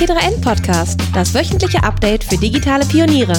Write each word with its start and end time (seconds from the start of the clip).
T3N 0.00 0.40
Podcast, 0.40 0.98
das 1.12 1.34
wöchentliche 1.34 1.82
Update 1.82 2.24
für 2.24 2.38
digitale 2.38 2.86
Pioniere. 2.86 3.34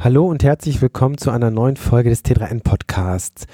Hallo 0.00 0.24
und 0.24 0.42
herzlich 0.42 0.80
willkommen 0.80 1.18
zu 1.18 1.30
einer 1.30 1.50
neuen 1.50 1.76
Folge 1.76 2.08
des 2.08 2.24
T3N 2.24 2.62
Podcasts. 2.62 3.44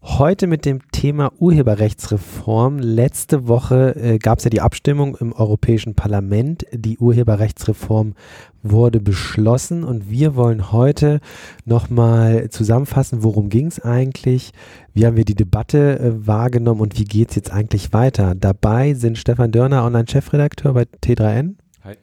Heute 0.00 0.46
mit 0.46 0.64
dem 0.64 0.80
Thema 0.92 1.32
Urheberrechtsreform. 1.40 2.78
Letzte 2.78 3.48
Woche 3.48 3.96
äh, 3.96 4.18
gab 4.18 4.38
es 4.38 4.44
ja 4.44 4.50
die 4.50 4.60
Abstimmung 4.60 5.16
im 5.16 5.32
Europäischen 5.32 5.96
Parlament. 5.96 6.64
Die 6.72 6.98
Urheberrechtsreform 6.98 8.14
wurde 8.62 9.00
beschlossen 9.00 9.82
und 9.82 10.08
wir 10.08 10.36
wollen 10.36 10.70
heute 10.70 11.20
nochmal 11.64 12.48
zusammenfassen, 12.48 13.24
worum 13.24 13.48
ging 13.48 13.66
es 13.66 13.80
eigentlich, 13.80 14.52
wie 14.94 15.04
haben 15.04 15.16
wir 15.16 15.24
die 15.24 15.34
Debatte 15.34 15.98
äh, 15.98 16.26
wahrgenommen 16.26 16.80
und 16.80 16.96
wie 16.96 17.04
geht 17.04 17.30
es 17.30 17.36
jetzt 17.36 17.52
eigentlich 17.52 17.92
weiter. 17.92 18.36
Dabei 18.36 18.94
sind 18.94 19.18
Stefan 19.18 19.50
Dörner, 19.50 19.84
Online-Chefredakteur 19.84 20.74
bei 20.74 20.82
T3N. 20.82 21.56
Hi. 21.82 21.96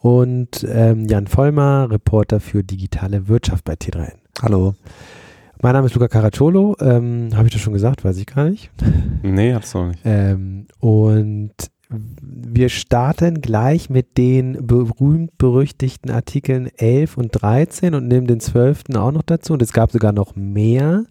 Und 0.00 0.66
ähm, 0.68 1.06
Jan 1.06 1.26
Vollmer, 1.26 1.90
Reporter 1.90 2.40
für 2.40 2.62
digitale 2.62 3.26
Wirtschaft 3.26 3.64
bei 3.64 3.72
T3N. 3.72 4.16
Hallo. 4.42 4.74
Mein 5.60 5.72
Name 5.72 5.86
ist 5.86 5.94
Luca 5.94 6.06
Caracciolo. 6.06 6.76
Ähm, 6.80 7.30
Habe 7.34 7.48
ich 7.48 7.52
das 7.52 7.60
schon 7.60 7.72
gesagt? 7.72 8.04
Weiß 8.04 8.16
ich 8.18 8.26
gar 8.26 8.48
nicht. 8.48 8.70
Nee, 9.20 9.52
hab's 9.52 9.74
noch 9.74 9.88
nicht. 9.88 9.98
Ähm, 10.04 10.68
und 10.78 11.52
wir 11.90 12.68
starten 12.68 13.40
gleich 13.40 13.90
mit 13.90 14.16
den 14.16 14.64
berühmt-berüchtigten 14.64 16.12
Artikeln 16.12 16.68
11 16.76 17.16
und 17.16 17.30
13 17.32 17.96
und 17.96 18.06
nehmen 18.06 18.28
den 18.28 18.38
12. 18.38 18.84
auch 18.94 19.10
noch 19.10 19.22
dazu. 19.22 19.54
Und 19.54 19.62
es 19.62 19.72
gab 19.72 19.90
sogar 19.90 20.12
noch 20.12 20.36
mehr. 20.36 21.04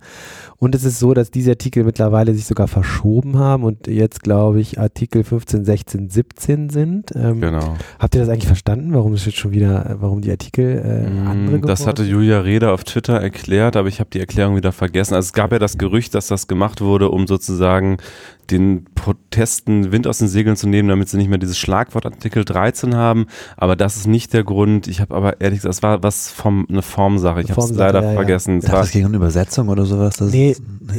Und 0.59 0.73
es 0.73 0.83
ist 0.83 0.97
so, 0.97 1.13
dass 1.13 1.29
diese 1.29 1.51
Artikel 1.51 1.83
mittlerweile 1.83 2.33
sich 2.33 2.45
sogar 2.45 2.67
verschoben 2.67 3.37
haben 3.37 3.63
und 3.63 3.85
jetzt, 3.85 4.23
glaube 4.23 4.59
ich, 4.59 4.79
Artikel 4.79 5.23
15, 5.23 5.63
16, 5.63 6.09
17 6.09 6.69
sind. 6.69 7.11
Ähm, 7.15 7.41
genau. 7.41 7.75
Habt 7.99 8.15
ihr 8.15 8.21
das 8.21 8.29
eigentlich 8.29 8.47
verstanden, 8.47 8.91
warum 8.95 9.13
es 9.13 9.25
jetzt 9.25 9.37
schon 9.37 9.51
wieder, 9.51 9.97
warum 9.99 10.21
die 10.21 10.31
Artikel 10.31 10.81
äh, 10.83 11.09
mm, 11.09 11.27
andere 11.27 11.59
Das 11.59 11.85
hatte 11.85 12.03
Julia 12.03 12.39
Reda 12.39 12.73
auf 12.73 12.83
Twitter 12.85 13.21
erklärt, 13.21 13.75
aber 13.75 13.87
ich 13.87 13.99
habe 13.99 14.09
die 14.11 14.19
Erklärung 14.19 14.55
wieder 14.55 14.71
vergessen. 14.71 15.13
Also 15.13 15.27
es 15.27 15.33
gab 15.33 15.51
ja 15.51 15.59
das 15.59 15.77
Gerücht, 15.77 16.15
dass 16.15 16.25
das 16.25 16.47
gemacht 16.47 16.81
wurde, 16.81 17.11
um 17.11 17.27
sozusagen 17.27 17.97
den 18.49 18.85
Protesten 18.95 19.91
Wind 19.91 20.07
aus 20.07 20.19
den 20.19 20.27
Segeln 20.27 20.55
zu 20.55 20.67
nehmen, 20.67 20.89
damit 20.89 21.09
sie 21.09 21.17
nicht 21.17 21.29
mehr 21.29 21.37
dieses 21.37 21.57
Schlagwort 21.57 22.05
Artikel 22.05 22.45
13 22.45 22.95
haben. 22.95 23.27
Aber 23.57 23.75
das 23.75 23.97
ist 23.97 24.07
nicht 24.07 24.33
der 24.33 24.43
Grund. 24.43 24.87
Ich 24.87 25.01
habe 25.01 25.15
aber 25.15 25.41
ehrlich 25.41 25.59
gesagt, 25.59 25.75
es 25.75 25.83
war 25.83 26.03
was 26.03 26.31
vom 26.31 26.65
eine 26.69 26.81
Formsache. 26.81 27.41
Ich 27.41 27.51
habe 27.51 27.61
es 27.61 27.71
leider 27.71 28.01
ja, 28.03 28.13
vergessen. 28.13 28.61
Ja. 28.61 28.81
Es 28.81 28.91
ging 28.91 29.05
um 29.05 29.13
Übersetzung 29.13 29.69
oder 29.69 29.85
sowas. 29.85 30.17
Das 30.17 30.31
nee, 30.31 30.46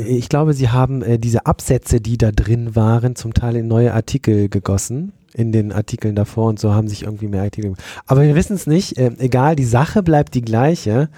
ich 0.07 0.29
glaube, 0.29 0.55
sie 0.55 0.69
haben 0.69 1.03
äh, 1.03 1.19
diese 1.19 1.47
Absätze, 1.47 2.01
die 2.01 2.19
da 2.19 2.33
drin 2.33 2.75
waren, 2.77 3.17
zum 3.17 3.35
Teil 3.35 3.57
in 3.57 3.69
neue 3.69 3.95
Artikel 3.95 4.49
gegossen 4.49 5.13
in 5.35 5.53
den 5.53 5.73
Artikeln 5.73 6.15
davor 6.15 6.49
und 6.49 6.59
so 6.59 6.75
haben 6.75 6.89
sich 6.89 7.03
irgendwie 7.03 7.29
mehr 7.29 7.43
Artikel. 7.43 7.75
Aber 8.07 8.23
wir 8.23 8.35
wissen 8.35 8.55
es 8.55 8.67
nicht. 8.67 8.99
Ähm, 8.99 9.17
egal, 9.19 9.57
die 9.57 9.65
Sache 9.65 10.03
bleibt 10.03 10.35
die 10.35 10.43
gleiche. 10.43 11.11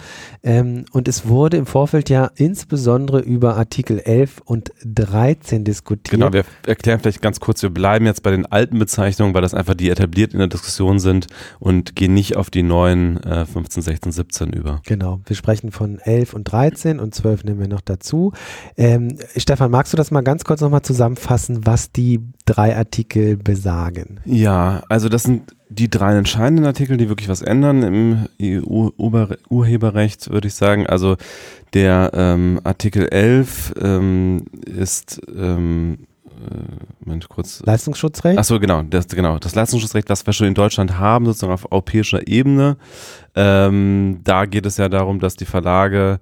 Ähm, 0.43 0.85
und 0.93 1.09
es 1.09 1.29
wurde 1.29 1.57
im 1.57 1.67
Vorfeld 1.67 2.11
ja 2.11 2.31
insbesondere 2.37 3.21
über 3.21 3.57
Artikel 3.57 3.99
11 4.01 4.43
und 4.45 4.73
13 4.85 5.65
diskutiert. 5.65 6.11
Genau, 6.11 6.33
wir 6.33 6.45
erklären 6.67 7.01
vielleicht 7.01 7.23
ganz 7.23 7.41
kurz, 7.41 7.63
wir 7.63 7.71
bleiben 7.71 8.07
jetzt 8.07 8.23
bei 8.23 8.31
den 8.31 8.47
alten 8.47 8.79
Bezeichnungen, 8.79 9.35
weil 9.35 9.43
das 9.43 9.55
einfach 9.55 9.75
die 9.75 9.91
etabliert 9.91 10.33
in 10.33 10.39
der 10.39 10.49
Diskussion 10.49 10.99
sind 10.99 11.27
und 11.59 11.95
gehen 11.95 12.15
nicht 12.15 12.37
auf 12.37 12.51
die 12.51 12.63
neuen 12.63 13.23
äh, 13.23 13.47
15, 13.47 13.83
16, 13.83 14.13
17 14.13 14.53
über. 14.53 14.81
Genau, 14.87 15.21
wir 15.27 15.37
sprechen 15.37 15.71
von 15.71 15.99
11 15.99 16.35
und 16.35 16.45
13 16.45 16.99
und 16.99 17.15
12 17.15 17.45
nehmen 17.45 17.61
wir 17.61 17.69
noch 17.69 17.81
dazu. 17.81 18.33
Ähm, 18.77 19.17
Stefan, 19.37 19.71
magst 19.71 19.93
du 19.93 19.97
das 19.97 20.11
mal 20.11 20.23
ganz 20.23 20.45
kurz 20.45 20.61
nochmal 20.61 20.83
zusammenfassen, 20.83 21.67
was 21.67 21.93
die 21.93 22.21
drei 22.51 22.77
Artikel 22.77 23.37
besagen? 23.37 24.21
Ja, 24.25 24.83
also 24.89 25.09
das 25.09 25.23
sind 25.23 25.55
die 25.69 25.89
drei 25.89 26.17
entscheidenden 26.17 26.67
Artikel, 26.67 26.97
die 26.97 27.09
wirklich 27.09 27.29
was 27.29 27.43
ändern 27.43 27.83
im 27.83 28.27
EU-Urheberrecht, 28.43 30.31
würde 30.31 30.49
ich 30.49 30.55
sagen. 30.55 30.87
Also 30.87 31.17
der 31.75 32.11
ähm, 32.13 32.61
Artikel 32.65 33.07
11 33.09 33.75
ähm, 33.81 34.47
ist 34.67 35.21
ähm, 35.35 35.99
äh, 36.27 37.09
Mensch, 37.09 37.29
kurz. 37.29 37.63
Leistungsschutzrecht? 37.65 38.39
Achso, 38.39 38.59
genau, 38.59 38.83
das, 38.83 39.07
genau. 39.07 39.39
Das 39.39 39.55
Leistungsschutzrecht, 39.55 40.11
das 40.11 40.27
wir 40.27 40.33
schon 40.33 40.49
in 40.49 40.55
Deutschland 40.55 40.99
haben, 40.99 41.27
sozusagen 41.27 41.53
auf 41.53 41.71
europäischer 41.71 42.27
Ebene. 42.27 42.77
Ähm, 43.37 44.21
da 44.25 44.47
geht 44.47 44.67
es 44.67 44.77
ja 44.77 44.89
darum, 44.89 45.21
dass 45.21 45.37
die 45.37 45.45
Verlage 45.45 46.19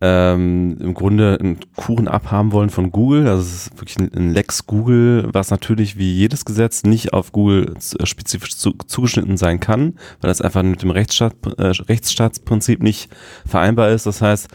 ähm, 0.00 0.76
im 0.80 0.94
Grunde 0.94 1.38
einen 1.40 1.58
Kuchen 1.76 2.08
abhaben 2.08 2.52
wollen 2.52 2.70
von 2.70 2.90
Google. 2.90 3.26
Also 3.28 3.42
ist 3.42 3.78
wirklich 3.78 3.98
ein, 3.98 4.32
Lex 4.32 4.66
Google, 4.66 5.28
was 5.32 5.50
natürlich 5.50 5.96
wie 5.96 6.12
jedes 6.12 6.44
Gesetz 6.44 6.82
nicht 6.82 7.12
auf 7.12 7.32
Google 7.32 7.74
spezifisch 8.02 8.56
zu, 8.56 8.72
zugeschnitten 8.86 9.36
sein 9.36 9.60
kann, 9.60 9.94
weil 10.20 10.28
das 10.28 10.40
einfach 10.40 10.62
mit 10.62 10.82
dem 10.82 10.90
Rechtsstaat, 10.90 11.34
äh, 11.58 11.68
Rechtsstaatsprinzip 11.68 12.82
nicht 12.82 13.08
vereinbar 13.46 13.90
ist. 13.90 14.06
Das 14.06 14.20
heißt, 14.20 14.48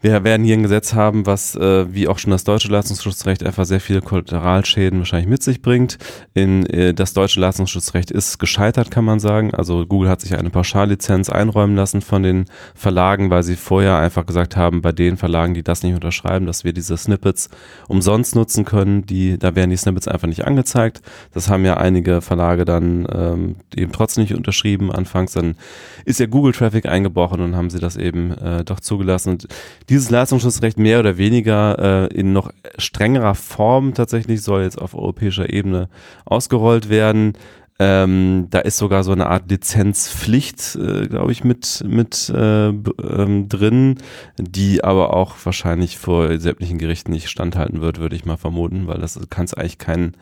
wir 0.00 0.24
werden 0.24 0.44
hier 0.44 0.56
ein 0.56 0.62
Gesetz 0.62 0.94
haben, 0.94 1.26
was, 1.26 1.54
äh, 1.54 1.92
wie 1.92 2.08
auch 2.08 2.18
schon 2.18 2.30
das 2.30 2.44
deutsche 2.44 2.68
Leistungsschutzrecht, 2.68 3.44
einfach 3.44 3.64
sehr 3.64 3.80
viele 3.80 4.02
Kollateralschäden 4.02 4.98
wahrscheinlich 4.98 5.28
mit 5.28 5.42
sich 5.42 5.62
bringt. 5.62 5.98
In, 6.34 6.66
äh, 6.66 6.94
das 6.94 7.12
deutsche 7.12 7.40
Leistungsschutzrecht 7.40 8.10
ist 8.10 8.38
gescheitert, 8.38 8.90
kann 8.90 9.04
man 9.04 9.20
sagen. 9.20 9.54
Also 9.54 9.86
Google 9.86 10.08
hat 10.08 10.20
sich 10.20 10.36
eine 10.36 10.50
Pauschallizenz 10.50 11.30
einräumen 11.30 11.76
lassen 11.76 12.02
von 12.02 12.22
den 12.22 12.46
Verlagen, 12.74 13.30
weil 13.30 13.42
sie 13.42 13.56
vorher 13.56 13.96
einfach 13.98 14.26
gesagt 14.26 14.56
haben, 14.56 14.82
bei 14.82 14.92
den 14.92 15.16
Verlagen, 15.16 15.54
die 15.54 15.62
das 15.62 15.82
nicht 15.82 15.94
unterschreiben, 15.94 16.46
dass 16.46 16.64
wir 16.64 16.72
diese 16.72 16.96
Snippets 16.96 17.48
umsonst 17.88 18.34
nutzen 18.34 18.64
können, 18.64 19.06
die, 19.06 19.38
da 19.38 19.54
werden 19.54 19.70
die 19.70 19.76
Snippets 19.76 20.08
einfach 20.08 20.28
nicht 20.28 20.44
angezeigt. 20.44 21.00
Das 21.32 21.48
haben 21.48 21.64
ja 21.64 21.76
einige 21.76 22.20
Verlage 22.20 22.64
dann 22.64 23.06
ähm, 23.12 23.56
eben 23.74 23.92
trotzdem 23.92 24.22
nicht 24.22 24.34
unterschrieben. 24.34 24.92
Anfangs 24.92 25.32
dann 25.32 25.56
ist 26.04 26.20
ja 26.20 26.26
Google 26.26 26.52
Traffic 26.52 26.86
eingebrochen 26.86 27.40
und 27.40 27.56
haben 27.56 27.70
sie 27.70 27.78
das 27.78 27.96
eben 27.96 28.32
äh, 28.38 28.64
doch 28.64 28.80
zugelassen. 28.80 29.30
Und 29.30 29.48
dieses 29.88 30.10
Leistungsschutzrecht 30.10 30.78
mehr 30.78 31.00
oder 31.00 31.16
weniger 31.16 32.08
äh, 32.10 32.14
in 32.14 32.32
noch 32.32 32.50
strengerer 32.78 33.34
Form 33.34 33.94
tatsächlich 33.94 34.42
soll 34.42 34.62
jetzt 34.62 34.80
auf 34.80 34.94
europäischer 34.94 35.52
Ebene 35.52 35.88
ausgerollt 36.24 36.88
werden. 36.88 37.34
Ähm, 37.78 38.46
da 38.48 38.60
ist 38.60 38.78
sogar 38.78 39.04
so 39.04 39.12
eine 39.12 39.26
Art 39.26 39.50
Lizenzpflicht, 39.50 40.76
äh, 40.76 41.08
glaube 41.08 41.30
ich, 41.30 41.44
mit, 41.44 41.84
mit 41.86 42.30
äh, 42.30 42.68
ähm, 42.68 43.48
drin, 43.48 43.98
die 44.38 44.82
aber 44.82 45.14
auch 45.14 45.34
wahrscheinlich 45.44 45.98
vor 45.98 46.38
sämtlichen 46.38 46.78
Gerichten 46.78 47.12
nicht 47.12 47.28
standhalten 47.28 47.82
wird, 47.82 48.00
würde 48.00 48.16
ich 48.16 48.24
mal 48.24 48.38
vermuten, 48.38 48.86
weil 48.86 48.98
das 48.98 49.20
kann 49.28 49.44
es 49.44 49.52
eigentlich 49.52 49.76
keinen 49.76 50.16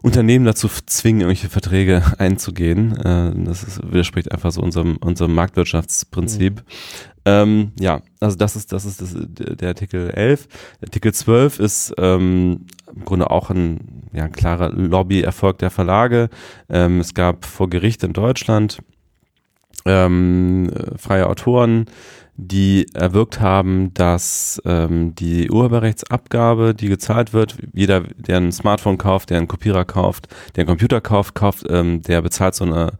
Unternehmen 0.00 0.46
dazu 0.46 0.68
zwingen, 0.86 1.22
irgendwelche 1.22 1.50
Verträge 1.50 2.02
einzugehen. 2.18 2.96
Äh, 2.96 3.32
das 3.44 3.64
ist, 3.64 3.82
widerspricht 3.82 4.32
einfach 4.32 4.52
so 4.52 4.62
unserem, 4.62 4.96
unserem 4.96 5.34
Marktwirtschaftsprinzip. 5.34 6.54
Mhm. 6.54 7.17
Ähm, 7.28 7.72
ja, 7.78 8.00
also 8.20 8.38
das 8.38 8.56
ist, 8.56 8.72
das 8.72 8.86
ist 8.86 9.02
das, 9.02 9.14
der 9.14 9.68
Artikel 9.68 10.10
11. 10.10 10.48
Artikel 10.82 11.12
12 11.12 11.60
ist 11.60 11.94
ähm, 11.98 12.64
im 12.94 13.04
Grunde 13.04 13.30
auch 13.30 13.50
ein, 13.50 14.08
ja, 14.14 14.28
klarer 14.28 14.70
Lobbyerfolg 14.70 15.58
der 15.58 15.70
Verlage. 15.70 16.30
Ähm, 16.70 17.00
es 17.00 17.12
gab 17.12 17.44
vor 17.44 17.68
Gericht 17.68 18.02
in 18.02 18.14
Deutschland 18.14 18.78
ähm, 19.84 20.70
freie 20.96 21.26
Autoren, 21.26 21.86
die 22.40 22.86
erwirkt 22.94 23.40
haben, 23.40 23.92
dass 23.94 24.62
ähm, 24.64 25.12
die 25.16 25.50
Urheberrechtsabgabe, 25.50 26.72
die 26.72 26.88
gezahlt 26.88 27.32
wird, 27.32 27.56
jeder, 27.74 28.02
der 28.16 28.36
ein 28.36 28.52
Smartphone 28.52 28.96
kauft, 28.96 29.30
der 29.30 29.38
einen 29.38 29.48
Kopierer 29.48 29.84
kauft, 29.84 30.28
der 30.54 30.62
einen 30.62 30.68
Computer 30.68 31.00
kauft, 31.00 31.34
kauft, 31.34 31.66
ähm, 31.68 32.00
der 32.02 32.22
bezahlt 32.22 32.54
so 32.54 32.64
eine 32.64 32.92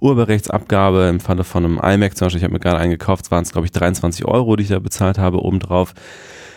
Urheberrechtsabgabe 0.00 1.08
im 1.10 1.20
Falle 1.20 1.44
von 1.44 1.66
einem 1.66 1.78
iMac 1.78 2.16
zum 2.16 2.26
Beispiel, 2.26 2.38
ich 2.38 2.44
habe 2.44 2.54
mir 2.54 2.58
gerade 2.58 2.78
eingekauft, 2.78 3.30
waren 3.30 3.42
es 3.42 3.52
glaube 3.52 3.66
ich 3.66 3.72
23 3.72 4.24
Euro, 4.24 4.56
die 4.56 4.62
ich 4.62 4.70
da 4.70 4.78
bezahlt 4.78 5.18
habe, 5.18 5.44
obendrauf. 5.44 5.92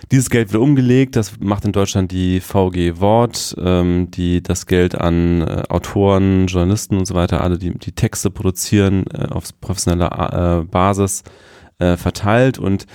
Dieses 0.09 0.29
Geld 0.29 0.53
wird 0.53 0.63
umgelegt, 0.63 1.17
das 1.17 1.41
macht 1.41 1.65
in 1.65 1.73
Deutschland 1.73 2.09
die 2.13 2.39
VG 2.39 3.01
Wort, 3.01 3.53
ähm, 3.61 4.09
die 4.11 4.41
das 4.41 4.65
Geld 4.65 4.95
an 4.95 5.41
äh, 5.41 5.63
Autoren, 5.67 6.47
Journalisten 6.47 6.97
und 6.97 7.05
so 7.05 7.15
weiter, 7.15 7.41
alle, 7.41 7.57
die 7.57 7.77
die 7.77 7.91
Texte 7.91 8.31
produzieren, 8.31 9.03
äh, 9.13 9.25
auf 9.25 9.43
professioneller 9.59 10.61
äh, 10.61 10.63
Basis 10.63 11.23
äh, 11.79 11.97
verteilt. 11.97 12.59
Und 12.59 12.85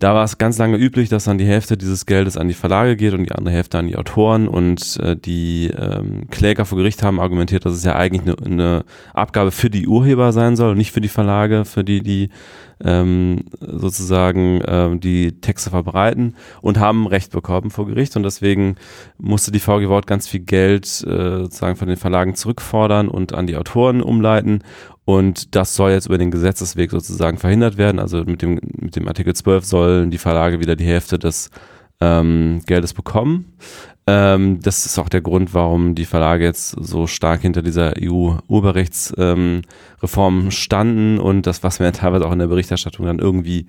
da 0.00 0.14
war 0.14 0.24
es 0.24 0.38
ganz 0.38 0.56
lange 0.56 0.78
üblich, 0.78 1.10
dass 1.10 1.24
dann 1.24 1.36
die 1.36 1.44
Hälfte 1.44 1.76
dieses 1.76 2.06
Geldes 2.06 2.38
an 2.38 2.48
die 2.48 2.54
Verlage 2.54 2.96
geht 2.96 3.12
und 3.12 3.24
die 3.24 3.32
andere 3.32 3.54
Hälfte 3.54 3.78
an 3.78 3.86
die 3.86 3.96
Autoren. 3.96 4.48
Und 4.48 4.98
äh, 4.98 5.14
die 5.14 5.70
ähm, 5.76 6.28
Kläger 6.30 6.64
vor 6.64 6.78
Gericht 6.78 7.02
haben 7.02 7.20
argumentiert, 7.20 7.66
dass 7.66 7.74
es 7.74 7.84
ja 7.84 7.96
eigentlich 7.96 8.22
eine, 8.22 8.36
eine 8.42 8.84
Abgabe 9.12 9.50
für 9.50 9.68
die 9.68 9.86
Urheber 9.86 10.32
sein 10.32 10.56
soll 10.56 10.70
und 10.70 10.78
nicht 10.78 10.92
für 10.92 11.02
die 11.02 11.08
Verlage, 11.08 11.66
für 11.66 11.84
die 11.84 12.02
die 12.02 12.30
ähm, 12.82 13.44
sozusagen 13.60 14.62
ähm, 14.66 15.00
die 15.00 15.40
Texte 15.40 15.68
verbreiten 15.68 16.34
und 16.62 16.78
haben 16.78 17.06
Recht 17.06 17.30
bekommen 17.30 17.70
vor 17.70 17.86
Gericht. 17.86 18.16
Und 18.16 18.22
deswegen 18.22 18.76
musste 19.18 19.52
die 19.52 19.60
VG 19.60 19.88
Wort 19.88 20.06
ganz 20.06 20.28
viel 20.28 20.40
Geld 20.40 20.86
äh, 20.86 21.42
sozusagen 21.42 21.76
von 21.76 21.88
den 21.88 21.98
Verlagen 21.98 22.34
zurückfordern 22.34 23.10
und 23.10 23.34
an 23.34 23.46
die 23.46 23.56
Autoren 23.56 24.00
umleiten 24.00 24.62
und 25.10 25.56
das 25.56 25.74
soll 25.74 25.90
jetzt 25.90 26.06
über 26.06 26.18
den 26.18 26.30
Gesetzesweg 26.30 26.92
sozusagen 26.92 27.36
verhindert 27.36 27.76
werden. 27.76 27.98
Also 27.98 28.22
mit 28.22 28.42
dem, 28.42 28.60
mit 28.78 28.94
dem 28.94 29.08
Artikel 29.08 29.34
12 29.34 29.64
sollen 29.64 30.12
die 30.12 30.18
Verlage 30.18 30.60
wieder 30.60 30.76
die 30.76 30.84
Hälfte 30.84 31.18
des 31.18 31.50
ähm, 32.00 32.60
Geldes 32.64 32.94
bekommen. 32.94 33.56
Ähm, 34.06 34.60
das 34.62 34.86
ist 34.86 35.00
auch 35.00 35.08
der 35.08 35.20
Grund, 35.20 35.52
warum 35.52 35.96
die 35.96 36.04
Verlage 36.04 36.44
jetzt 36.44 36.76
so 36.78 37.08
stark 37.08 37.40
hinter 37.40 37.62
dieser 37.62 37.94
EU-Urheberrechtsreform 38.00 39.64
ähm, 40.38 40.50
standen 40.52 41.18
und 41.18 41.44
das, 41.44 41.64
was 41.64 41.80
man 41.80 41.92
teilweise 41.92 42.24
auch 42.24 42.32
in 42.32 42.38
der 42.38 42.46
Berichterstattung 42.46 43.06
dann 43.06 43.18
irgendwie 43.18 43.66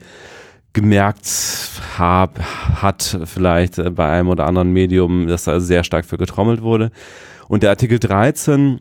gemerkt 0.73 1.27
hab, 1.97 2.39
hat, 2.39 3.17
vielleicht 3.25 3.79
äh, 3.79 3.89
bei 3.89 4.11
einem 4.11 4.29
oder 4.29 4.45
anderen 4.45 4.71
Medium, 4.71 5.25
dass 5.25 5.45
da 5.45 5.59
sehr 5.59 5.83
stark 5.83 6.05
für 6.05 6.19
getrommelt 6.19 6.61
wurde. 6.61 6.91
Und 7.47 7.63
der 7.63 7.71
Artikel 7.71 7.97
13, 7.97 8.79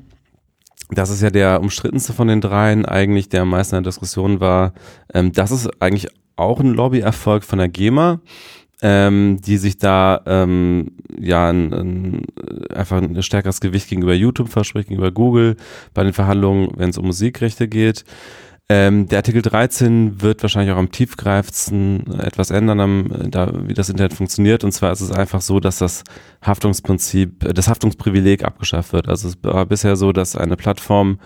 das 0.93 1.11
ist 1.11 1.23
ja 1.23 1.31
der 1.31 1.61
umstrittenste 1.61 2.13
von 2.13 2.29
den 2.29 2.41
dreien, 2.41 2.85
eigentlich 2.85 3.29
der 3.29 3.43
am 3.43 3.51
meisten 3.51 3.77
in 3.77 3.83
der 3.83 3.91
Diskussion 3.91 4.41
war, 4.41 4.73
ähm, 5.15 5.33
das 5.33 5.51
ist 5.51 5.69
eigentlich 5.81 6.09
auch 6.37 6.61
ein 6.61 6.73
Lobbyerfolg 6.73 7.45
von 7.45 7.59
der 7.59 7.69
GEMA 7.69 8.21
ähm, 8.83 9.39
die 9.45 9.59
sich 9.59 9.79
da 9.79 10.23
ähm, 10.27 10.93
ja 11.19 11.51
ein, 11.51 11.73
ein, 11.73 12.23
einfach 12.75 13.03
ein 13.03 13.23
stärkeres 13.23 13.61
Gewicht 13.61 13.89
gegenüber 13.89 14.15
YouTube 14.15 14.49
verspricht, 14.49 14.89
gegenüber 14.89 15.13
Google 15.13 15.57
bei 15.93 16.03
den 16.03 16.13
Verhandlungen, 16.13 16.71
wenn 16.77 16.91
es 16.91 16.99
um 16.99 17.07
Musikrechte 17.07 17.69
geht. 17.69 18.05
Ähm, 18.73 19.09
der 19.09 19.19
Artikel 19.19 19.43
13 19.43 20.23
wird 20.23 20.43
wahrscheinlich 20.43 20.73
auch 20.73 20.79
am 20.79 20.93
tiefgreifendsten 20.93 22.21
etwas 22.21 22.53
ändern, 22.53 22.79
am, 22.79 23.11
da, 23.29 23.53
wie 23.67 23.75
das 23.75 23.89
Internet 23.89 24.15
funktioniert. 24.15 24.63
Und 24.63 24.71
zwar 24.71 24.93
ist 24.93 25.01
es 25.01 25.11
einfach 25.11 25.41
so, 25.41 25.59
dass 25.59 25.79
das 25.79 26.05
Haftungsprinzip, 26.41 27.53
das 27.53 27.67
Haftungsprivileg 27.67 28.45
abgeschafft 28.45 28.93
wird. 28.93 29.09
Also 29.09 29.27
es 29.27 29.39
war 29.43 29.67
bisher 29.67 29.97
so, 29.97 30.13
dass 30.13 30.37
eine 30.37 30.57
Plattform 30.57 31.19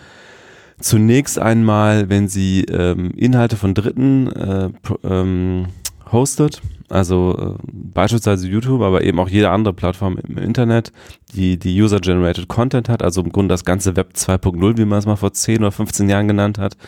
zunächst 0.80 1.38
einmal, 1.38 2.08
wenn 2.08 2.28
sie 2.28 2.64
ähm, 2.64 3.10
Inhalte 3.10 3.56
von 3.56 3.74
Dritten 3.74 4.32
äh, 4.32 4.70
ähm, 5.02 5.66
hostet, 6.10 6.62
also 6.88 7.36
äh, 7.38 7.62
beispielsweise 7.70 8.48
YouTube, 8.48 8.80
aber 8.80 9.04
eben 9.04 9.18
auch 9.20 9.28
jede 9.28 9.50
andere 9.50 9.74
Plattform 9.74 10.16
im 10.16 10.38
Internet, 10.38 10.92
die 11.34 11.58
die 11.58 11.78
User-Generated 11.82 12.48
Content 12.48 12.88
hat, 12.88 13.02
also 13.02 13.20
im 13.20 13.32
Grunde 13.32 13.52
das 13.52 13.66
ganze 13.66 13.96
Web 13.96 14.12
2.0, 14.14 14.78
wie 14.78 14.86
man 14.86 14.98
es 14.98 15.04
mal 15.04 15.16
vor 15.16 15.34
10 15.34 15.58
oder 15.58 15.72
15 15.72 16.08
Jahren 16.08 16.26
genannt 16.26 16.56
hat, 16.56 16.78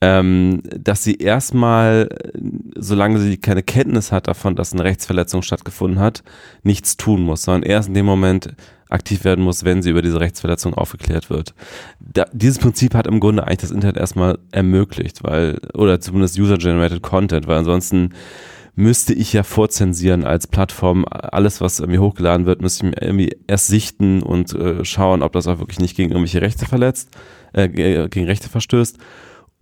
ähm, 0.00 0.62
dass 0.64 1.04
sie 1.04 1.16
erstmal, 1.16 2.08
solange 2.76 3.18
sie 3.18 3.36
keine 3.36 3.62
Kenntnis 3.62 4.12
hat 4.12 4.28
davon, 4.28 4.56
dass 4.56 4.72
eine 4.72 4.84
Rechtsverletzung 4.84 5.42
stattgefunden 5.42 6.00
hat, 6.00 6.22
nichts 6.62 6.96
tun 6.96 7.22
muss, 7.22 7.42
sondern 7.42 7.62
erst 7.62 7.88
in 7.88 7.94
dem 7.94 8.06
Moment 8.06 8.54
aktiv 8.88 9.24
werden 9.24 9.44
muss, 9.44 9.64
wenn 9.64 9.82
sie 9.82 9.90
über 9.90 10.02
diese 10.02 10.20
Rechtsverletzung 10.20 10.74
aufgeklärt 10.74 11.30
wird. 11.30 11.54
Da, 12.00 12.24
dieses 12.32 12.58
Prinzip 12.58 12.94
hat 12.94 13.06
im 13.06 13.20
Grunde 13.20 13.46
eigentlich 13.46 13.58
das 13.58 13.70
Internet 13.70 13.96
erstmal 13.96 14.38
ermöglicht, 14.50 15.22
weil, 15.22 15.58
oder 15.74 16.00
zumindest 16.00 16.38
User-Generated 16.38 17.02
Content, 17.02 17.46
weil 17.46 17.58
ansonsten 17.58 18.10
müsste 18.74 19.12
ich 19.12 19.32
ja 19.32 19.42
vorzensieren 19.42 20.24
als 20.24 20.46
Plattform. 20.46 21.04
Alles, 21.08 21.60
was 21.60 21.80
irgendwie 21.80 21.98
hochgeladen 21.98 22.46
wird, 22.46 22.62
müsste 22.62 22.86
ich 22.86 22.92
mir 22.92 23.02
irgendwie 23.02 23.36
erst 23.46 23.66
sichten 23.66 24.22
und 24.22 24.54
äh, 24.54 24.84
schauen, 24.84 25.22
ob 25.22 25.32
das 25.32 25.46
auch 25.46 25.58
wirklich 25.58 25.80
nicht 25.80 25.96
gegen 25.96 26.10
irgendwelche 26.10 26.40
Rechte 26.40 26.66
verletzt, 26.66 27.10
äh, 27.52 27.68
gegen 27.68 28.26
Rechte 28.26 28.48
verstößt. 28.48 28.98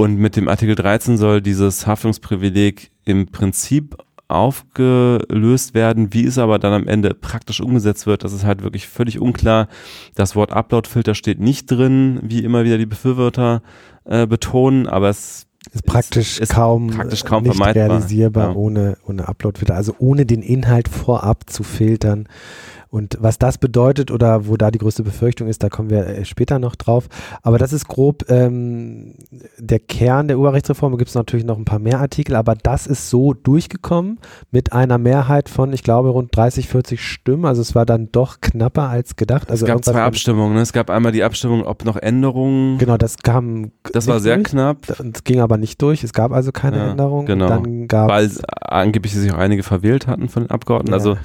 Und 0.00 0.16
mit 0.16 0.36
dem 0.36 0.48
Artikel 0.48 0.76
13 0.76 1.18
soll 1.18 1.42
dieses 1.42 1.88
Haftungsprivileg 1.88 2.92
im 3.04 3.26
Prinzip 3.26 3.96
aufgelöst 4.28 5.74
werden. 5.74 6.14
Wie 6.14 6.24
es 6.24 6.38
aber 6.38 6.60
dann 6.60 6.72
am 6.72 6.86
Ende 6.86 7.14
praktisch 7.14 7.60
umgesetzt 7.60 8.06
wird, 8.06 8.22
das 8.22 8.32
ist 8.32 8.44
halt 8.44 8.62
wirklich 8.62 8.86
völlig 8.86 9.18
unklar. 9.18 9.66
Das 10.14 10.36
Wort 10.36 10.52
Upload-Filter 10.52 11.16
steht 11.16 11.40
nicht 11.40 11.66
drin, 11.66 12.20
wie 12.22 12.44
immer 12.44 12.64
wieder 12.64 12.78
die 12.78 12.86
Befürworter 12.86 13.62
äh, 14.04 14.28
betonen, 14.28 14.86
aber 14.86 15.08
es 15.08 15.46
ist 15.72 15.84
praktisch 15.84 16.38
ist 16.38 16.52
kaum, 16.52 16.88
praktisch 16.88 17.24
kaum 17.24 17.42
nicht 17.42 17.56
vermeidbar. 17.56 17.88
realisierbar 17.88 18.50
ja. 18.50 18.54
ohne, 18.54 18.98
ohne 19.04 19.26
Upload-Filter. 19.26 19.74
Also 19.74 19.96
ohne 19.98 20.26
den 20.26 20.42
Inhalt 20.42 20.88
vorab 20.88 21.50
zu 21.50 21.64
filtern 21.64 22.28
und 22.90 23.18
was 23.20 23.38
das 23.38 23.58
bedeutet 23.58 24.10
oder 24.10 24.46
wo 24.46 24.56
da 24.56 24.70
die 24.70 24.78
größte 24.78 25.02
Befürchtung 25.02 25.48
ist, 25.48 25.62
da 25.62 25.68
kommen 25.68 25.90
wir 25.90 26.06
äh, 26.06 26.24
später 26.24 26.58
noch 26.58 26.74
drauf. 26.74 27.08
Aber 27.42 27.58
das 27.58 27.72
ist 27.72 27.86
grob 27.86 28.24
ähm, 28.30 29.14
der 29.58 29.78
Kern 29.78 30.28
der 30.28 30.38
Urheberrechtsreform. 30.38 30.92
Da 30.92 30.98
gibt 30.98 31.10
es 31.10 31.14
natürlich 31.14 31.44
noch 31.44 31.58
ein 31.58 31.66
paar 31.66 31.78
mehr 31.78 32.00
Artikel, 32.00 32.34
aber 32.34 32.54
das 32.54 32.86
ist 32.86 33.10
so 33.10 33.34
durchgekommen 33.34 34.18
mit 34.50 34.72
einer 34.72 34.96
Mehrheit 34.96 35.50
von, 35.50 35.72
ich 35.72 35.82
glaube, 35.82 36.08
rund 36.08 36.34
30, 36.34 36.68
40 36.68 37.02
Stimmen. 37.02 37.44
Also 37.44 37.60
es 37.60 37.74
war 37.74 37.84
dann 37.84 38.10
doch 38.10 38.40
knapper 38.40 38.88
als 38.88 39.16
gedacht. 39.16 39.50
Also 39.50 39.66
es 39.66 39.70
gab 39.70 39.84
zwei 39.84 40.02
Abstimmungen. 40.02 40.54
Ne? 40.54 40.62
Es 40.62 40.72
gab 40.72 40.88
einmal 40.88 41.12
die 41.12 41.24
Abstimmung, 41.24 41.64
ob 41.64 41.84
noch 41.84 41.96
Änderungen. 41.96 42.78
Genau, 42.78 42.96
das 42.96 43.18
kam. 43.18 43.72
Das 43.92 44.06
war 44.06 44.20
sehr 44.20 44.36
durch. 44.36 44.48
knapp. 44.48 44.86
Es 45.14 45.24
ging 45.24 45.40
aber 45.40 45.58
nicht 45.58 45.82
durch. 45.82 46.04
Es 46.04 46.14
gab 46.14 46.32
also 46.32 46.52
keine 46.52 46.78
ja, 46.78 46.90
Änderung. 46.92 47.26
Genau. 47.26 47.62
Weil 47.90 48.30
angeblich 48.62 49.14
sich 49.14 49.30
auch 49.32 49.38
einige 49.38 49.62
verwählt 49.62 50.06
hatten 50.06 50.30
von 50.30 50.44
den 50.44 50.50
Abgeordneten. 50.50 50.92
Ja. 50.92 50.96
Also 50.96 51.18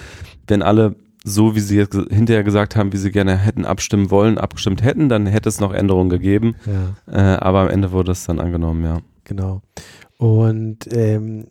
wenn 0.48 0.62
alle 0.62 0.96
so, 1.24 1.56
wie 1.56 1.62
sie 1.62 1.78
jetzt 1.78 1.96
hinterher 2.10 2.44
gesagt 2.44 2.76
haben, 2.76 2.92
wie 2.92 2.98
sie 2.98 3.12
gerne 3.12 3.38
hätten 3.38 3.66
abstimmen 3.66 4.12
wollen, 4.12 4.38
abgestimmt 4.38 4.84
hätten, 4.84 5.08
dann 5.08 5.26
hätte 5.26 5.50
es 5.50 5.60
noch 5.60 5.74
Änderungen 5.74 6.10
gegeben. 6.10 6.56
Ja. 6.66 7.36
Äh, 7.36 7.38
aber 7.38 7.62
am 7.62 7.70
Ende 7.70 7.92
wurde 7.92 8.12
es 8.12 8.26
dann 8.26 8.40
angenommen, 8.40 8.84
ja. 8.84 9.00
Genau. 9.24 9.62
Und 10.18 10.88
ähm, 10.94 11.48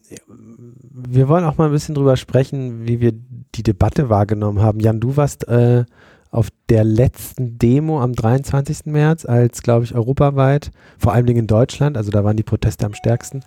wir 0.90 1.28
wollen 1.28 1.44
auch 1.44 1.58
mal 1.58 1.66
ein 1.66 1.72
bisschen 1.72 1.94
drüber 1.94 2.16
sprechen, 2.16 2.86
wie 2.86 3.00
wir 3.00 3.12
die 3.54 3.62
Debatte 3.62 4.08
wahrgenommen 4.08 4.60
haben. 4.60 4.80
Jan, 4.80 5.00
du 5.00 5.16
warst 5.16 5.48
äh, 5.48 5.84
auf 6.30 6.48
der 6.70 6.84
letzten 6.84 7.58
Demo 7.58 8.00
am 8.00 8.14
23. 8.14 8.86
März, 8.86 9.26
als, 9.26 9.62
glaube 9.62 9.84
ich, 9.84 9.94
europaweit, 9.94 10.70
vor 10.96 11.12
allem 11.12 11.26
in 11.26 11.46
Deutschland, 11.46 11.98
also 11.98 12.10
da 12.10 12.24
waren 12.24 12.38
die 12.38 12.42
Proteste 12.42 12.86
am 12.86 12.94
stärksten, 12.94 13.40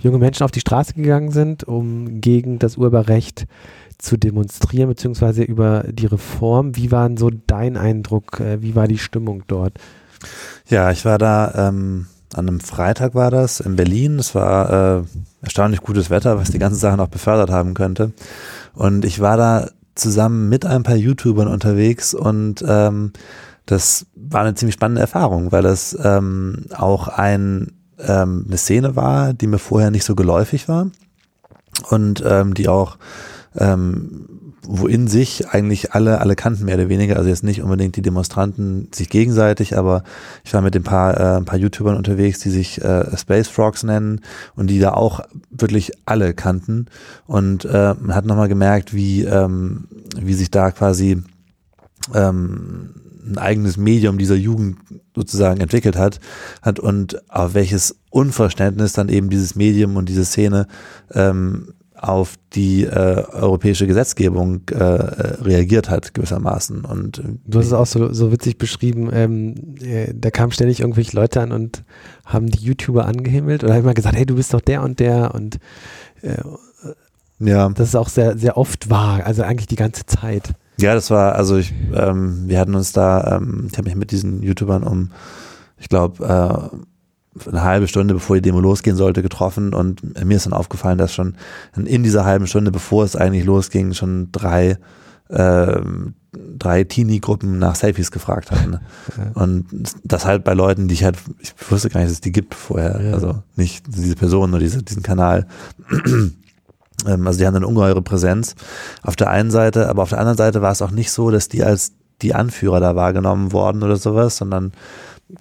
junge 0.00 0.18
Menschen 0.18 0.42
auf 0.42 0.50
die 0.50 0.60
Straße 0.60 0.94
gegangen 0.94 1.30
sind, 1.30 1.62
um 1.62 2.20
gegen 2.20 2.58
das 2.58 2.76
Urheberrecht 2.76 3.46
zu 4.02 4.16
demonstrieren, 4.16 4.88
beziehungsweise 4.88 5.42
über 5.42 5.84
die 5.88 6.06
Reform. 6.06 6.76
Wie 6.76 6.90
war 6.90 7.08
denn 7.08 7.16
so 7.16 7.30
dein 7.30 7.76
Eindruck? 7.76 8.40
Äh, 8.40 8.60
wie 8.60 8.74
war 8.74 8.88
die 8.88 8.98
Stimmung 8.98 9.44
dort? 9.46 9.78
Ja, 10.68 10.90
ich 10.90 11.04
war 11.04 11.18
da, 11.18 11.68
ähm, 11.68 12.06
an 12.34 12.48
einem 12.48 12.60
Freitag 12.60 13.14
war 13.14 13.30
das, 13.30 13.60
in 13.60 13.76
Berlin. 13.76 14.18
Es 14.18 14.34
war 14.34 15.00
äh, 15.00 15.02
erstaunlich 15.42 15.80
gutes 15.80 16.10
Wetter, 16.10 16.38
was 16.38 16.50
die 16.50 16.58
ganze 16.58 16.78
Sache 16.78 16.96
noch 16.96 17.08
befördert 17.08 17.50
haben 17.50 17.74
könnte. 17.74 18.12
Und 18.74 19.04
ich 19.04 19.20
war 19.20 19.36
da 19.36 19.68
zusammen 19.94 20.48
mit 20.48 20.64
ein 20.64 20.82
paar 20.82 20.96
YouTubern 20.96 21.48
unterwegs 21.48 22.14
und 22.14 22.64
ähm, 22.66 23.12
das 23.66 24.06
war 24.16 24.40
eine 24.40 24.54
ziemlich 24.54 24.74
spannende 24.74 25.02
Erfahrung, 25.02 25.52
weil 25.52 25.62
das 25.62 25.96
ähm, 26.02 26.64
auch 26.74 27.08
ein, 27.08 27.72
ähm, 27.98 28.46
eine 28.48 28.56
Szene 28.56 28.96
war, 28.96 29.34
die 29.34 29.46
mir 29.46 29.58
vorher 29.58 29.90
nicht 29.90 30.04
so 30.04 30.14
geläufig 30.14 30.66
war 30.66 30.88
und 31.90 32.24
ähm, 32.26 32.54
die 32.54 32.68
auch 32.68 32.96
ähm, 33.56 34.52
wo 34.64 34.86
in 34.86 35.08
sich 35.08 35.48
eigentlich 35.48 35.92
alle, 35.92 36.20
alle 36.20 36.36
kannten 36.36 36.64
mehr 36.64 36.76
oder 36.76 36.88
weniger, 36.88 37.16
also 37.16 37.28
jetzt 37.28 37.42
nicht 37.42 37.62
unbedingt 37.62 37.96
die 37.96 38.02
Demonstranten 38.02 38.88
sich 38.92 39.08
gegenseitig, 39.08 39.76
aber 39.76 40.04
ich 40.44 40.54
war 40.54 40.62
mit 40.62 40.76
ein 40.76 40.84
paar, 40.84 41.18
äh, 41.18 41.36
ein 41.38 41.44
paar 41.44 41.58
YouTubern 41.58 41.96
unterwegs, 41.96 42.38
die 42.38 42.50
sich 42.50 42.80
äh, 42.80 43.16
Space 43.16 43.48
Frogs 43.48 43.82
nennen 43.82 44.20
und 44.54 44.68
die 44.68 44.78
da 44.78 44.92
auch 44.92 45.20
wirklich 45.50 45.92
alle 46.06 46.32
kannten. 46.32 46.86
Und 47.26 47.64
äh, 47.64 47.94
man 48.00 48.14
hat 48.14 48.24
nochmal 48.24 48.48
gemerkt, 48.48 48.94
wie, 48.94 49.24
ähm, 49.24 49.88
wie 50.16 50.34
sich 50.34 50.50
da 50.50 50.70
quasi 50.70 51.22
ähm, 52.14 52.94
ein 53.26 53.38
eigenes 53.38 53.76
Medium 53.76 54.18
dieser 54.18 54.36
Jugend 54.36 54.78
sozusagen 55.14 55.60
entwickelt 55.60 55.96
hat, 55.96 56.20
hat 56.60 56.78
und 56.78 57.28
auf 57.30 57.54
welches 57.54 57.96
Unverständnis 58.10 58.92
dann 58.92 59.08
eben 59.08 59.28
dieses 59.28 59.54
Medium 59.56 59.96
und 59.96 60.08
diese 60.08 60.24
Szene 60.24 60.66
ähm, 61.12 61.74
auf 62.02 62.34
die 62.52 62.82
äh, 62.82 63.24
europäische 63.30 63.86
Gesetzgebung 63.86 64.62
äh, 64.70 64.82
reagiert 64.82 65.88
hat 65.88 66.14
gewissermaßen. 66.14 66.84
Und 66.84 67.18
äh, 67.18 67.22
du 67.46 67.58
hast 67.60 67.66
es 67.66 67.72
auch 67.72 67.86
so, 67.86 68.12
so 68.12 68.32
witzig 68.32 68.58
beschrieben. 68.58 69.08
Ähm, 69.12 69.76
äh, 69.80 70.12
da 70.12 70.30
kamen 70.30 70.50
ständig 70.50 70.80
irgendwelche 70.80 71.16
Leute 71.16 71.40
an 71.40 71.52
und 71.52 71.84
haben 72.24 72.46
die 72.46 72.64
YouTuber 72.64 73.06
angehimmelt 73.06 73.62
oder 73.62 73.76
immer 73.76 73.94
gesagt, 73.94 74.16
hey, 74.16 74.26
du 74.26 74.34
bist 74.34 74.52
doch 74.52 74.60
der 74.60 74.82
und 74.82 74.98
der 74.98 75.32
und 75.32 75.60
äh, 76.22 76.38
ja. 77.38 77.68
das 77.68 77.88
ist 77.88 77.96
auch 77.96 78.08
sehr, 78.08 78.36
sehr 78.36 78.56
oft 78.56 78.90
wahr, 78.90 79.24
also 79.24 79.42
eigentlich 79.42 79.68
die 79.68 79.76
ganze 79.76 80.04
Zeit. 80.04 80.54
Ja, 80.80 80.94
das 80.94 81.10
war, 81.10 81.36
also 81.36 81.56
ich, 81.56 81.72
ähm, 81.94 82.48
wir 82.48 82.58
hatten 82.58 82.74
uns 82.74 82.92
da, 82.92 83.36
ähm, 83.36 83.68
ich 83.70 83.78
habe 83.78 83.88
mich 83.88 83.96
mit 83.96 84.10
diesen 84.10 84.42
YouTubern 84.42 84.82
um, 84.82 85.12
ich 85.78 85.88
glaube, 85.88 86.24
äh, 86.72 86.76
eine 87.46 87.62
halbe 87.62 87.88
Stunde 87.88 88.14
bevor 88.14 88.36
die 88.36 88.42
Demo 88.42 88.60
losgehen 88.60 88.96
sollte, 88.96 89.22
getroffen 89.22 89.74
und 89.74 90.24
mir 90.24 90.36
ist 90.36 90.46
dann 90.46 90.52
aufgefallen, 90.52 90.98
dass 90.98 91.14
schon 91.14 91.36
in 91.76 92.02
dieser 92.02 92.24
halben 92.24 92.46
Stunde, 92.46 92.70
bevor 92.70 93.04
es 93.04 93.16
eigentlich 93.16 93.44
losging, 93.44 93.94
schon 93.94 94.30
drei 94.32 94.76
äh, 95.28 95.80
drei 96.32 96.84
Teenie-Gruppen 96.84 97.58
nach 97.58 97.74
Selfies 97.74 98.10
gefragt 98.10 98.50
hatten. 98.50 98.72
Ja. 98.72 99.30
Und 99.42 99.66
das 100.02 100.24
halt 100.24 100.44
bei 100.44 100.54
Leuten, 100.54 100.88
die 100.88 100.94
ich 100.94 101.04
halt, 101.04 101.18
ich 101.40 101.54
wusste 101.70 101.90
gar 101.90 102.00
nicht, 102.00 102.08
dass 102.08 102.14
es 102.14 102.20
die 102.20 102.32
gibt 102.32 102.54
vorher. 102.54 103.00
Ja. 103.02 103.12
Also 103.14 103.42
nicht 103.56 103.84
diese 103.88 104.14
Person 104.14 104.50
oder 104.50 104.60
diese, 104.60 104.82
diesen 104.82 105.02
Kanal. 105.02 105.46
Ähm, 107.06 107.26
also 107.26 107.40
die 107.40 107.46
haben 107.46 107.56
eine 107.56 107.66
ungeheure 107.66 108.02
Präsenz 108.02 108.54
auf 109.02 109.16
der 109.16 109.28
einen 109.28 109.50
Seite, 109.50 109.88
aber 109.88 110.02
auf 110.02 110.10
der 110.10 110.18
anderen 110.18 110.36
Seite 110.36 110.62
war 110.62 110.70
es 110.70 110.82
auch 110.82 110.92
nicht 110.92 111.10
so, 111.10 111.32
dass 111.32 111.48
die 111.48 111.64
als 111.64 111.94
die 112.20 112.32
Anführer 112.32 112.78
da 112.78 112.94
wahrgenommen 112.94 113.50
worden 113.50 113.82
oder 113.82 113.96
sowas, 113.96 114.36
sondern 114.36 114.72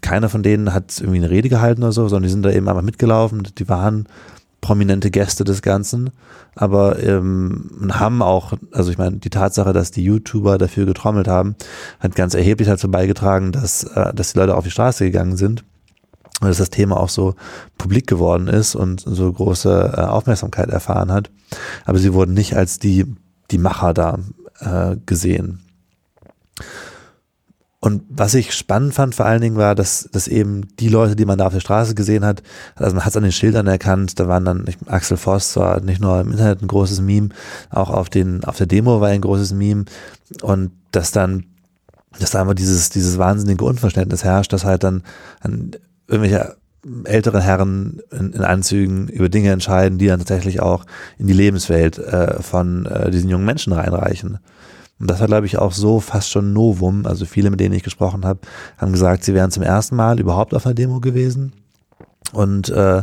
keiner 0.01 0.29
von 0.29 0.43
denen 0.43 0.73
hat 0.73 0.99
irgendwie 0.99 1.17
eine 1.17 1.29
Rede 1.29 1.49
gehalten 1.49 1.83
oder 1.83 1.91
so, 1.91 2.07
sondern 2.07 2.23
die 2.23 2.29
sind 2.29 2.43
da 2.43 2.51
eben 2.51 2.69
einfach 2.69 2.81
mitgelaufen. 2.81 3.43
Die 3.57 3.67
waren 3.67 4.07
prominente 4.61 5.09
Gäste 5.11 5.43
des 5.43 5.61
Ganzen, 5.61 6.11
aber 6.55 7.01
ähm, 7.03 7.89
haben 7.91 8.21
auch, 8.21 8.53
also 8.71 8.91
ich 8.91 8.97
meine, 8.97 9.17
die 9.17 9.31
Tatsache, 9.31 9.73
dass 9.73 9.91
die 9.91 10.03
YouTuber 10.03 10.57
dafür 10.57 10.85
getrommelt 10.85 11.27
haben, 11.27 11.55
hat 11.99 12.15
ganz 12.15 12.35
erheblich 12.35 12.67
dazu 12.67 12.89
beigetragen, 12.89 13.51
dass, 13.51 13.83
äh, 13.83 14.13
dass 14.13 14.33
die 14.33 14.39
Leute 14.39 14.55
auf 14.55 14.63
die 14.63 14.71
Straße 14.71 15.03
gegangen 15.03 15.35
sind 15.35 15.63
und 16.41 16.47
dass 16.47 16.59
das 16.59 16.69
Thema 16.69 16.97
auch 16.97 17.09
so 17.09 17.35
publik 17.77 18.07
geworden 18.07 18.47
ist 18.47 18.75
und 18.75 19.01
so 19.01 19.33
große 19.33 19.93
äh, 19.97 20.01
Aufmerksamkeit 20.01 20.69
erfahren 20.69 21.11
hat. 21.11 21.31
Aber 21.85 21.97
sie 21.97 22.13
wurden 22.13 22.33
nicht 22.33 22.55
als 22.55 22.77
die, 22.77 23.05
die 23.49 23.57
Macher 23.57 23.93
da 23.93 24.19
äh, 24.59 24.95
gesehen. 25.05 25.61
Und 27.83 28.03
was 28.09 28.35
ich 28.35 28.53
spannend 28.53 28.93
fand 28.93 29.15
vor 29.15 29.25
allen 29.25 29.41
Dingen 29.41 29.57
war, 29.57 29.73
dass, 29.73 30.07
dass 30.11 30.27
eben 30.27 30.67
die 30.79 30.87
Leute, 30.87 31.15
die 31.15 31.25
man 31.25 31.39
da 31.39 31.47
auf 31.47 31.53
der 31.53 31.61
Straße 31.61 31.95
gesehen 31.95 32.23
hat, 32.23 32.43
also 32.75 32.95
man 32.95 33.03
hat 33.03 33.09
es 33.09 33.17
an 33.17 33.23
den 33.23 33.31
Schildern 33.31 33.65
erkannt, 33.65 34.19
da 34.19 34.27
waren 34.27 34.45
dann 34.45 34.65
Axel 34.85 35.17
Voss 35.17 35.55
war 35.55 35.81
nicht 35.81 35.99
nur 35.99 36.21
im 36.21 36.29
Internet 36.29 36.61
ein 36.61 36.67
großes 36.67 37.01
Meme, 37.01 37.29
auch 37.71 37.89
auf 37.89 38.09
den, 38.09 38.43
auf 38.43 38.57
der 38.57 38.67
Demo 38.67 39.01
war 39.01 39.09
ein 39.09 39.21
großes 39.21 39.53
Meme 39.53 39.85
und 40.43 40.71
dass 40.91 41.11
dann, 41.11 41.45
dass 42.19 42.29
da 42.29 42.41
einfach 42.41 42.53
dieses, 42.53 42.91
dieses 42.91 43.17
wahnsinnige 43.17 43.65
Unverständnis 43.65 44.23
herrscht, 44.23 44.53
dass 44.53 44.63
halt 44.63 44.83
dann 44.83 45.01
an 45.39 45.71
irgendwelche 46.07 46.57
älteren 47.05 47.41
Herren 47.41 48.01
in, 48.11 48.33
in 48.33 48.41
Anzügen 48.43 49.07
über 49.07 49.29
Dinge 49.29 49.49
entscheiden, 49.49 49.97
die 49.97 50.05
dann 50.05 50.19
tatsächlich 50.19 50.61
auch 50.61 50.85
in 51.17 51.25
die 51.25 51.33
Lebenswelt 51.33 51.97
äh, 51.97 52.43
von 52.43 52.85
äh, 52.85 53.09
diesen 53.09 53.29
jungen 53.29 53.45
Menschen 53.45 53.73
reinreichen. 53.73 54.37
Und 55.01 55.09
das 55.09 55.19
war, 55.19 55.27
glaube 55.27 55.47
ich, 55.47 55.57
auch 55.57 55.73
so 55.73 55.99
fast 55.99 56.29
schon 56.29 56.53
Novum. 56.53 57.07
Also 57.07 57.25
viele, 57.25 57.49
mit 57.49 57.59
denen 57.59 57.73
ich 57.73 57.83
gesprochen 57.83 58.23
habe, 58.23 58.41
haben 58.77 58.91
gesagt, 58.91 59.23
sie 59.23 59.33
wären 59.33 59.49
zum 59.49 59.63
ersten 59.63 59.95
Mal 59.95 60.19
überhaupt 60.19 60.53
auf 60.53 60.65
einer 60.65 60.75
Demo 60.75 60.99
gewesen. 60.99 61.53
Und 62.33 62.69
äh, 62.69 63.01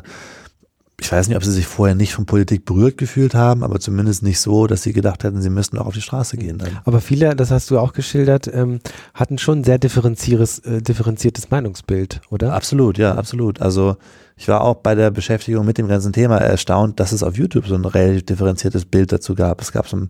ich 1.01 1.13
weiß 1.13 1.29
nicht, 1.29 1.37
ob 1.37 1.45
sie 1.45 1.53
sich 1.53 1.67
vorher 1.67 1.95
nicht 1.95 2.13
von 2.13 2.27
Politik 2.27 2.65
berührt 2.65 2.99
gefühlt 2.99 3.35
haben, 3.35 3.63
aber 3.63 3.79
zumindest 3.79 4.23
nicht 4.23 4.41
so, 4.41 4.67
dass 4.67 4.83
sie 4.83 4.93
gedacht 4.93 5.23
hätten, 5.23 5.43
sie 5.43 5.51
müssten 5.51 5.79
auch 5.79 5.87
auf 5.87 5.95
die 5.95 6.01
Straße 6.01 6.37
gehen. 6.37 6.59
Dann. 6.59 6.79
Aber 6.85 7.01
viele, 7.01 7.35
das 7.37 7.51
hast 7.51 7.71
du 7.71 7.79
auch 7.79 7.93
geschildert, 7.93 8.49
ähm, 8.53 8.81
hatten 9.15 9.39
schon 9.39 9.61
ein 9.61 9.65
sehr 9.65 9.79
differenziertes, 9.79 10.61
äh, 10.61 10.83
differenziertes 10.83 11.51
Meinungsbild, 11.51 12.21
oder? 12.31 12.53
Absolut, 12.53 12.99
ja, 12.99 13.15
absolut. 13.15 13.61
Also 13.61 13.97
ich 14.37 14.49
war 14.49 14.61
auch 14.61 14.77
bei 14.77 14.95
der 14.95 15.11
Beschäftigung 15.11 15.67
mit 15.67 15.79
dem 15.79 15.89
ganzen 15.89 16.13
Thema 16.13 16.39
erstaunt, 16.39 17.01
dass 17.01 17.11
es 17.11 17.23
auf 17.25 17.37
YouTube 17.37 17.67
so 17.67 17.75
ein 17.75 17.85
relativ 17.85 18.27
differenziertes 18.27 18.85
Bild 18.85 19.13
dazu 19.13 19.35
gab. 19.35 19.61
Es 19.61 19.73
gab 19.73 19.89
so 19.89 19.97
ein 19.97 20.09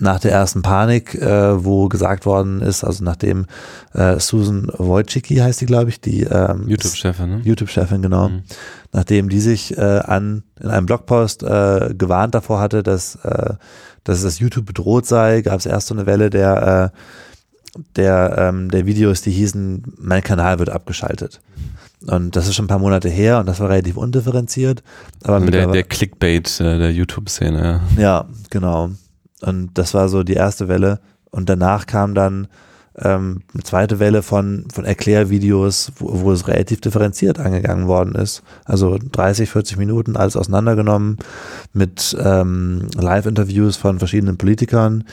nach 0.00 0.20
der 0.20 0.32
ersten 0.32 0.62
Panik, 0.62 1.14
äh, 1.14 1.64
wo 1.64 1.88
gesagt 1.88 2.26
worden 2.26 2.60
ist, 2.62 2.84
also 2.84 3.04
nachdem 3.04 3.46
äh, 3.94 4.18
Susan 4.18 4.70
Wojcicki 4.76 5.36
heißt 5.36 5.60
die, 5.60 5.66
glaube 5.66 5.90
ich, 5.90 6.00
die 6.00 6.22
ähm, 6.22 6.68
YouTube-Chefin, 6.68 7.28
ne? 7.28 7.40
YouTube-Chefin, 7.44 8.02
genau. 8.02 8.28
Mhm. 8.28 8.42
Nachdem 8.92 9.28
die 9.28 9.40
sich 9.40 9.76
äh, 9.76 9.80
an 9.80 10.42
in 10.60 10.68
einem 10.68 10.86
Blogpost 10.86 11.42
äh, 11.42 11.94
gewarnt 11.96 12.34
davor 12.34 12.60
hatte, 12.60 12.82
dass, 12.82 13.16
äh, 13.16 13.54
dass 14.04 14.22
das 14.22 14.38
YouTube 14.38 14.66
bedroht 14.66 15.06
sei, 15.06 15.42
gab 15.42 15.58
es 15.58 15.66
erst 15.66 15.88
so 15.88 15.94
eine 15.94 16.06
Welle 16.06 16.30
der 16.30 16.92
äh, 16.92 16.98
der, 17.96 18.34
ähm, 18.36 18.70
der 18.70 18.86
Videos, 18.86 19.22
die 19.22 19.30
hießen, 19.30 19.94
mein 19.98 20.22
Kanal 20.22 20.58
wird 20.58 20.70
abgeschaltet. 20.70 21.40
Und 22.06 22.34
das 22.34 22.48
ist 22.48 22.54
schon 22.54 22.64
ein 22.64 22.68
paar 22.68 22.78
Monate 22.78 23.08
her 23.08 23.38
und 23.38 23.46
das 23.46 23.60
war 23.60 23.68
relativ 23.68 23.96
undifferenziert. 23.96 24.82
Aber 25.22 25.40
der, 25.40 25.66
der 25.66 25.82
Clickbait 25.82 26.60
äh, 26.60 26.78
der 26.78 26.92
YouTube-Szene. 26.92 27.82
Ja. 27.96 28.02
ja, 28.02 28.28
genau. 28.48 28.90
Und 29.42 29.70
das 29.74 29.94
war 29.94 30.08
so 30.08 30.22
die 30.22 30.34
erste 30.34 30.68
Welle. 30.68 31.00
Und 31.30 31.48
danach 31.48 31.86
kam 31.86 32.14
dann 32.14 32.48
ähm, 32.98 33.42
eine 33.54 33.62
zweite 33.62 33.98
Welle 33.98 34.22
von, 34.22 34.66
von 34.72 34.84
Erklärvideos, 34.84 35.92
wo, 35.96 36.22
wo 36.22 36.32
es 36.32 36.48
relativ 36.48 36.80
differenziert 36.80 37.38
angegangen 37.38 37.86
worden 37.86 38.14
ist. 38.14 38.42
Also 38.64 38.98
30, 39.00 39.48
40 39.48 39.76
Minuten 39.76 40.16
alles 40.16 40.36
auseinandergenommen 40.36 41.18
mit 41.72 42.16
ähm, 42.20 42.88
Live-Interviews 42.96 43.76
von 43.76 43.98
verschiedenen 43.98 44.38
Politikern. 44.38 45.04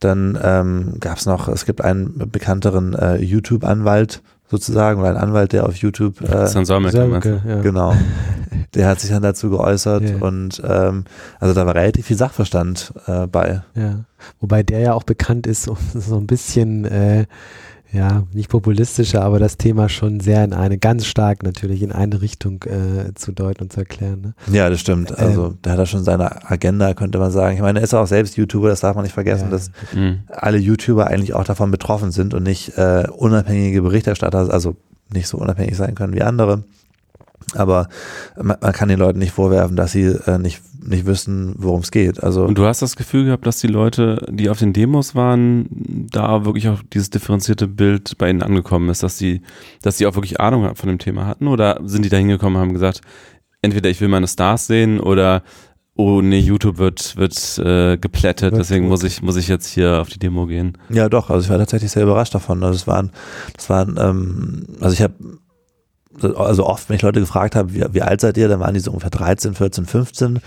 Dann 0.00 0.38
ähm, 0.42 0.94
gab 1.00 1.18
es 1.18 1.26
noch, 1.26 1.48
es 1.48 1.66
gibt 1.66 1.82
einen 1.82 2.30
bekannteren 2.30 2.94
äh, 2.94 3.16
YouTube-Anwalt, 3.16 4.22
sozusagen 4.48 5.00
oder 5.00 5.10
ein 5.10 5.16
Anwalt, 5.16 5.52
der 5.52 5.66
auf 5.66 5.76
YouTube 5.76 6.20
äh, 6.20 6.46
Solmecke, 6.46 7.42
ja. 7.46 7.60
genau, 7.60 7.94
der 8.74 8.88
hat 8.88 9.00
sich 9.00 9.10
dann 9.10 9.22
dazu 9.22 9.50
geäußert 9.50 10.02
yeah. 10.02 10.22
und 10.22 10.62
ähm, 10.66 11.04
also 11.40 11.54
da 11.54 11.66
war 11.66 11.74
relativ 11.74 12.06
viel 12.06 12.16
Sachverstand 12.16 12.92
äh, 13.06 13.26
bei. 13.26 13.62
Ja, 13.74 14.04
wobei 14.40 14.62
der 14.62 14.80
ja 14.80 14.92
auch 14.94 15.02
bekannt 15.02 15.46
ist, 15.46 15.68
um 15.68 15.76
so 15.94 16.16
ein 16.16 16.26
bisschen 16.26 16.84
äh, 16.84 17.26
ja, 17.92 18.24
nicht 18.32 18.48
populistischer, 18.48 19.22
aber 19.22 19.38
das 19.38 19.56
Thema 19.56 19.88
schon 19.88 20.20
sehr 20.20 20.44
in 20.44 20.52
eine, 20.52 20.78
ganz 20.78 21.06
stark 21.06 21.42
natürlich 21.42 21.82
in 21.82 21.92
eine 21.92 22.20
Richtung 22.20 22.62
äh, 22.64 23.14
zu 23.14 23.32
deuten 23.32 23.64
und 23.64 23.72
zu 23.72 23.80
erklären. 23.80 24.20
Ne? 24.20 24.54
Ja, 24.54 24.68
das 24.68 24.80
stimmt. 24.80 25.16
Also 25.16 25.46
ähm, 25.46 25.58
da 25.62 25.72
hat 25.72 25.78
er 25.78 25.86
schon 25.86 26.02
seine 26.02 26.50
Agenda, 26.50 26.94
könnte 26.94 27.18
man 27.18 27.30
sagen. 27.30 27.54
Ich 27.56 27.62
meine, 27.62 27.78
er 27.78 27.84
ist 27.84 27.94
auch 27.94 28.06
selbst 28.06 28.36
YouTuber, 28.36 28.68
das 28.68 28.80
darf 28.80 28.96
man 28.96 29.04
nicht 29.04 29.14
vergessen, 29.14 29.44
ja. 29.44 29.50
dass 29.50 29.70
mhm. 29.94 30.20
alle 30.28 30.58
YouTuber 30.58 31.06
eigentlich 31.06 31.34
auch 31.34 31.44
davon 31.44 31.70
betroffen 31.70 32.10
sind 32.10 32.34
und 32.34 32.42
nicht 32.42 32.76
äh, 32.76 33.04
unabhängige 33.16 33.82
Berichterstatter, 33.82 34.52
also 34.52 34.76
nicht 35.12 35.28
so 35.28 35.38
unabhängig 35.38 35.76
sein 35.76 35.94
können 35.94 36.14
wie 36.14 36.22
andere. 36.22 36.64
Aber 37.54 37.88
man, 38.36 38.56
man 38.60 38.72
kann 38.72 38.88
den 38.88 38.98
Leuten 38.98 39.18
nicht 39.18 39.32
vorwerfen, 39.32 39.76
dass 39.76 39.92
sie 39.92 40.04
äh, 40.04 40.38
nicht, 40.38 40.62
nicht 40.82 41.06
wissen, 41.06 41.54
worum 41.58 41.80
es 41.80 41.90
geht. 41.90 42.22
Also 42.22 42.44
Und 42.44 42.58
du 42.58 42.66
hast 42.66 42.82
das 42.82 42.96
Gefühl 42.96 43.24
gehabt, 43.26 43.46
dass 43.46 43.58
die 43.58 43.66
Leute, 43.66 44.26
die 44.30 44.50
auf 44.50 44.58
den 44.58 44.72
Demos 44.72 45.14
waren, 45.14 45.66
da 46.10 46.44
wirklich 46.44 46.68
auch 46.68 46.80
dieses 46.92 47.10
differenzierte 47.10 47.68
Bild 47.68 48.18
bei 48.18 48.28
ihnen 48.30 48.42
angekommen 48.42 48.88
ist, 48.88 49.02
dass 49.02 49.18
sie, 49.18 49.42
dass 49.82 49.98
sie 49.98 50.06
auch 50.06 50.14
wirklich 50.14 50.40
Ahnung 50.40 50.74
von 50.74 50.88
dem 50.88 50.98
Thema 50.98 51.26
hatten? 51.26 51.48
Oder 51.48 51.80
sind 51.84 52.04
die 52.04 52.08
da 52.08 52.16
hingekommen 52.16 52.56
und 52.56 52.62
haben 52.62 52.74
gesagt, 52.74 53.00
entweder 53.62 53.90
ich 53.90 54.00
will 54.00 54.08
meine 54.08 54.28
Stars 54.28 54.66
sehen 54.66 55.00
oder 55.00 55.42
oh 55.96 56.20
nee, 56.20 56.38
YouTube 56.38 56.78
wird, 56.78 57.16
wird 57.16 57.58
äh, 57.58 57.96
geplättet, 57.96 58.52
wird 58.52 58.60
deswegen 58.60 58.84
gut. 58.84 58.90
muss 58.90 59.02
ich, 59.02 59.22
muss 59.22 59.36
ich 59.36 59.48
jetzt 59.48 59.66
hier 59.66 60.00
auf 60.00 60.08
die 60.08 60.18
Demo 60.18 60.46
gehen. 60.46 60.76
Ja, 60.90 61.08
doch, 61.08 61.30
also 61.30 61.42
ich 61.42 61.50
war 61.50 61.58
tatsächlich 61.58 61.90
sehr 61.90 62.02
überrascht 62.02 62.34
davon. 62.34 62.62
Also 62.62 62.76
es 62.76 62.86
waren, 62.86 63.12
das 63.54 63.70
waren, 63.70 63.96
ähm, 63.98 64.66
also 64.80 64.92
ich 64.92 65.00
habe 65.00 65.14
also 66.22 66.66
oft, 66.66 66.88
wenn 66.88 66.96
ich 66.96 67.02
Leute 67.02 67.20
gefragt 67.20 67.56
habe, 67.56 67.74
wie, 67.74 67.84
wie 67.92 68.02
alt 68.02 68.20
seid 68.20 68.36
ihr, 68.36 68.48
dann 68.48 68.60
waren 68.60 68.74
die 68.74 68.80
so 68.80 68.90
ungefähr 68.90 69.10
13, 69.10 69.54
14, 69.54 69.86
15 69.86 70.40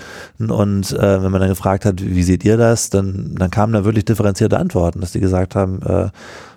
und 0.47 0.91
äh, 0.91 1.23
wenn 1.23 1.31
man 1.31 1.41
dann 1.41 1.49
gefragt 1.49 1.85
hat, 1.85 2.01
wie 2.01 2.23
seht 2.23 2.43
ihr 2.43 2.57
das, 2.57 2.89
dann, 2.89 3.35
dann 3.35 3.51
kamen 3.51 3.73
da 3.73 3.85
wirklich 3.85 4.05
differenzierte 4.05 4.57
Antworten, 4.57 5.01
dass 5.01 5.11
die 5.11 5.19
gesagt 5.19 5.55
haben, 5.55 5.81
äh, 5.83 6.09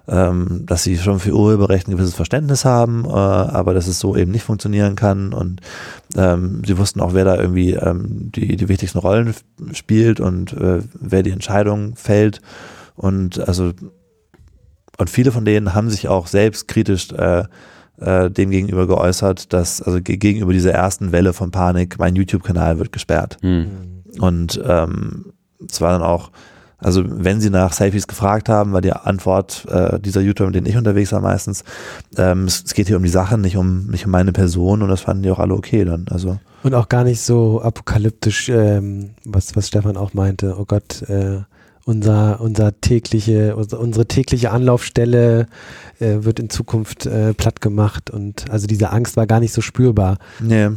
ähm, 0.09 0.65
dass 0.67 0.83
sie 0.83 0.99
schon 0.99 1.21
für 1.21 1.33
Urheberrecht 1.33 1.87
ein 1.87 1.93
gewisses 1.93 2.15
Verständnis 2.15 2.65
haben, 2.65 3.05
äh, 3.05 3.11
aber 3.11 3.75
dass 3.75 3.87
es 3.87 4.01
so 4.01 4.17
eben 4.17 4.33
nicht 4.33 4.43
funktionieren 4.43 4.97
kann. 4.97 5.33
Und 5.33 5.61
ähm, 6.17 6.63
sie 6.67 6.77
wussten 6.77 7.01
auch, 7.01 7.15
wer 7.15 7.25
da 7.25 7.37
irgendwie 7.37 7.75
ähm, 7.75 8.33
die, 8.35 8.57
die 8.57 8.69
wichtigsten 8.69 8.99
Rollen 8.99 9.35
spielt 9.73 10.19
und 10.19 10.53
äh, 10.55 10.81
wer 10.99 11.23
die 11.23 11.31
Entscheidung 11.31 11.95
fällt. 11.95 12.41
Und 12.97 13.39
also 13.47 13.73
und 14.99 15.11
viele 15.11 15.33
von 15.33 15.45
denen 15.45 15.75
haben 15.75 15.91
sich 15.91 16.09
auch 16.09 16.27
selbst 16.27 16.69
kritisch 16.69 17.11
äh, 17.13 17.45
äh, 18.01 18.31
dem 18.31 18.51
gegenüber 18.51 18.87
geäußert, 18.87 19.53
dass, 19.53 19.83
also 19.83 20.01
gegenüber 20.01 20.53
dieser 20.53 20.73
ersten 20.73 21.13
Welle 21.13 21.33
von 21.33 21.51
Panik, 21.51 21.99
mein 21.99 22.17
YouTube-Kanal 22.17 22.79
wird 22.79 22.93
gesperrt. 22.93 23.39
Mhm. 23.43 24.03
Und 24.19 24.61
ähm, 24.67 25.33
es 25.69 25.81
war 25.81 25.93
dann 25.93 26.03
auch, 26.03 26.31
also 26.79 27.05
wenn 27.07 27.41
sie 27.41 27.51
nach 27.51 27.73
Selfies 27.73 28.09
gefragt 28.09 28.49
haben, 28.49 28.73
war 28.73 28.81
die 28.81 28.93
Antwort 28.93 29.67
äh, 29.71 30.01
dieser 30.01 30.21
YouTuber, 30.21 30.49
mit 30.49 30.57
denen 30.57 30.67
ich 30.67 30.77
unterwegs 30.77 31.13
war 31.13 31.21
meistens, 31.21 31.65
ähm, 32.17 32.45
es, 32.45 32.65
es, 32.65 32.75
geht 32.75 32.89
hier 32.89 32.97
um 32.97 33.05
die 33.05 33.09
Sache, 33.09 33.39
nicht 33.39 33.57
um, 33.57 33.87
nicht 33.87 34.05
um 34.05 34.11
meine 34.11 34.33
Person 34.33 34.83
und 34.83 34.89
das 34.89 35.03
fanden 35.03 35.23
die 35.23 35.31
auch 35.31 35.39
alle 35.39 35.55
okay 35.55 35.85
dann. 35.85 36.07
Also. 36.11 36.39
Und 36.65 36.75
auch 36.75 36.89
gar 36.89 37.05
nicht 37.05 37.21
so 37.21 37.63
apokalyptisch, 37.63 38.49
ähm, 38.49 39.11
was, 39.25 39.55
was 39.55 39.69
Stefan 39.69 39.97
auch 39.97 40.13
meinte, 40.13 40.57
oh 40.59 40.65
Gott, 40.65 41.03
äh, 41.03 41.43
unser, 41.85 42.41
unser 42.41 42.81
tägliche, 42.81 43.57
unsere 43.57 44.07
tägliche 44.07 44.51
Anlaufstelle 44.51 45.47
äh, 45.99 46.19
wird 46.21 46.39
in 46.39 46.51
Zukunft 46.51 47.07
äh, 47.07 47.35
platt 47.35 47.61
gemacht 47.61 48.11
und 48.11 48.51
also 48.51 48.67
diese 48.67 48.91
Angst 48.91 49.17
war 49.17 49.27
gar 49.27 49.41
nicht 49.41 49.53
so 49.53 49.61
spürbar. 49.61 50.19
Nee. 50.41 50.71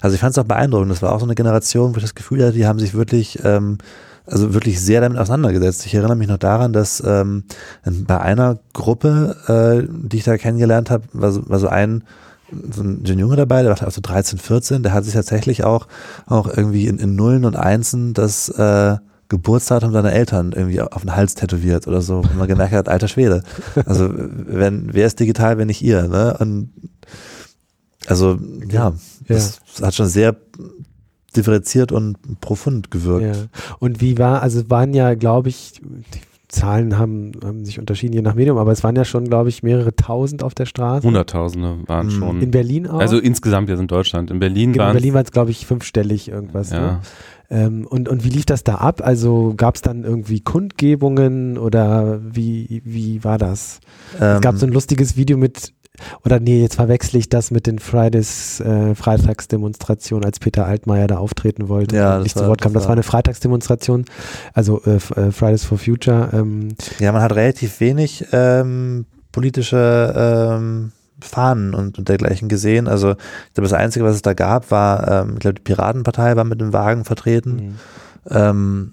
Also 0.00 0.14
ich 0.14 0.20
fand 0.20 0.32
es 0.32 0.38
auch 0.38 0.46
beeindruckend. 0.46 0.90
Das 0.90 1.02
war 1.02 1.12
auch 1.12 1.20
so 1.20 1.26
eine 1.26 1.36
Generation, 1.36 1.92
wo 1.92 1.96
ich 1.96 2.02
das 2.02 2.16
Gefühl 2.16 2.42
hatte, 2.42 2.54
die 2.54 2.66
haben 2.66 2.80
sich 2.80 2.94
wirklich, 2.94 3.38
ähm, 3.44 3.78
also 4.26 4.54
wirklich 4.54 4.80
sehr 4.80 5.00
damit 5.00 5.18
auseinandergesetzt. 5.18 5.86
Ich 5.86 5.94
erinnere 5.94 6.16
mich 6.16 6.28
noch 6.28 6.38
daran, 6.38 6.72
dass 6.72 7.02
ähm, 7.06 7.44
bei 7.84 8.20
einer 8.20 8.58
Gruppe, 8.72 9.36
äh, 9.46 9.88
die 10.08 10.18
ich 10.18 10.24
da 10.24 10.36
kennengelernt 10.36 10.90
habe, 10.90 11.04
war 11.12 11.30
so, 11.30 11.48
war 11.48 11.58
so 11.58 11.68
ein 11.68 12.04
so 12.70 12.82
ein, 12.82 13.02
Junge 13.04 13.36
dabei, 13.36 13.62
der 13.62 13.70
war 13.70 13.82
also 13.82 14.02
13, 14.02 14.38
14, 14.38 14.82
der 14.82 14.92
hat 14.92 15.04
sich 15.04 15.14
tatsächlich 15.14 15.64
auch, 15.64 15.88
auch 16.26 16.48
irgendwie 16.48 16.86
in, 16.86 16.98
in 16.98 17.16
Nullen 17.16 17.46
und 17.46 17.56
Einsen 17.56 18.12
das 18.12 18.50
äh, 18.50 18.96
Geburtsdatum 19.32 19.92
deiner 19.94 20.12
Eltern 20.12 20.52
irgendwie 20.52 20.82
auf 20.82 21.00
den 21.00 21.16
Hals 21.16 21.34
tätowiert 21.34 21.88
oder 21.88 22.02
so, 22.02 22.22
wenn 22.28 22.36
man 22.36 22.48
gemerkt 22.48 22.74
hat, 22.74 22.86
alter 22.88 23.08
Schwede. 23.08 23.42
Also 23.86 24.10
wenn, 24.12 24.92
wer 24.92 25.06
ist 25.06 25.18
digital, 25.20 25.56
wenn 25.56 25.68
nicht 25.68 25.80
ihr, 25.80 26.06
ne? 26.06 26.36
Und 26.38 26.70
also 28.06 28.38
ja, 28.70 28.90
ja. 28.90 28.94
das 29.28 29.60
hat 29.80 29.94
schon 29.94 30.06
sehr 30.06 30.36
differenziert 31.34 31.92
und 31.92 32.40
profund 32.42 32.90
gewirkt. 32.90 33.36
Ja. 33.36 33.42
Und 33.78 34.02
wie 34.02 34.18
war, 34.18 34.42
also 34.42 34.68
waren 34.68 34.92
ja, 34.92 35.14
glaube 35.14 35.48
ich, 35.48 35.80
Zahlen 36.48 36.98
haben, 36.98 37.32
haben 37.42 37.64
sich 37.64 37.78
unterschieden 37.78 38.12
je 38.12 38.20
nach 38.20 38.34
Medium, 38.34 38.58
aber 38.58 38.72
es 38.72 38.84
waren 38.84 38.94
ja 38.94 39.06
schon, 39.06 39.24
glaube 39.24 39.48
ich, 39.48 39.62
mehrere 39.62 39.96
tausend 39.96 40.42
auf 40.42 40.54
der 40.54 40.66
Straße. 40.66 41.06
Hunderttausende 41.06 41.78
waren 41.86 42.08
Mhm. 42.08 42.10
schon. 42.10 42.42
In 42.42 42.50
Berlin 42.50 42.86
auch. 42.86 43.00
also 43.00 43.18
insgesamt 43.18 43.70
jetzt 43.70 43.80
in 43.80 43.86
Deutschland. 43.86 44.30
In 44.30 44.38
Berlin 44.38 44.74
Genau, 44.74 44.84
waren 44.84 45.24
es, 45.24 45.30
glaube 45.32 45.50
ich, 45.50 45.64
fünfstellig 45.64 46.28
irgendwas. 46.28 46.70
Ne? 46.70 47.00
Ähm, 47.52 47.86
und, 47.86 48.08
und 48.08 48.24
wie 48.24 48.30
lief 48.30 48.46
das 48.46 48.64
da 48.64 48.76
ab? 48.76 49.02
Also 49.04 49.52
gab 49.56 49.74
es 49.74 49.82
dann 49.82 50.04
irgendwie 50.04 50.40
Kundgebungen 50.40 51.58
oder 51.58 52.18
wie, 52.22 52.80
wie 52.86 53.22
war 53.24 53.36
das? 53.36 53.80
Ähm, 54.18 54.36
es 54.36 54.40
gab 54.40 54.56
so 54.56 54.64
ein 54.66 54.72
lustiges 54.72 55.16
Video 55.18 55.36
mit, 55.36 55.74
oder 56.24 56.40
nee, 56.40 56.62
jetzt 56.62 56.76
verwechsel 56.76 57.18
ich 57.20 57.28
das 57.28 57.50
mit 57.50 57.66
den 57.66 57.78
Fridays, 57.78 58.60
äh, 58.60 58.94
Freitagsdemonstrationen, 58.94 60.24
als 60.24 60.38
Peter 60.40 60.64
Altmaier 60.64 61.06
da 61.08 61.18
auftreten 61.18 61.68
wollte 61.68 61.94
Ja, 61.96 62.18
nicht 62.20 62.34
war- 62.36 62.42
zu 62.44 62.48
Wort 62.48 62.62
kam. 62.62 62.72
das 62.72 62.82
Das 62.82 62.84
war 62.84 62.88
war- 62.88 62.96
eine 62.96 63.02
Freitagsdemonstration, 63.02 64.06
also 64.54 64.80
äh, 64.84 64.94
äh, 64.96 65.30
Fridays 65.30 65.64
for 65.64 65.76
Future. 65.76 66.30
Ähm, 66.32 66.68
Ja, 67.00 67.12
man 67.12 67.20
hat 67.22 67.34
relativ 67.34 67.80
wenig 67.80 68.24
ähm, 68.32 69.04
politische 69.30 70.14
ähm, 70.58 70.92
Fahnen 71.22 71.74
und, 71.74 71.98
und 71.98 72.08
dergleichen 72.08 72.48
gesehen. 72.48 72.88
Also 72.88 73.12
ich 73.12 73.54
glaube, 73.54 73.68
das 73.68 73.72
Einzige, 73.72 74.04
was 74.04 74.16
es 74.16 74.22
da 74.22 74.34
gab, 74.34 74.70
war, 74.70 75.08
ähm, 75.08 75.34
ich 75.34 75.40
glaube, 75.40 75.54
die 75.54 75.62
Piratenpartei 75.62 76.36
war 76.36 76.44
mit 76.44 76.60
dem 76.60 76.72
Wagen 76.72 77.04
vertreten. 77.04 77.78
Ähm, 78.28 78.92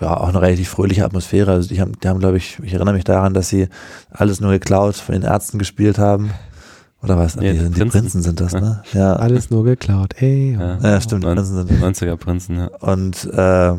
ja, 0.00 0.16
auch 0.16 0.28
eine 0.28 0.40
relativ 0.40 0.68
fröhliche 0.68 1.04
Atmosphäre. 1.04 1.52
Also 1.52 1.68
die 1.68 1.80
haben, 1.80 1.92
die 2.00 2.08
haben, 2.08 2.20
glaube 2.20 2.36
ich, 2.36 2.58
ich 2.62 2.74
erinnere 2.74 2.94
mich 2.94 3.04
daran, 3.04 3.34
dass 3.34 3.48
sie 3.48 3.68
alles 4.10 4.40
nur 4.40 4.52
geklaut 4.52 4.96
von 4.96 5.14
den 5.14 5.22
Ärzten 5.22 5.58
gespielt 5.58 5.98
haben. 5.98 6.30
Oder 7.02 7.18
was? 7.18 7.34
Nee, 7.34 7.52
die, 7.52 7.58
die 7.58 7.64
sind, 7.64 7.74
die 7.76 7.80
Prinzen. 7.80 8.00
Prinzen 8.00 8.22
sind 8.22 8.40
das, 8.40 8.52
ne? 8.52 8.82
Ja. 8.92 9.14
Alles 9.14 9.50
nur 9.50 9.64
geklaut. 9.64 10.14
Ey, 10.18 10.56
Ja. 10.58 10.78
Ja, 10.78 11.00
stimmt, 11.00 11.24
die 11.24 11.28
Prinzen 11.28 11.66
sind 11.66 11.82
90er 11.82 12.16
Prinzen, 12.16 12.56
ja. 12.56 12.66
und 12.78 13.24
äh, 13.24 13.74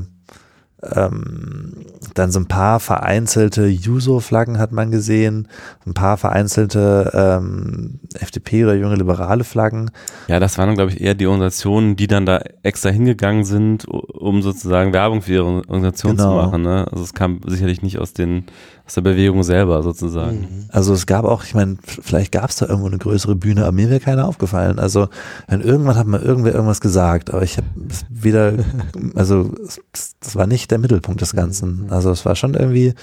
ähm, 0.95 1.85
dann 2.13 2.31
so 2.31 2.39
ein 2.39 2.47
paar 2.47 2.79
vereinzelte 2.79 3.65
Juso-Flaggen 3.65 4.59
hat 4.59 4.71
man 4.71 4.91
gesehen, 4.91 5.47
ein 5.85 5.93
paar 5.93 6.17
vereinzelte 6.17 7.11
ähm, 7.13 7.99
FDP 8.13 8.63
oder 8.65 8.75
junge 8.75 8.95
liberale 8.95 9.43
Flaggen. 9.43 9.89
Ja, 10.27 10.39
das 10.39 10.57
waren, 10.57 10.75
glaube 10.75 10.91
ich, 10.91 11.01
eher 11.01 11.15
die 11.15 11.27
Organisationen, 11.27 11.95
die 11.95 12.07
dann 12.07 12.25
da 12.25 12.41
extra 12.61 12.89
hingegangen 12.89 13.45
sind, 13.45 13.85
um 13.87 14.41
sozusagen 14.41 14.93
Werbung 14.93 15.21
für 15.21 15.33
ihre 15.33 15.45
Organisation 15.45 16.17
Genau. 16.17 16.29
zu 16.29 16.35
machen. 16.45 16.61
Ne? 16.61 16.85
Also 16.91 17.03
es 17.03 17.13
kam 17.13 17.39
sicherlich 17.47 17.81
nicht 17.81 17.99
aus 17.99 18.13
den 18.13 18.45
aus 18.85 18.95
der 18.95 19.01
Bewegung 19.01 19.43
selber 19.43 19.81
sozusagen. 19.81 20.41
Mhm. 20.41 20.65
Also 20.69 20.93
es 20.93 21.05
gab 21.05 21.23
auch, 21.23 21.45
ich 21.45 21.55
meine, 21.55 21.77
vielleicht 21.83 22.33
gab 22.33 22.49
es 22.49 22.57
da 22.57 22.65
irgendwo 22.65 22.87
eine 22.87 22.97
größere 22.97 23.33
Bühne, 23.35 23.61
aber 23.61 23.71
mir 23.71 23.89
wäre 23.89 24.01
keiner 24.01 24.27
aufgefallen. 24.27 24.77
Also 24.77 25.07
wenn 25.47 25.61
irgendwann 25.61 25.95
hat 25.95 26.05
mal 26.05 26.21
irgendwer 26.21 26.53
irgendwas 26.53 26.81
gesagt, 26.81 27.33
aber 27.33 27.43
ich 27.43 27.55
habe 27.57 27.67
wieder, 28.09 28.53
also 29.15 29.51
das 29.93 30.35
war 30.35 30.47
nicht 30.47 30.69
der 30.73 30.79
Mittelpunkt 30.79 31.21
des 31.21 31.33
Ganzen. 31.33 31.87
Also 31.89 32.11
es 32.11 32.25
war 32.25 32.35
schon 32.35 32.55
irgendwie 32.55 32.93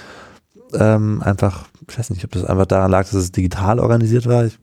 ähm, 0.74 1.22
einfach, 1.22 1.66
ich 1.88 1.98
weiß 1.98 2.10
nicht, 2.10 2.24
ob 2.24 2.32
das 2.32 2.44
einfach 2.44 2.66
daran 2.66 2.90
lag, 2.90 3.04
dass 3.04 3.14
es 3.14 3.32
digital 3.32 3.78
organisiert 3.78 4.26
war. 4.26 4.44
Ich, 4.44 4.58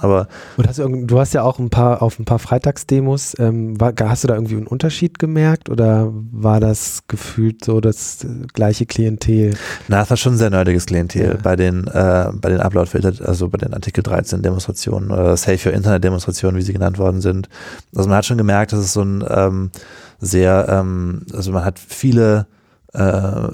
aber 0.00 0.28
Und 0.56 0.66
hast 0.68 0.78
du, 0.78 1.06
du 1.06 1.18
hast 1.18 1.34
ja 1.34 1.42
auch 1.42 1.58
ein 1.58 1.70
paar 1.70 2.02
auf 2.02 2.18
ein 2.18 2.24
paar 2.24 2.38
Freitagsdemos, 2.38 3.36
ähm, 3.38 3.80
war, 3.80 3.92
hast 4.00 4.24
du 4.24 4.28
da 4.28 4.34
irgendwie 4.34 4.56
einen 4.56 4.66
Unterschied 4.66 5.18
gemerkt 5.18 5.68
oder 5.68 6.08
war 6.12 6.60
das 6.60 7.02
gefühlt 7.08 7.64
so 7.64 7.80
das 7.80 8.24
äh, 8.24 8.28
gleiche 8.52 8.86
Klientel? 8.86 9.54
Na, 9.88 10.02
es 10.02 10.10
war 10.10 10.16
schon 10.16 10.34
ein 10.34 10.38
sehr 10.38 10.50
nerdiges 10.50 10.86
Klientel 10.86 11.28
Ja. 11.28 11.34
bei 11.42 11.56
den, 11.56 11.86
äh, 11.86 12.30
bei 12.34 12.48
den 12.50 12.60
Upload-Filter, 12.60 13.26
also 13.26 13.48
bei 13.48 13.58
den 13.58 13.74
Artikel 13.74 14.02
13 14.02 14.42
Demonstrationen 14.42 15.10
oder 15.10 15.36
Safe 15.36 15.68
Your 15.68 15.74
Internet 15.74 16.04
Demonstrationen, 16.04 16.56
wie 16.56 16.62
sie 16.62 16.72
genannt 16.72 16.98
worden 16.98 17.20
sind. 17.20 17.48
Also 17.94 18.08
man 18.08 18.18
hat 18.18 18.26
schon 18.26 18.38
gemerkt, 18.38 18.72
dass 18.72 18.80
es 18.80 18.92
so 18.92 19.02
ein 19.02 19.24
ähm, 19.28 19.70
sehr, 20.18 20.66
ähm, 20.68 21.24
also 21.32 21.52
man 21.52 21.64
hat 21.64 21.78
viele 21.78 22.46
äh, 22.92 23.48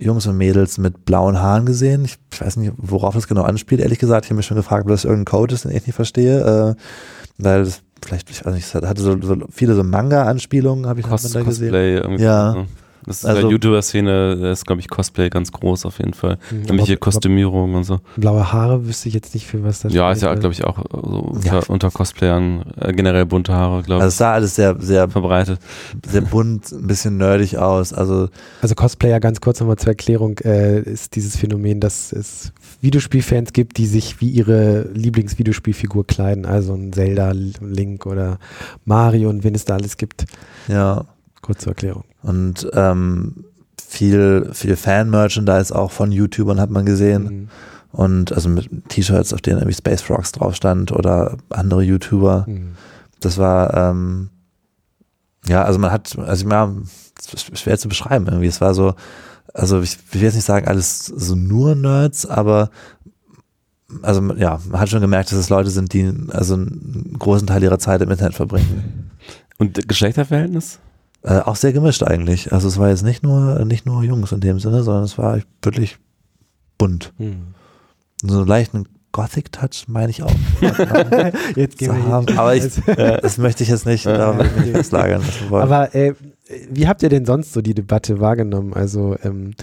Jungs 0.00 0.26
und 0.26 0.36
Mädels 0.36 0.78
mit 0.78 1.04
blauen 1.04 1.40
Haaren 1.40 1.66
gesehen. 1.66 2.04
Ich, 2.04 2.16
ich 2.32 2.40
weiß 2.40 2.56
nicht, 2.56 2.72
worauf 2.76 3.14
das 3.14 3.28
genau 3.28 3.42
anspielt, 3.42 3.80
ehrlich 3.80 3.98
gesagt. 3.98 4.24
Ich 4.24 4.30
habe 4.30 4.36
mich 4.36 4.46
schon 4.46 4.56
gefragt, 4.56 4.84
ob 4.84 4.90
das 4.90 5.04
irgendein 5.04 5.26
Code 5.26 5.54
ist, 5.54 5.64
den 5.64 5.72
ich 5.72 5.86
nicht 5.86 5.94
verstehe. 5.94 6.76
Äh, 6.76 6.82
weil 7.38 7.64
das 7.64 7.82
vielleicht, 8.02 8.30
ich 8.30 8.44
weiß 8.44 8.54
nicht, 8.54 8.64
es 8.64 8.74
hatte 8.74 9.02
so, 9.02 9.20
so 9.20 9.36
viele 9.50 9.74
so 9.74 9.84
Manga-Anspielungen, 9.84 10.86
habe 10.86 11.00
ich 11.00 11.06
Cos 11.06 11.22
da 11.30 11.42
gesehen. 11.42 11.74
Irgendwie. 11.74 12.22
Ja. 12.22 12.52
So. 12.52 12.66
Das 13.06 13.18
ist 13.18 13.24
Also- 13.24 13.40
in 13.40 13.46
der 13.46 13.52
YouTuber-Szene, 13.52 14.36
da 14.36 14.52
ist, 14.52 14.66
glaube 14.66 14.80
ich, 14.80 14.88
Cosplay 14.88 15.30
ganz 15.30 15.50
groß 15.52 15.86
auf 15.86 15.98
jeden 15.98 16.12
Fall. 16.14 16.38
Mhm, 16.50 16.62
Nämlich 16.62 16.90
aber- 16.90 16.96
Kostümierung 16.98 17.74
und 17.74 17.84
so. 17.84 18.00
Blaue 18.16 18.52
Haare 18.52 18.86
wüsste 18.86 19.08
ich 19.08 19.14
jetzt 19.14 19.34
nicht, 19.34 19.46
für 19.46 19.62
was 19.64 19.80
das 19.80 19.92
Ja, 19.92 20.12
ist 20.12 20.22
ja, 20.22 20.34
glaube 20.34 20.52
ich, 20.52 20.64
auch 20.64 20.84
so 20.92 21.32
Ja. 21.44 21.60
unter, 21.68 21.90
Cosplayern 21.90 22.64
äh, 22.78 22.92
generell 22.92 23.24
bunte 23.26 23.52
Haare, 23.52 23.82
glaube 23.82 24.02
Also 24.02 24.08
ich, 24.08 24.14
es 24.14 24.18
sah 24.18 24.32
alles 24.34 24.54
sehr, 24.54 24.76
sehr, 24.80 25.08
verbreitet. 25.08 25.58
sehr 26.06 26.20
bunt, 26.20 26.70
ein 26.72 26.86
bisschen 26.86 27.16
nerdig 27.16 27.56
aus. 27.58 27.92
Also 27.92 28.28
Also 28.62 28.74
Cosplayer, 28.74 29.18
ganz 29.20 29.40
kurz 29.40 29.60
nochmal 29.60 29.76
zur 29.76 29.88
Erklärung, 29.88 30.38
äh, 30.44 30.80
ist 30.80 31.16
dieses 31.16 31.36
Phänomen, 31.36 31.80
dass 31.80 32.12
es 32.12 32.52
Videospielfans 32.82 33.52
gibt, 33.52 33.76
die 33.78 33.86
sich 33.86 34.20
wie 34.20 34.28
ihre 34.30 34.88
Lieblingsvideospielfigur 34.94 36.06
kleiden, 36.06 36.46
also 36.46 36.74
ein 36.74 36.92
Zelda, 36.92 37.32
Link 37.32 38.06
oder 38.06 38.38
Mario 38.84 39.28
und 39.30 39.44
wen 39.44 39.54
es 39.54 39.64
da 39.64 39.74
alles 39.74 39.96
gibt. 39.96 40.24
ja, 40.68 41.04
Kurz 41.42 41.62
zur 41.62 41.72
Erklärung. 41.72 42.04
und 42.22 42.68
ähm, 42.74 43.44
viel, 43.90 44.50
viel 44.52 44.76
Fan-Merchandise 44.76 45.74
auch 45.74 45.90
von 45.90 46.12
YouTubern 46.12 46.60
hat 46.60 46.70
man 46.70 46.86
gesehen. 46.86 47.22
Mhm. 47.22 47.48
Und 47.92 48.32
also 48.32 48.48
mit 48.48 48.68
T-Shirts, 48.88 49.32
auf 49.34 49.40
denen 49.40 49.58
irgendwie 49.58 49.76
Space 49.76 50.00
Frogs 50.00 50.30
drauf 50.30 50.54
stand 50.54 50.92
oder 50.92 51.36
andere 51.48 51.82
YouTuber. 51.82 52.44
Mhm. 52.46 52.76
Das 53.18 53.36
war, 53.36 53.74
ähm, 53.74 54.30
ja, 55.48 55.64
also 55.64 55.80
man 55.80 55.90
hat, 55.90 56.16
also 56.18 56.48
ja, 56.48 56.72
es 57.18 57.34
ist 57.34 57.58
schwer 57.58 57.78
zu 57.78 57.88
beschreiben 57.88 58.26
irgendwie. 58.26 58.46
Es 58.46 58.60
war 58.60 58.74
so, 58.74 58.94
also 59.52 59.80
ich 59.80 59.98
will 60.12 60.22
jetzt 60.22 60.36
nicht 60.36 60.44
sagen, 60.44 60.68
alles 60.68 61.06
so 61.06 61.34
nur 61.34 61.74
Nerds, 61.74 62.26
aber 62.26 62.70
also 64.02 64.34
ja, 64.34 64.60
man 64.70 64.80
hat 64.80 64.88
schon 64.88 65.00
gemerkt, 65.00 65.32
dass 65.32 65.38
es 65.38 65.48
Leute 65.48 65.70
sind, 65.70 65.92
die 65.92 66.12
also 66.28 66.54
einen 66.54 67.16
großen 67.18 67.48
Teil 67.48 67.62
ihrer 67.64 67.80
Zeit 67.80 68.00
im 68.02 68.10
Internet 68.10 68.34
verbringen. 68.34 69.10
Und 69.58 69.88
Geschlechterverhältnis? 69.88 70.78
Äh, 71.22 71.40
auch 71.40 71.56
sehr 71.56 71.72
gemischt 71.72 72.02
eigentlich. 72.02 72.52
Also 72.52 72.68
es 72.68 72.78
war 72.78 72.88
jetzt 72.88 73.02
nicht 73.04 73.22
nur, 73.22 73.64
nicht 73.64 73.84
nur 73.86 74.02
Jungs 74.02 74.32
in 74.32 74.40
dem 74.40 74.58
Sinne, 74.58 74.82
sondern 74.82 75.04
es 75.04 75.18
war 75.18 75.38
wirklich 75.62 75.98
bunt. 76.78 77.12
Mhm. 77.18 77.54
So 78.22 78.38
einen 78.38 78.46
leichten 78.46 78.84
Gothic-Touch 79.12 79.84
meine 79.88 80.10
ich 80.10 80.22
auch. 80.22 80.32
Jetzt 81.56 81.78
gehen 81.78 81.94
wir 81.96 82.04
haben. 82.06 82.26
Aber 82.38 82.54
ich, 82.54 82.64
das 82.96 83.38
möchte 83.38 83.64
ich 83.64 83.68
jetzt 83.68 83.84
nicht, 83.84 84.06
da 84.06 84.38
will 84.38 84.46
ich 84.68 84.74
mich 84.76 85.50
wollen. 85.50 85.62
Aber 85.62 85.94
äh, 85.96 86.14
wie 86.70 86.86
habt 86.86 87.02
ihr 87.02 87.08
denn 87.08 87.24
sonst 87.26 87.52
so 87.52 87.60
die 87.60 87.74
Debatte 87.74 88.20
wahrgenommen? 88.20 88.72
Also 88.72 89.16
ähm, 89.24 89.54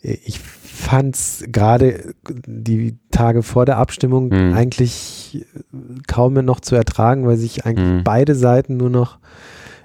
ich 0.00 0.38
fand 0.38 1.16
es 1.16 1.44
gerade 1.48 2.14
die 2.46 2.96
Tage 3.10 3.42
vor 3.42 3.66
der 3.66 3.78
Abstimmung 3.78 4.28
Mhm. 4.28 4.54
eigentlich 4.54 5.44
kaum 6.06 6.34
mehr 6.34 6.42
noch 6.42 6.60
zu 6.60 6.76
ertragen, 6.76 7.26
weil 7.26 7.36
sich 7.36 7.64
eigentlich 7.66 7.88
Mhm. 7.88 8.04
beide 8.04 8.34
Seiten 8.36 8.76
nur 8.76 8.90
noch 8.90 9.18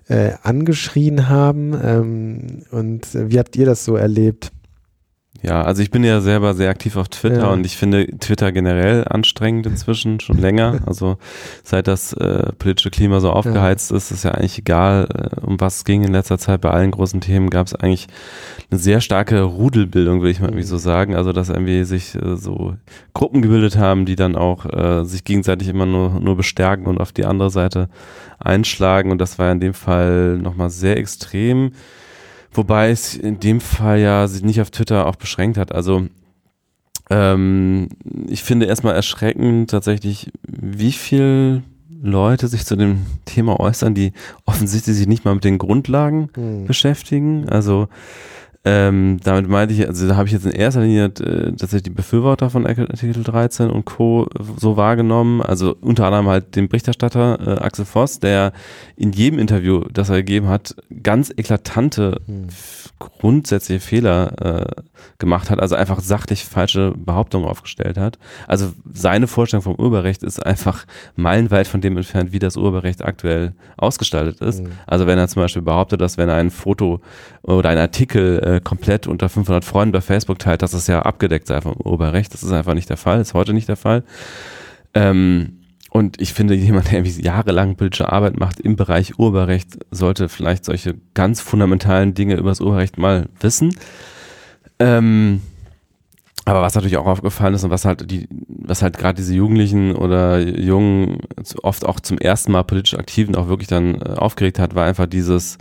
äh, 0.09 0.33
angeschrien 0.43 1.29
haben. 1.29 1.79
Ähm, 1.81 2.63
und 2.71 3.07
wie 3.13 3.39
habt 3.39 3.55
ihr 3.55 3.65
das 3.65 3.85
so 3.85 3.95
erlebt? 3.95 4.51
Ja, 5.41 5.61
also 5.61 5.81
ich 5.81 5.89
bin 5.89 6.03
ja 6.03 6.19
selber 6.19 6.53
sehr 6.53 6.69
aktiv 6.69 6.97
auf 6.97 7.07
Twitter 7.07 7.43
Ja. 7.43 7.47
und 7.47 7.65
ich 7.65 7.77
finde 7.77 8.05
Twitter 8.19 8.51
generell 8.51 9.05
anstrengend 9.07 9.65
inzwischen, 9.65 10.19
schon 10.19 10.37
länger. 10.41 10.79
Also 10.85 11.17
seit 11.63 11.87
das 11.87 12.11
äh, 12.13 12.51
politische 12.59 12.89
Klima 12.91 13.19
so 13.21 13.31
aufgeheizt 13.31 13.91
ist, 13.91 14.11
ist 14.11 14.23
ja 14.23 14.31
eigentlich 14.31 14.59
egal, 14.59 15.07
äh, 15.13 15.45
um 15.45 15.59
was 15.59 15.77
es 15.77 15.85
ging 15.85 16.03
in 16.03 16.11
letzter 16.11 16.37
Zeit. 16.37 16.61
Bei 16.61 16.71
allen 16.71 16.91
großen 16.91 17.21
Themen 17.21 17.49
gab 17.49 17.67
es 17.67 17.75
eigentlich 17.75 18.07
eine 18.69 18.79
sehr 18.79 18.99
starke 18.99 19.41
Rudelbildung, 19.41 20.19
würde 20.19 20.31
ich 20.31 20.39
mal 20.41 20.47
irgendwie 20.47 20.63
so 20.65 20.77
sagen. 20.77 21.15
Also 21.15 21.31
dass 21.31 21.49
irgendwie 21.49 21.83
sich 21.85 22.15
äh, 22.15 22.35
so 22.35 22.75
Gruppen 23.13 23.41
gebildet 23.41 23.77
haben, 23.77 24.05
die 24.05 24.15
dann 24.17 24.35
auch 24.35 24.65
äh, 24.65 25.05
sich 25.05 25.23
gegenseitig 25.23 25.69
immer 25.69 25.85
nur, 25.85 26.19
nur 26.19 26.35
bestärken 26.35 26.85
und 26.87 26.99
auf 26.99 27.11
die 27.13 27.25
andere 27.25 27.49
Seite 27.49 27.87
einschlagen. 28.39 29.11
Und 29.11 29.19
das 29.19 29.39
war 29.39 29.51
in 29.51 29.59
dem 29.59 29.73
Fall 29.73 30.37
nochmal 30.37 30.69
sehr 30.69 30.97
extrem. 30.97 31.71
Wobei 32.51 32.89
es 32.89 33.15
in 33.15 33.39
dem 33.39 33.61
Fall 33.61 33.99
ja 33.99 34.27
sich 34.27 34.43
nicht 34.43 34.59
auf 34.61 34.71
Twitter 34.71 35.05
auch 35.05 35.15
beschränkt 35.15 35.57
hat. 35.57 35.71
Also 35.71 36.07
ähm, 37.09 37.89
ich 38.27 38.43
finde 38.43 38.65
erstmal 38.65 38.95
erschreckend 38.95 39.69
tatsächlich, 39.69 40.31
wie 40.47 40.91
viel 40.91 41.63
Leute 42.01 42.47
sich 42.47 42.65
zu 42.65 42.75
dem 42.75 43.05
Thema 43.25 43.59
äußern, 43.59 43.93
die 43.93 44.13
offensichtlich 44.45 44.95
sich 44.95 45.07
nicht 45.07 45.25
mal 45.25 45.35
mit 45.35 45.43
den 45.43 45.57
Grundlagen 45.57 46.29
Hm. 46.35 46.65
beschäftigen. 46.65 47.49
Also 47.49 47.87
ähm, 48.65 49.19
damit 49.23 49.49
meinte 49.49 49.73
ich, 49.73 49.87
also 49.87 50.07
da 50.07 50.15
habe 50.15 50.27
ich 50.27 50.33
jetzt 50.33 50.45
in 50.45 50.51
erster 50.51 50.81
Linie 50.81 51.05
äh, 51.05 51.51
tatsächlich 51.51 51.83
die 51.83 51.89
Befürworter 51.89 52.49
von 52.49 52.65
Artikel 52.65 53.23
13 53.23 53.69
und 53.69 53.85
Co. 53.85 54.27
so 54.57 54.77
wahrgenommen. 54.77 55.41
Also 55.41 55.75
unter 55.79 56.05
anderem 56.05 56.27
halt 56.27 56.55
den 56.55 56.67
Berichterstatter 56.67 57.39
äh, 57.39 57.61
Axel 57.61 57.85
Voss, 57.85 58.19
der 58.19 58.51
in 58.95 59.11
jedem 59.11 59.39
Interview, 59.39 59.83
das 59.93 60.09
er 60.09 60.17
gegeben 60.17 60.49
hat, 60.49 60.75
ganz 61.03 61.31
eklatante 61.35 62.19
Hm. 62.25 62.47
grundsätzliche 62.99 63.79
Fehler 63.79 64.33
äh, 64.41 64.81
gemacht 65.17 65.49
hat, 65.49 65.59
also 65.59 65.75
einfach 65.75 65.99
sachlich 65.99 66.43
falsche 66.43 66.93
Behauptungen 66.95 67.47
aufgestellt 67.47 67.97
hat. 67.97 68.19
Also 68.47 68.73
seine 68.91 69.27
Vorstellung 69.27 69.63
vom 69.63 69.75
Urheberrecht 69.75 70.23
ist 70.23 70.45
einfach 70.45 70.85
meilenweit 71.15 71.67
von 71.67 71.81
dem 71.81 71.97
entfernt, 71.97 72.33
wie 72.33 72.39
das 72.39 72.57
Urheberrecht 72.57 73.03
aktuell 73.03 73.53
ausgestaltet 73.77 74.41
ist. 74.41 74.63
Mhm. 74.63 74.71
Also 74.85 75.07
wenn 75.07 75.17
er 75.17 75.27
zum 75.27 75.41
Beispiel 75.41 75.61
behauptet, 75.61 76.01
dass 76.01 76.17
wenn 76.17 76.29
er 76.29 76.35
ein 76.35 76.51
Foto 76.51 77.01
oder 77.41 77.69
ein 77.69 77.77
Artikel 77.77 78.39
äh, 78.55 78.61
komplett 78.61 79.07
unter 79.07 79.29
500 79.29 79.65
Freunden 79.65 79.91
bei 79.91 80.01
Facebook 80.01 80.39
teilt, 80.39 80.61
dass 80.61 80.73
es 80.73 80.87
ja 80.87 81.01
abgedeckt 81.01 81.47
sei 81.47 81.61
vom 81.61 81.75
Urheberrecht. 81.75 82.33
Das 82.33 82.43
ist 82.43 82.51
einfach 82.51 82.73
nicht 82.73 82.89
der 82.89 82.97
Fall, 82.97 83.21
ist 83.21 83.33
heute 83.33 83.53
nicht 83.53 83.67
der 83.67 83.75
Fall. 83.75 84.03
Ähm, 84.93 85.59
und 85.91 86.21
ich 86.21 86.33
finde, 86.33 86.53
jemand, 86.55 86.91
der 86.91 87.01
jahrelang 87.01 87.75
politische 87.75 88.11
Arbeit 88.11 88.39
macht 88.39 88.59
im 88.59 88.75
Bereich 88.75 89.17
Urheberrecht, 89.17 89.79
sollte 89.91 90.29
vielleicht 90.29 90.65
solche 90.65 90.95
ganz 91.13 91.41
fundamentalen 91.41 92.13
Dinge 92.13 92.35
über 92.35 92.49
das 92.49 92.61
Urheberrecht 92.61 92.97
mal 92.97 93.27
wissen. 93.39 93.75
Ähm, 94.77 95.41
aber 96.45 96.61
was 96.61 96.75
natürlich 96.75 96.97
auch 96.97 97.05
aufgefallen 97.05 97.53
ist 97.53 97.63
und 97.63 97.69
was 97.69 97.85
halt 97.85 98.09
die, 98.09 98.27
was 98.47 98.81
halt 98.81 98.97
gerade 98.97 99.17
diese 99.17 99.35
Jugendlichen 99.35 99.95
oder 99.95 100.39
Jungen 100.39 101.19
oft 101.61 101.85
auch 101.85 101.99
zum 101.99 102.17
ersten 102.17 102.51
Mal 102.51 102.63
politisch 102.63 102.97
Aktiven 102.97 103.35
auch 103.35 103.49
wirklich 103.49 103.67
dann 103.67 103.95
äh, 103.95 104.15
aufgeregt 104.15 104.57
hat, 104.57 104.73
war 104.73 104.85
einfach 104.85 105.05
dieses 105.05 105.57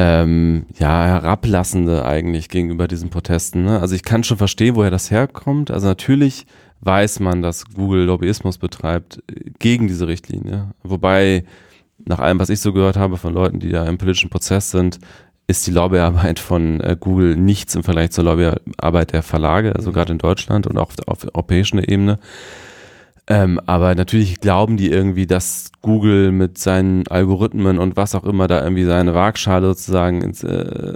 ähm, 0.00 0.66
ja 0.78 1.06
herablassende 1.06 2.06
eigentlich 2.06 2.48
gegenüber 2.48 2.86
diesen 2.86 3.10
Protesten. 3.10 3.64
Ne? 3.64 3.80
Also 3.80 3.96
ich 3.96 4.04
kann 4.04 4.22
schon 4.22 4.36
verstehen, 4.36 4.76
woher 4.76 4.92
das 4.92 5.10
herkommt. 5.10 5.72
Also 5.72 5.88
natürlich 5.88 6.46
weiß 6.82 7.18
man, 7.18 7.42
dass 7.42 7.64
Google 7.74 8.04
Lobbyismus 8.04 8.58
betreibt 8.58 9.20
äh, 9.26 9.50
gegen 9.58 9.88
diese 9.88 10.06
Richtlinie. 10.06 10.70
Wobei 10.84 11.44
nach 11.98 12.20
allem, 12.20 12.38
was 12.38 12.48
ich 12.48 12.60
so 12.60 12.72
gehört 12.72 12.96
habe 12.96 13.16
von 13.16 13.34
Leuten, 13.34 13.58
die 13.58 13.70
da 13.70 13.84
im 13.86 13.98
politischen 13.98 14.30
Prozess 14.30 14.70
sind, 14.70 15.00
ist 15.48 15.66
die 15.66 15.72
Lobbyarbeit 15.72 16.38
von 16.38 16.80
äh, 16.80 16.96
Google 16.98 17.34
nichts 17.34 17.74
im 17.74 17.82
Vergleich 17.82 18.12
zur 18.12 18.22
Lobbyarbeit 18.22 19.12
der 19.12 19.24
Verlage, 19.24 19.74
also 19.74 19.90
gerade 19.90 20.12
in 20.12 20.18
Deutschland 20.18 20.68
und 20.68 20.78
auch 20.78 20.92
auf 21.08 21.24
europäischer 21.24 21.88
Ebene. 21.88 22.20
Ähm, 23.30 23.60
aber 23.66 23.94
natürlich 23.94 24.40
glauben 24.40 24.78
die 24.78 24.90
irgendwie, 24.90 25.26
dass 25.26 25.70
Google 25.82 26.32
mit 26.32 26.56
seinen 26.56 27.06
Algorithmen 27.08 27.78
und 27.78 27.94
was 27.94 28.14
auch 28.14 28.24
immer 28.24 28.48
da 28.48 28.62
irgendwie 28.62 28.84
seine 28.84 29.14
Waagschale 29.14 29.66
sozusagen 29.66 30.22
ins, 30.22 30.42
äh, 30.42 30.94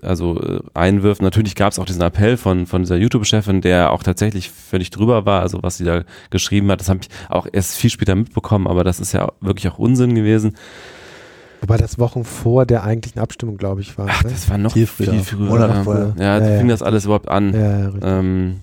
also 0.00 0.40
äh, 0.40 0.60
einwirft. 0.72 1.20
Natürlich 1.20 1.54
gab 1.54 1.72
es 1.72 1.78
auch 1.78 1.84
diesen 1.84 2.00
Appell 2.00 2.38
von, 2.38 2.64
von 2.66 2.82
dieser 2.82 2.96
YouTube-Chefin, 2.96 3.60
der 3.60 3.92
auch 3.92 4.02
tatsächlich 4.02 4.50
völlig 4.50 4.88
drüber 4.88 5.26
war, 5.26 5.42
also 5.42 5.62
was 5.62 5.76
sie 5.76 5.84
da 5.84 6.04
geschrieben 6.30 6.70
hat. 6.70 6.80
Das 6.80 6.88
habe 6.88 7.00
ich 7.02 7.08
auch 7.28 7.46
erst 7.52 7.76
viel 7.76 7.90
später 7.90 8.14
mitbekommen, 8.14 8.66
aber 8.66 8.82
das 8.82 8.98
ist 8.98 9.12
ja 9.12 9.30
wirklich 9.42 9.68
auch 9.68 9.78
Unsinn 9.78 10.14
gewesen. 10.14 10.54
Wobei 11.60 11.76
das 11.76 11.98
Wochen 11.98 12.24
vor 12.24 12.64
der 12.64 12.84
eigentlichen 12.84 13.20
Abstimmung, 13.20 13.58
glaube 13.58 13.82
ich, 13.82 13.98
war. 13.98 14.06
Ach, 14.08 14.24
ne? 14.24 14.30
das 14.30 14.48
war 14.48 14.56
noch 14.56 14.72
Viel 14.72 14.86
viel, 14.86 15.06
früher. 15.06 15.20
früher. 15.24 15.48
Monate 15.48 15.74
ja, 15.74 15.82
vorher. 15.82 16.14
ja, 16.18 16.40
da 16.40 16.50
Ja, 16.50 16.58
fing 16.58 16.68
das 16.68 16.82
alles 16.82 17.04
überhaupt 17.04 17.28
an. 17.28 17.52
Ja, 17.52 17.60
ja, 17.80 17.84
richtig. 17.86 18.02
Ähm, 18.04 18.60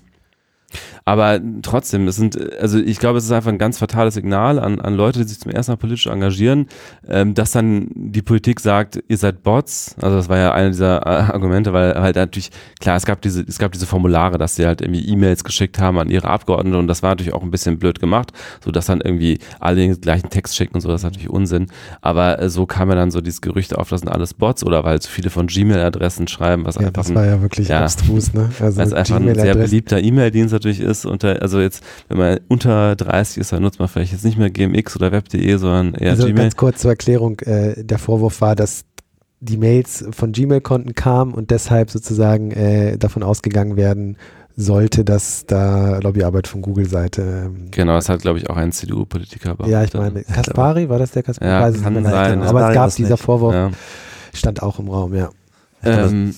aber 1.04 1.40
trotzdem, 1.62 2.06
es 2.06 2.16
sind, 2.16 2.38
also 2.60 2.78
ich 2.78 2.98
glaube, 2.98 3.18
es 3.18 3.24
ist 3.24 3.32
einfach 3.32 3.50
ein 3.50 3.58
ganz 3.58 3.78
fatales 3.78 4.14
Signal 4.14 4.58
an, 4.58 4.80
an 4.80 4.94
Leute, 4.94 5.20
die 5.20 5.28
sich 5.28 5.40
zum 5.40 5.50
ersten 5.50 5.72
Mal 5.72 5.76
politisch 5.76 6.06
engagieren, 6.06 6.66
ähm, 7.08 7.34
dass 7.34 7.52
dann 7.52 7.88
die 7.94 8.22
Politik 8.22 8.60
sagt, 8.60 9.02
ihr 9.08 9.16
seid 9.16 9.42
Bots. 9.42 9.96
Also 10.00 10.16
das 10.16 10.28
war 10.28 10.38
ja 10.38 10.52
eine 10.52 10.70
dieser 10.70 11.02
äh, 11.06 11.32
Argumente, 11.32 11.72
weil 11.72 11.94
halt 11.94 12.16
natürlich, 12.16 12.50
klar, 12.80 12.96
es 12.96 13.04
gab 13.04 13.20
diese, 13.22 13.42
es 13.42 13.58
gab 13.58 13.72
diese 13.72 13.86
Formulare, 13.86 14.38
dass 14.38 14.56
sie 14.56 14.66
halt 14.66 14.80
irgendwie 14.80 15.06
E-Mails 15.08 15.44
geschickt 15.44 15.78
haben 15.78 15.98
an 15.98 16.10
ihre 16.10 16.28
Abgeordneten 16.28 16.76
und 16.78 16.86
das 16.86 17.02
war 17.02 17.10
natürlich 17.10 17.32
auch 17.32 17.42
ein 17.42 17.50
bisschen 17.50 17.78
blöd 17.78 17.98
gemacht, 17.98 18.32
so 18.64 18.70
dass 18.70 18.86
dann 18.86 19.00
irgendwie 19.00 19.38
alle 19.60 19.76
den 19.76 20.00
gleichen 20.00 20.30
Text 20.30 20.56
schicken 20.56 20.74
und 20.74 20.80
so, 20.80 20.88
das 20.88 21.00
ist 21.00 21.04
natürlich 21.04 21.30
Unsinn. 21.30 21.66
Aber 22.00 22.40
äh, 22.40 22.48
so 22.48 22.66
kam 22.66 22.88
ja 22.90 22.94
dann 22.94 23.10
so 23.10 23.20
dieses 23.20 23.40
Gerücht 23.40 23.76
auf, 23.76 23.88
das 23.88 24.00
sind 24.00 24.08
alles 24.08 24.34
Bots 24.34 24.64
oder 24.64 24.84
weil 24.84 25.00
zu 25.00 25.10
viele 25.10 25.30
von 25.30 25.46
Gmail-Adressen 25.46 26.28
schreiben, 26.28 26.64
was 26.64 26.76
ja, 26.76 26.82
einfach 26.82 26.92
das 27.02 27.14
war 27.14 27.26
ja 27.26 27.40
wirklich 27.42 27.68
ja. 27.68 27.82
abstrus, 27.82 28.32
ne? 28.32 28.50
Also 28.60 28.80
es 28.82 28.92
einfach 28.92 29.16
ein 29.16 29.34
sehr 29.34 29.54
beliebter 29.54 30.00
E-Mail-Dienst 30.00 30.52
natürlich 30.52 30.80
ist. 30.80 30.91
Unter, 31.04 31.42
also 31.42 31.60
jetzt, 31.60 31.82
wenn 32.08 32.18
man 32.18 32.40
unter 32.48 32.94
30 32.96 33.38
ist, 33.38 33.52
dann 33.52 33.62
nutzt 33.62 33.78
man 33.78 33.88
vielleicht 33.88 34.12
jetzt 34.12 34.24
nicht 34.24 34.38
mehr 34.38 34.50
GMX 34.50 34.96
oder 34.96 35.12
Web.de, 35.12 35.56
sondern 35.56 35.94
eher 35.94 36.10
Also 36.12 36.26
Gmail. 36.26 36.42
ganz 36.44 36.56
kurz 36.56 36.80
zur 36.80 36.90
Erklärung, 36.90 37.38
äh, 37.40 37.82
der 37.84 37.98
Vorwurf 37.98 38.40
war, 38.40 38.54
dass 38.56 38.84
die 39.40 39.56
Mails 39.56 40.04
von 40.12 40.30
Gmail-Konten 40.32 40.94
kamen 40.94 41.34
und 41.34 41.50
deshalb 41.50 41.90
sozusagen 41.90 42.52
äh, 42.52 42.96
davon 42.96 43.22
ausgegangen 43.24 43.76
werden 43.76 44.16
sollte, 44.54 45.04
dass 45.04 45.46
da 45.46 45.98
Lobbyarbeit 45.98 46.46
von 46.46 46.60
Google-Seite. 46.62 47.22
Ähm, 47.46 47.68
Genau, 47.70 47.94
das 47.94 48.08
hat, 48.08 48.20
glaube 48.20 48.38
ich, 48.38 48.48
auch 48.50 48.56
ein 48.56 48.70
CDU-Politiker 48.70 49.56
ja, 49.66 49.82
ich 49.82 49.90
behauptet. 49.90 50.14
meine, 50.14 50.24
Kaspari, 50.24 50.88
war 50.88 50.98
das 50.98 51.10
der 51.12 51.22
Kaspari? 51.22 51.50
Ja, 51.50 51.60
kann 51.72 52.04
sein. 52.04 52.38
genau. 52.38 52.48
Aber 52.50 52.68
es 52.68 52.74
gab 52.74 52.94
dieser 52.94 53.10
nicht. 53.12 53.22
Vorwurf, 53.22 53.54
Ja. 53.54 53.70
stand 54.34 54.62
auch 54.62 54.78
im 54.78 54.88
Raum, 54.88 55.14
ja. 55.14 55.30
Ähm, 55.82 56.34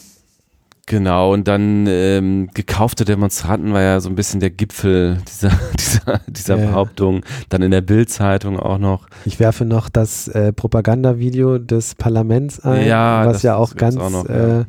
genau, 0.87 1.33
und 1.33 1.49
dann 1.49 1.87
ähm, 1.89 2.49
gekaufte 2.55 3.05
Demonstranten 3.05 3.73
war 3.73 3.83
ja 3.83 4.01
so 4.01 4.09
ein 4.09 4.15
bisschen 4.15 4.41
der 4.41 4.51
Gipfel 4.51 5.19
dieser, 5.29 5.51
dieser, 5.79 6.21
dieser 6.27 6.59
Ja. 6.59 6.67
Behauptung. 6.67 7.25
Dann 7.49 7.63
in 7.63 7.71
der 7.71 7.81
Bild-Zeitung 7.81 8.59
auch 8.59 8.79
noch. 8.79 9.07
Ich 9.25 9.41
werfe 9.41 9.65
noch 9.65 9.89
das 9.89 10.29
äh, 10.29 10.53
Propagandavideo 10.53 11.59
des 11.59 11.95
Parlaments 11.95 12.61
ein, 12.61 12.87
Ja, 12.87 13.27
was 13.27 13.43
ja 13.43 13.57
auch 13.57 13.75
ganz 13.77 13.97
auch 13.97 14.11
noch, 14.11 14.27
äh, 14.29 14.49
ja. 14.59 14.65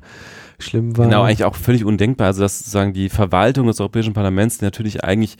schlimm 0.60 0.98
war. 0.98 1.06
Genau, 1.06 1.24
eigentlich 1.24 1.46
auch 1.46 1.56
völlig 1.56 1.86
undenkbar. 1.86 2.28
Also, 2.28 2.42
dass 2.42 2.60
sozusagen 2.60 2.94
die 2.94 3.10
Verwaltung 3.10 3.68
des 3.68 3.80
Europäischen 3.80 4.14
Parlaments, 4.14 4.62
natürlich 4.62 5.04
eigentlich 5.04 5.38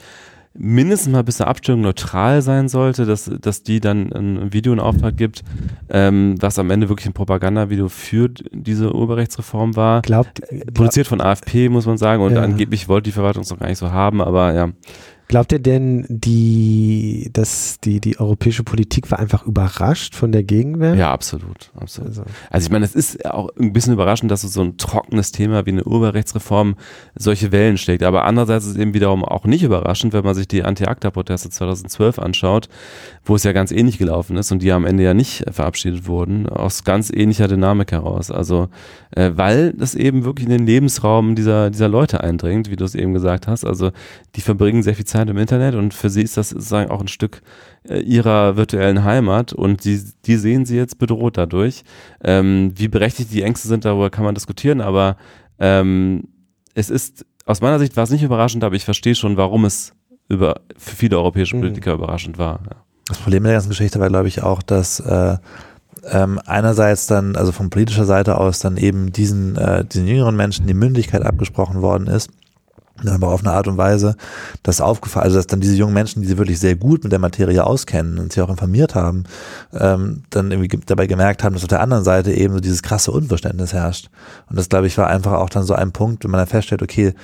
mindestens 0.58 1.12
mal 1.12 1.22
bis 1.24 1.36
zur 1.38 1.46
Abstimmung 1.48 1.82
neutral 1.82 2.42
sein 2.42 2.68
sollte, 2.68 3.04
dass, 3.06 3.30
dass 3.40 3.62
die 3.62 3.80
dann 3.80 4.12
ein 4.12 4.52
Video 4.52 4.72
in 4.72 4.80
Auftrag 4.80 5.16
gibt, 5.16 5.42
ähm, 5.88 6.34
was 6.40 6.58
am 6.58 6.70
Ende 6.70 6.88
wirklich 6.88 7.06
ein 7.06 7.12
Propagandavideo 7.12 7.88
für 7.88 8.28
diese 8.28 8.94
Urheberrechtsreform 8.94 9.76
war. 9.76 10.02
Glaubt, 10.02 10.42
Produziert 10.74 11.06
von 11.06 11.20
AFP, 11.20 11.68
muss 11.68 11.86
man 11.86 11.98
sagen, 11.98 12.22
und 12.22 12.34
Ja. 12.34 12.42
angeblich 12.42 12.88
wollte 12.88 13.04
die 13.04 13.12
Verwaltung 13.12 13.42
es 13.42 13.50
noch 13.50 13.58
gar 13.58 13.68
nicht 13.68 13.78
so 13.78 13.90
haben, 13.90 14.20
aber 14.20 14.52
ja. 14.54 14.70
Glaubt 15.28 15.50
ihr 15.50 15.58
denn, 15.58 16.06
die, 16.08 17.30
dass 17.32 17.80
die, 17.80 18.00
die 18.00 18.20
europäische 18.20 18.62
Politik 18.62 19.10
war 19.10 19.18
einfach 19.18 19.44
überrascht 19.44 20.14
von 20.14 20.30
der 20.30 20.44
Gegenwehr? 20.44 20.94
Ja, 20.94 21.12
absolut, 21.12 21.72
absolut. 21.74 22.10
Also, 22.10 22.24
Also 22.50 22.66
ich 22.66 22.70
meine, 22.70 22.84
es 22.84 22.94
ist 22.94 23.26
auch 23.26 23.50
ein 23.58 23.72
bisschen 23.72 23.92
überraschend, 23.92 24.30
dass 24.30 24.42
so 24.42 24.62
ein 24.62 24.76
trockenes 24.76 25.32
Thema 25.32 25.66
wie 25.66 25.70
eine 25.70 25.82
Urheberrechtsreform 25.84 26.76
solche 27.16 27.50
Wellen 27.50 27.76
schlägt. 27.76 28.04
Aber 28.04 28.24
andererseits 28.24 28.66
ist 28.66 28.72
es 28.72 28.76
eben 28.76 28.94
wiederum 28.94 29.24
auch 29.24 29.46
nicht 29.46 29.64
überraschend, 29.64 30.12
wenn 30.12 30.24
man 30.24 30.36
sich 30.36 30.46
die 30.46 30.62
Anti-ACTA-Proteste 30.62 31.50
2012 31.50 32.20
anschaut, 32.20 32.68
wo 33.24 33.34
es 33.34 33.42
ja 33.42 33.50
ganz 33.50 33.72
ähnlich 33.72 33.98
gelaufen 33.98 34.36
ist 34.36 34.52
und 34.52 34.62
die 34.62 34.70
am 34.70 34.84
Ende 34.84 35.02
ja 35.02 35.12
nicht 35.12 35.44
verabschiedet 35.50 36.06
wurden, 36.06 36.48
aus 36.48 36.84
ganz 36.84 37.10
ähnlicher 37.10 37.48
Dynamik 37.48 37.90
heraus. 37.90 38.30
Also 38.30 38.68
äh, 39.10 39.32
weil 39.34 39.72
das 39.72 39.96
eben 39.96 40.24
wirklich 40.24 40.46
in 40.46 40.52
den 40.52 40.66
Lebensraum 40.66 41.34
dieser, 41.34 41.70
dieser 41.70 41.88
Leute 41.88 42.22
eindringt, 42.22 42.70
wie 42.70 42.76
du 42.76 42.84
es 42.84 42.94
eben 42.94 43.12
gesagt 43.12 43.48
hast. 43.48 43.64
Also 43.64 43.90
die 44.36 44.40
verbringen 44.40 44.84
sehr 44.84 44.94
viel 44.94 45.04
Zeit 45.04 45.15
im 45.22 45.38
Internet 45.38 45.74
und 45.74 45.94
für 45.94 46.10
sie 46.10 46.22
ist 46.22 46.36
das 46.36 46.50
sozusagen 46.50 46.90
auch 46.90 47.00
ein 47.00 47.08
Stück 47.08 47.42
äh, 47.88 48.00
ihrer 48.00 48.56
virtuellen 48.56 49.04
Heimat 49.04 49.52
und 49.52 49.84
die, 49.84 50.02
die 50.24 50.36
sehen 50.36 50.64
sie 50.66 50.76
jetzt 50.76 50.98
bedroht 50.98 51.36
dadurch. 51.36 51.82
Ähm, 52.22 52.72
wie 52.76 52.88
berechtigt 52.88 53.32
die 53.32 53.42
Ängste 53.42 53.68
sind, 53.68 53.84
darüber 53.84 54.10
kann 54.10 54.24
man 54.24 54.34
diskutieren, 54.34 54.80
aber 54.80 55.16
ähm, 55.58 56.24
es 56.74 56.90
ist, 56.90 57.24
aus 57.44 57.60
meiner 57.60 57.78
Sicht 57.78 57.96
war 57.96 58.04
es 58.04 58.10
nicht 58.10 58.22
überraschend, 58.22 58.64
aber 58.64 58.76
ich 58.76 58.84
verstehe 58.84 59.14
schon, 59.14 59.36
warum 59.36 59.64
es 59.64 59.92
über, 60.28 60.60
für 60.76 60.96
viele 60.96 61.16
europäische 61.16 61.56
Mhm. 61.56 61.60
Politiker 61.60 61.94
überraschend 61.94 62.38
war. 62.38 62.60
Ja. 62.64 62.76
Das 63.08 63.18
Problem 63.18 63.42
mit 63.42 63.50
der 63.50 63.56
ganzen 63.56 63.68
Geschichte 63.70 64.00
war, 64.00 64.08
glaube 64.08 64.28
ich, 64.28 64.42
auch, 64.42 64.62
dass 64.62 65.00
äh, 65.00 65.36
ähm, 66.10 66.40
einerseits 66.44 67.06
dann, 67.06 67.36
also 67.36 67.52
von 67.52 67.70
politischer 67.70 68.04
Seite 68.04 68.38
aus, 68.38 68.58
dann 68.58 68.76
eben 68.76 69.12
diesen, 69.12 69.56
äh, 69.56 69.84
diesen 69.84 70.06
jüngeren 70.06 70.36
Menschen 70.36 70.66
die 70.66 70.74
Mündigkeit 70.74 71.22
abgesprochen 71.22 71.82
worden 71.82 72.06
ist. 72.06 72.30
Aber 73.04 73.28
auf 73.28 73.40
eine 73.40 73.52
Art 73.52 73.68
und 73.68 73.76
Weise, 73.76 74.16
dass 74.62 74.80
aufgefallen, 74.80 75.24
also 75.24 75.36
dass 75.36 75.46
dann 75.46 75.60
diese 75.60 75.74
jungen 75.76 75.94
Menschen, 75.94 76.22
die 76.22 76.28
sich 76.28 76.38
wirklich 76.38 76.58
sehr 76.58 76.76
gut 76.76 77.02
mit 77.04 77.12
der 77.12 77.18
Materie 77.18 77.64
auskennen 77.64 78.18
und 78.18 78.32
sich 78.32 78.42
auch 78.42 78.48
informiert 78.48 78.94
haben, 78.94 79.24
ähm, 79.72 80.22
dann 80.30 80.50
irgendwie 80.50 80.68
ge- 80.68 80.80
dabei 80.86 81.06
gemerkt 81.06 81.44
haben, 81.44 81.54
dass 81.54 81.62
auf 81.62 81.68
der 81.68 81.80
anderen 81.80 82.04
Seite 82.04 82.32
eben 82.32 82.54
so 82.54 82.60
dieses 82.60 82.82
krasse 82.82 83.12
Unverständnis 83.12 83.72
herrscht. 83.72 84.08
Und 84.48 84.58
das, 84.58 84.68
glaube 84.68 84.86
ich, 84.86 84.96
war 84.96 85.08
einfach 85.08 85.32
auch 85.32 85.50
dann 85.50 85.64
so 85.64 85.74
ein 85.74 85.92
Punkt, 85.92 86.24
wenn 86.24 86.30
man 86.30 86.38
dann 86.38 86.48
feststellt, 86.48 86.82
okay, 86.82 87.14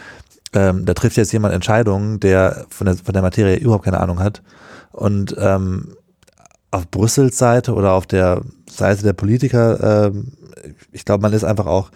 ähm, 0.52 0.84
da 0.84 0.94
trifft 0.94 1.16
jetzt 1.16 1.32
jemand 1.32 1.54
Entscheidungen, 1.54 2.20
der 2.20 2.66
von 2.68 2.84
der, 2.86 2.96
von 2.96 3.14
der 3.14 3.22
Materie 3.22 3.56
überhaupt 3.56 3.84
keine 3.84 4.00
Ahnung 4.00 4.20
hat. 4.20 4.42
Und 4.90 5.34
ähm, 5.38 5.94
auf 6.70 6.90
Brüssels 6.90 7.38
Seite 7.38 7.72
oder 7.74 7.92
auf 7.92 8.06
der 8.06 8.42
Seite 8.68 9.02
der 9.02 9.14
Politiker, 9.14 10.08
ähm, 10.08 10.32
ich 10.90 11.04
glaube, 11.04 11.22
man 11.22 11.32
ist 11.32 11.44
einfach 11.44 11.66
auch 11.66 11.90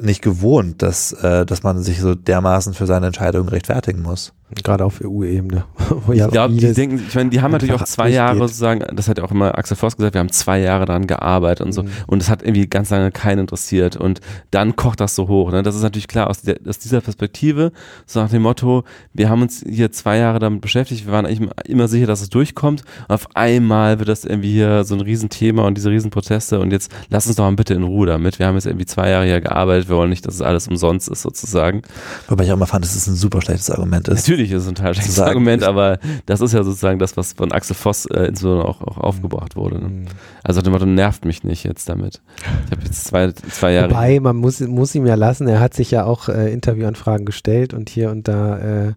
nicht 0.00 0.22
gewohnt, 0.22 0.82
dass, 0.82 1.12
äh, 1.12 1.44
dass 1.46 1.62
man 1.62 1.82
sich 1.82 2.00
so 2.00 2.14
dermaßen 2.14 2.74
für 2.74 2.86
seine 2.86 3.06
Entscheidungen 3.06 3.48
rechtfertigen 3.48 4.02
muss. 4.02 4.32
gerade 4.62 4.84
auf 4.84 5.00
EU-Ebene. 5.02 5.64
ja 6.12 6.26
Ich 6.26 6.32
glaube, 6.32 6.54
die 6.54 6.72
denken, 6.72 7.02
ich 7.08 7.14
meine, 7.14 7.30
die 7.30 7.40
haben 7.40 7.52
natürlich 7.52 7.74
auch 7.74 7.84
zwei 7.84 8.10
Jahre 8.10 8.36
durchgeht. 8.38 8.56
sozusagen, 8.56 8.96
das 8.96 9.08
hat 9.08 9.18
ja 9.18 9.24
auch 9.24 9.30
immer 9.30 9.56
Axel 9.56 9.76
Voss 9.76 9.96
gesagt, 9.96 10.14
wir 10.14 10.20
haben 10.20 10.30
zwei 10.30 10.60
Jahre 10.60 10.84
daran 10.84 11.06
gearbeitet 11.06 11.66
und 11.66 11.72
so. 11.72 11.82
Mhm. 11.82 11.90
Und 12.06 12.22
es 12.22 12.28
hat 12.28 12.42
irgendwie 12.42 12.66
ganz 12.66 12.90
lange 12.90 13.10
keinen 13.10 13.40
interessiert. 13.40 13.96
Und 13.96 14.20
dann 14.50 14.76
kocht 14.76 15.00
das 15.00 15.14
so 15.14 15.28
hoch. 15.28 15.52
Ne? 15.52 15.62
Das 15.62 15.74
ist 15.74 15.82
natürlich 15.82 16.08
klar 16.08 16.28
aus, 16.28 16.42
der, 16.42 16.58
aus 16.66 16.78
dieser 16.78 17.00
Perspektive, 17.00 17.72
so 18.06 18.20
nach 18.20 18.30
dem 18.30 18.42
Motto, 18.42 18.84
wir 19.12 19.30
haben 19.30 19.42
uns 19.42 19.64
hier 19.66 19.90
zwei 19.92 20.18
Jahre 20.18 20.38
damit 20.38 20.60
beschäftigt, 20.60 21.06
wir 21.06 21.12
waren 21.12 21.26
eigentlich 21.26 21.48
immer 21.64 21.88
sicher, 21.88 22.06
dass 22.06 22.20
es 22.20 22.28
durchkommt. 22.28 22.82
Und 23.08 23.14
auf 23.14 23.28
einmal 23.34 23.98
wird 23.98 24.08
das 24.08 24.24
irgendwie 24.24 24.52
hier 24.52 24.84
so 24.84 24.94
ein 24.94 25.00
Riesenthema 25.00 25.64
und 25.66 25.76
diese 25.76 25.90
Riesenproteste 25.90 26.60
und 26.60 26.72
jetzt 26.72 26.92
lass 27.08 27.26
uns 27.26 27.36
doch 27.36 27.44
mal 27.44 27.56
bitte 27.56 27.74
in 27.74 27.82
Ruhe 27.82 28.06
damit. 28.06 28.38
Wir 28.38 28.46
haben 28.46 28.54
jetzt 28.54 28.66
irgendwie 28.66 28.86
zwei 28.86 29.10
Jahre 29.10 29.24
hier 29.24 29.40
gearbeitet 29.40 29.81
bezahlt. 29.82 29.88
Wir 29.88 29.96
wollen 29.96 30.10
nicht, 30.10 30.26
dass 30.26 30.34
es 30.34 30.42
alles 30.42 30.68
umsonst 30.68 31.08
ist 31.08 31.22
sozusagen. 31.22 31.82
Wobei 32.28 32.44
ich 32.44 32.52
auch 32.52 32.56
mal 32.56 32.66
fand, 32.66 32.84
dass 32.84 32.94
es 32.94 33.06
ein 33.06 33.14
super 33.14 33.40
schlechtes 33.40 33.70
Argument 33.70 34.08
ist. 34.08 34.28
Natürlich 34.28 34.50
ist 34.52 34.62
es 34.62 34.68
ein 34.68 34.74
total 34.74 34.94
schlechtes 34.94 35.16
sagen, 35.16 35.30
Argument, 35.30 35.62
aber 35.62 35.98
das 36.26 36.40
ist 36.40 36.52
ja 36.52 36.62
sozusagen 36.62 36.98
das, 36.98 37.16
was 37.16 37.32
von 37.34 37.52
Axel 37.52 37.76
Voss 37.76 38.06
äh, 38.06 38.24
insbesondere 38.24 38.68
auch, 38.68 38.82
auch 38.82 38.98
aufgebracht 38.98 39.56
wurde. 39.56 39.80
Ne? 39.80 39.88
Mhm. 39.88 40.04
Also 40.42 40.62
dem 40.62 40.72
Motto, 40.72 40.86
nervt 40.86 41.24
mich 41.24 41.44
nicht 41.44 41.64
jetzt 41.64 41.88
damit. 41.88 42.20
Ich 42.66 42.72
habe 42.72 42.82
jetzt 42.84 43.04
zwei, 43.04 43.32
zwei 43.32 43.72
Jahre. 43.72 43.90
Wobei, 43.90 44.20
man 44.20 44.36
muss, 44.36 44.60
muss 44.60 44.94
ihm 44.94 45.06
ja 45.06 45.14
lassen, 45.14 45.48
er 45.48 45.60
hat 45.60 45.74
sich 45.74 45.90
ja 45.90 46.04
auch 46.04 46.28
äh, 46.28 46.52
Interviewanfragen 46.52 47.26
gestellt 47.26 47.74
und 47.74 47.88
hier 47.90 48.10
und 48.10 48.28
da 48.28 48.58
äh, 48.58 48.92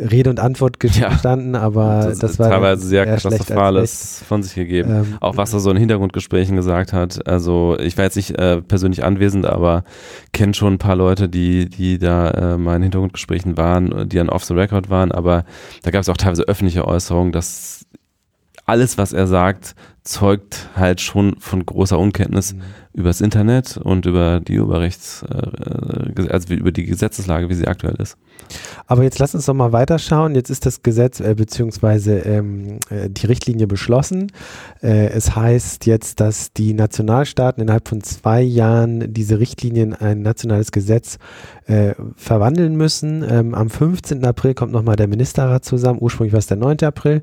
Rede 0.00 0.30
und 0.30 0.40
Antwort 0.40 0.76
Ja. 0.94 1.10
gestanden, 1.10 1.54
aber 1.54 2.06
das, 2.06 2.18
das, 2.18 2.38
war 2.38 2.48
teilweise 2.48 2.86
sehr 2.86 3.04
katastrophales 3.06 4.22
von 4.26 4.42
sich 4.42 4.54
gegeben. 4.54 4.90
Ähm, 4.90 5.16
Auch 5.20 5.36
was 5.36 5.52
er 5.52 5.60
so 5.60 5.70
in 5.70 5.76
Hintergrundgesprächen 5.76 6.56
gesagt 6.56 6.92
hat. 6.92 7.26
Also 7.28 7.76
ich 7.78 7.96
war 7.96 8.04
jetzt 8.04 8.16
nicht 8.16 8.38
äh, 8.38 8.62
persönlich 8.62 9.04
anwesend, 9.04 9.46
aber 9.46 9.84
kenne 10.32 10.54
schon 10.54 10.74
ein 10.74 10.78
paar 10.78 10.96
Leute, 10.96 11.28
die, 11.28 11.68
die 11.68 11.98
da 11.98 12.30
äh, 12.30 12.58
mal 12.58 12.76
in 12.76 12.82
Hintergrundgesprächen 12.82 13.56
waren, 13.56 14.08
die 14.08 14.16
dann 14.16 14.28
off 14.28 14.44
the 14.44 14.54
record 14.54 14.90
waren, 14.90 15.12
aber 15.12 15.44
da 15.82 15.90
gab 15.90 16.00
es 16.00 16.08
auch 16.08 16.16
teilweise 16.16 16.42
öffentliche 16.44 16.86
Äußerungen, 16.86 17.32
dass 17.32 17.86
alles, 18.66 18.98
was 18.98 19.12
er 19.12 19.26
sagt, 19.26 19.74
zeugt 20.10 20.68
halt 20.76 21.00
schon 21.00 21.36
von 21.38 21.64
großer 21.64 21.98
Unkenntnis 21.98 22.54
Mhm. 22.54 22.60
über 22.94 23.08
das 23.10 23.20
Internet 23.20 23.76
und 23.76 24.04
über 24.06 24.40
die 24.40 24.58
Urheberrechts, 24.58 25.22
äh, 25.30 26.26
also 26.28 26.48
wie- 26.48 26.54
über 26.54 26.72
die 26.72 26.84
Gesetzeslage, 26.84 27.48
wie 27.48 27.54
sie 27.54 27.66
aktuell 27.68 27.94
ist. 27.98 28.16
Aber 28.86 29.04
jetzt 29.04 29.18
lass 29.20 29.34
uns 29.34 29.46
doch 29.46 29.54
mal 29.54 29.72
weiterschauen. 29.72 30.34
Jetzt 30.34 30.50
ist 30.50 30.66
das 30.66 30.82
Gesetz 30.82 31.20
äh, 31.20 31.34
beziehungsweise 31.36 32.18
ähm, 32.18 32.80
äh, 32.90 33.08
die 33.08 33.26
Richtlinie 33.26 33.68
beschlossen. 33.68 34.32
Äh, 34.82 35.08
es 35.10 35.36
heißt 35.36 35.86
jetzt, 35.86 36.18
dass 36.20 36.52
die 36.52 36.74
Nationalstaaten 36.74 37.62
innerhalb 37.62 37.86
von 37.88 38.02
zwei 38.02 38.42
Jahren 38.42 39.12
diese 39.14 39.38
Richtlinie 39.38 39.82
in 39.84 39.94
ein 39.94 40.22
nationales 40.22 40.72
Gesetz 40.72 41.18
äh, 41.66 41.94
verwandeln 42.16 42.74
müssen. 42.76 43.24
Ähm, 43.28 43.54
am 43.54 43.70
15. 43.70 44.24
April 44.24 44.54
kommt 44.54 44.72
nochmal 44.72 44.96
der 44.96 45.06
Ministerrat 45.06 45.64
zusammen. 45.64 45.98
Ursprünglich 46.02 46.32
war 46.32 46.38
es 46.40 46.46
der 46.48 46.56
9. 46.56 46.78
April. 46.84 47.22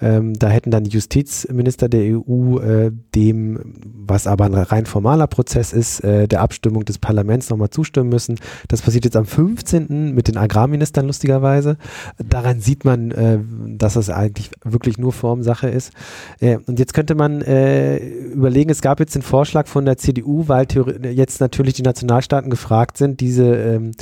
Ähm, 0.00 0.32
da 0.34 0.48
hätten 0.48 0.70
dann 0.70 0.84
die 0.84 0.90
Justizminister 0.90 1.88
der 1.88 2.00
EU 2.16 2.21
äh, 2.60 2.90
dem, 3.14 3.58
was 4.06 4.26
aber 4.26 4.44
ein 4.44 4.54
rein 4.54 4.86
formaler 4.86 5.26
Prozess 5.26 5.72
ist, 5.72 6.02
äh, 6.04 6.28
der 6.28 6.40
Abstimmung 6.40 6.84
des 6.84 6.98
Parlaments 6.98 7.50
nochmal 7.50 7.70
zustimmen 7.70 8.08
müssen. 8.08 8.38
Das 8.68 8.82
passiert 8.82 9.04
jetzt 9.04 9.16
am 9.16 9.26
15. 9.26 10.14
mit 10.14 10.28
den 10.28 10.36
Agrarministern 10.36 11.06
lustigerweise. 11.06 11.76
Daran 12.18 12.60
sieht 12.60 12.84
man, 12.84 13.10
äh, 13.10 13.38
dass 13.76 13.96
es 13.96 14.10
eigentlich 14.10 14.50
wirklich 14.64 14.98
nur 14.98 15.12
Formsache 15.12 15.68
ist. 15.68 15.92
Äh, 16.40 16.58
und 16.66 16.78
jetzt 16.78 16.94
könnte 16.94 17.14
man 17.14 17.42
äh, 17.42 17.98
überlegen, 17.98 18.70
es 18.70 18.82
gab 18.82 19.00
jetzt 19.00 19.14
den 19.14 19.22
Vorschlag 19.22 19.66
von 19.66 19.84
der 19.84 19.96
CDU, 19.96 20.48
weil 20.48 20.66
jetzt 21.12 21.40
natürlich 21.40 21.74
die 21.74 21.82
Nationalstaaten 21.82 22.50
gefragt 22.50 22.96
sind, 22.96 23.20
diese 23.20 23.44
ähm, 23.44 23.92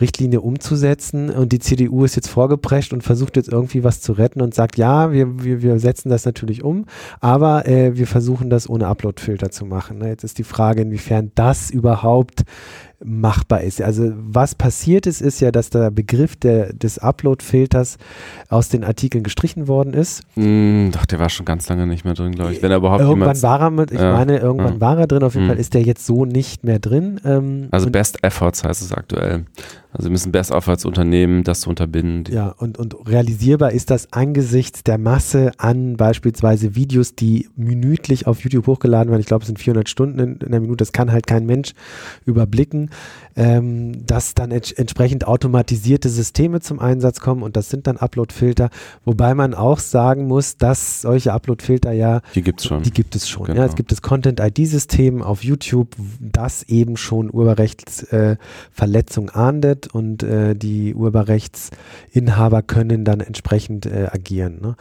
Richtlinie 0.00 0.40
umzusetzen. 0.40 1.30
Und 1.30 1.52
die 1.52 1.58
CDU 1.58 2.04
ist 2.04 2.16
jetzt 2.16 2.28
vorgeprescht 2.28 2.92
und 2.92 3.02
versucht 3.02 3.36
jetzt 3.36 3.48
irgendwie 3.48 3.84
was 3.84 4.00
zu 4.00 4.12
retten 4.12 4.40
und 4.40 4.54
sagt, 4.54 4.76
ja, 4.76 5.12
wir, 5.12 5.42
wir, 5.42 5.62
wir 5.62 5.78
setzen 5.78 6.08
das 6.08 6.24
natürlich 6.24 6.62
um, 6.62 6.86
aber 7.20 7.66
äh, 7.66 7.96
wir 7.96 8.06
versuchen 8.06 8.50
das 8.50 8.68
ohne 8.68 8.86
Upload-Filter 8.86 9.50
zu 9.50 9.64
machen. 9.66 9.98
Ne? 9.98 10.08
Jetzt 10.08 10.24
ist 10.24 10.38
die 10.38 10.44
Frage, 10.44 10.82
inwiefern 10.82 11.32
das 11.34 11.70
überhaupt 11.70 12.44
machbar 13.02 13.62
ist. 13.62 13.80
Also 13.82 14.12
was 14.14 14.54
passiert 14.54 15.06
ist, 15.06 15.20
ist 15.20 15.40
ja, 15.40 15.50
dass 15.50 15.70
der 15.70 15.90
Begriff 15.90 16.36
der, 16.36 16.72
des 16.72 16.98
Upload-Filters 16.98 17.98
aus 18.48 18.68
den 18.68 18.84
Artikeln 18.84 19.24
gestrichen 19.24 19.68
worden 19.68 19.94
ist. 19.94 20.22
Hm, 20.34 20.90
doch, 20.92 21.06
der 21.06 21.18
war 21.18 21.28
schon 21.28 21.46
ganz 21.46 21.68
lange 21.68 21.86
nicht 21.86 22.04
mehr 22.04 22.14
drin, 22.14 22.32
glaube 22.32 22.52
ich. 22.52 22.62
Wenn 22.62 22.70
er 22.70 22.78
überhaupt 22.78 23.00
Irgendwann 23.02 23.42
war 23.42 23.60
er 23.60 23.70
mit, 23.70 23.90
ich 23.90 24.00
Ja, 24.00 24.12
meine, 24.12 24.38
irgendwann 24.38 24.74
ja. 24.74 24.80
war 24.80 24.98
er 24.98 25.06
drin, 25.06 25.22
auf 25.22 25.34
jeden 25.34 25.46
Mhm. 25.46 25.50
Fall 25.50 25.58
ist 25.60 25.74
der 25.74 25.82
jetzt 25.82 26.06
so 26.06 26.24
nicht 26.24 26.64
mehr 26.64 26.78
drin. 26.78 27.20
Ähm, 27.24 27.68
also 27.70 27.90
Best 27.90 28.22
Efforts 28.22 28.64
heißt 28.64 28.82
es 28.82 28.92
aktuell. 28.92 29.44
Also 29.92 30.06
wir 30.08 30.10
müssen 30.10 30.32
Best 30.32 30.50
Efforts 30.50 30.84
unternehmen, 30.84 31.44
das 31.44 31.60
zu 31.60 31.70
unterbinden. 31.70 32.34
Ja, 32.34 32.48
und, 32.48 32.78
und 32.78 32.96
realisierbar 33.08 33.70
ist 33.70 33.90
das 33.90 34.12
angesichts 34.12 34.82
der 34.82 34.98
Masse 34.98 35.52
an 35.58 35.96
beispielsweise 35.96 36.74
Videos, 36.74 37.14
die 37.14 37.48
minütlich 37.54 38.26
auf 38.26 38.40
YouTube 38.40 38.66
hochgeladen 38.66 39.10
werden. 39.10 39.20
Ich 39.20 39.26
glaube, 39.26 39.42
es 39.42 39.46
sind 39.46 39.60
400 39.60 39.88
Stunden 39.88 40.18
in, 40.18 40.36
in 40.38 40.50
der 40.50 40.60
Minute. 40.60 40.78
Das 40.78 40.90
kann 40.90 41.12
halt 41.12 41.28
kein 41.28 41.46
Mensch 41.46 41.74
überblicken, 42.24 42.83
ähm, 43.36 44.06
dass 44.06 44.34
dann 44.34 44.50
ents 44.50 44.72
entsprechend 44.72 45.26
automatisierte 45.26 46.08
Systeme 46.08 46.60
zum 46.60 46.78
Einsatz 46.78 47.20
kommen 47.20 47.42
und 47.42 47.56
das 47.56 47.68
sind 47.68 47.86
dann 47.86 47.96
Upload-Filter. 47.96 48.70
Wobei 49.04 49.34
man 49.34 49.54
auch 49.54 49.78
sagen 49.78 50.26
muss, 50.26 50.56
dass 50.56 51.02
solche 51.02 51.32
Upload-Filter 51.32 51.92
ja 51.92 52.20
Die 52.34 52.42
gibt's 52.42 52.66
schon. 52.66 52.82
Die 52.82 52.90
gibt 52.90 53.14
es 53.16 53.28
schon. 53.28 53.46
Genau. 53.46 53.60
Ja, 53.60 53.66
es 53.66 53.74
gibt 53.74 53.92
das 53.92 54.02
Content-ID-System 54.02 55.22
auf 55.22 55.44
YouTube, 55.44 55.88
das 56.20 56.62
eben 56.64 56.96
schon 56.96 57.32
Urheberrechtsverletzung 57.32 59.28
äh, 59.28 59.32
ahndet 59.32 59.88
und 59.88 60.22
äh, 60.22 60.54
die 60.54 60.94
Urheberrechtsinhaber 60.94 62.62
können 62.62 63.04
dann 63.04 63.20
entsprechend 63.20 63.86
äh, 63.86 64.08
agieren. 64.12 64.60
Ne? 64.60 64.76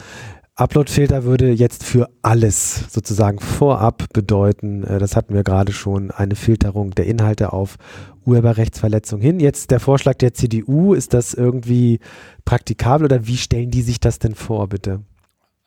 Upload-Filter 0.56 1.24
würde 1.24 1.52
jetzt 1.52 1.84
für 1.84 2.12
alles 2.22 2.86
sozusagen 2.94 3.40
vorab 3.40 4.06
bedeuten, 4.14 4.84
äh, 4.84 5.00
das 5.00 5.16
hatten 5.16 5.34
wir 5.34 5.44
gerade 5.44 5.72
schon, 5.72 6.12
eine 6.12 6.36
Filterung 6.36 6.92
der 6.92 7.08
Inhalte 7.08 7.54
auf 7.54 7.78
Urheberrechtsverletzung 8.26 9.20
hin. 9.20 9.40
Jetzt 9.40 9.72
der 9.72 9.80
Vorschlag 9.80 10.14
der 10.16 10.36
CDU, 10.36 10.94
ist 10.94 11.16
das 11.16 11.34
irgendwie 11.34 12.00
praktikabel 12.46 13.06
oder 13.06 13.26
wie 13.26 13.38
stellen 13.38 13.72
die 13.72 13.82
sich 13.82 14.00
das 14.00 14.20
denn 14.20 14.36
vor, 14.36 14.70
bitte? 14.70 15.02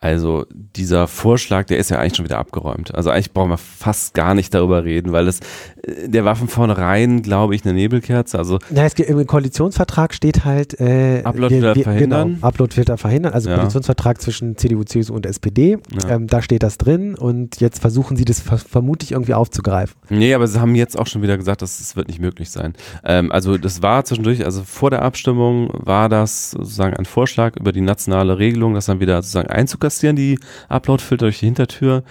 Also 0.07 0.47
dieser 0.51 1.09
Vorschlag, 1.09 1.67
der 1.67 1.79
ist 1.79 1.91
ja 1.91 1.99
eigentlich 1.99 2.17
schon 2.17 2.25
wieder 2.25 2.39
abgeräumt. 2.39 2.95
Also 2.95 3.11
eigentlich 3.11 3.33
brauchen 3.33 3.51
wir 3.51 3.59
fast 3.59 4.15
gar 4.15 4.35
nicht 4.35 4.55
darüber 4.55 4.85
reden, 4.85 5.13
weil 5.13 5.27
es, 5.29 5.41
äh, 5.83 6.09
der 6.09 6.25
war 6.25 6.37
von 6.37 6.49
vornherein, 6.49 7.23
glaube 7.23 7.55
ich, 7.55 7.65
eine 7.65 7.75
Nebelkerze. 7.75 8.39
Also 8.39 8.59
Na, 8.71 8.85
es, 8.85 8.95
im 8.95 9.27
Koalitionsvertrag 9.27 10.15
steht 10.15 10.45
halt 10.45 10.79
äh, 10.81 11.23
Uploadfilter 11.25 11.75
verhindern. 11.75 12.35
Genau, 12.35 12.47
Uploadfilter 12.47 12.97
verhindern. 12.99 13.33
Also 13.33 13.51
Ja. 13.51 13.57
Koalitionsvertrag 13.57 14.21
zwischen 14.21 14.57
CDU, 14.57 14.85
CSU 14.85 15.15
und 15.15 15.27
SPD. 15.27 15.79
Ja. 16.03 16.17
Ähm, 16.17 16.27
da 16.27 16.43
steht 16.43 16.63
das 16.63 16.79
drin 16.79 17.15
und 17.17 17.61
jetzt 17.61 17.81
versuchen 17.81 18.17
sie 18.17 18.25
das 18.25 18.41
ver 18.41 18.59
vermutlich 18.59 19.13
irgendwie 19.13 19.35
aufzugreifen. 19.35 19.97
Nee, 20.09 20.35
aber 20.35 20.47
sie 20.47 20.61
haben 20.61 20.75
jetzt 20.75 20.99
auch 20.99 21.07
schon 21.07 21.23
wieder 21.23 21.37
gesagt, 21.37 21.63
dass 21.63 21.81
es 21.81 21.97
wird 21.97 22.09
nicht 22.09 22.21
möglich 22.21 22.51
sein. 22.51 22.75
Ähm, 23.05 23.33
also 23.33 23.59
das 23.59 23.83
war 23.83 24.05
zwischendurch, 24.05 24.45
also 24.45 24.63
vor 24.65 24.91
der 24.91 25.03
Abstimmung 25.03 25.71
war 25.73 26.09
das 26.09 26.53
sozusagen 26.53 26.97
ein 26.97 27.05
Vorschlag 27.05 27.57
über 27.57 27.73
die 27.73 27.81
nationale 27.81 28.39
Regelung, 28.39 28.75
das 28.75 28.87
dann 28.87 29.01
wieder 29.01 29.23
sozusagen 29.23 29.49
einzukassieren, 29.49 29.96
die 30.03 30.39
Uploadfilter 30.69 31.27
durch 31.27 31.41
die 31.41 31.47
Hintertür. 31.47 32.03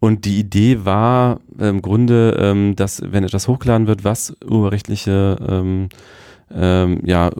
Und 0.00 0.24
die 0.24 0.38
Idee 0.38 0.84
war 0.84 1.40
im 1.58 1.82
Grunde, 1.82 2.36
ähm, 2.38 2.76
dass 2.76 3.02
wenn 3.04 3.24
etwas 3.24 3.48
hochgeladen 3.48 3.86
wird, 3.86 4.04
was 4.04 4.36
urheberrechtliche 4.44 5.36
ähm, 5.48 5.88
ähm, 6.54 7.00
ja, 7.04 7.28
äh, 7.28 7.32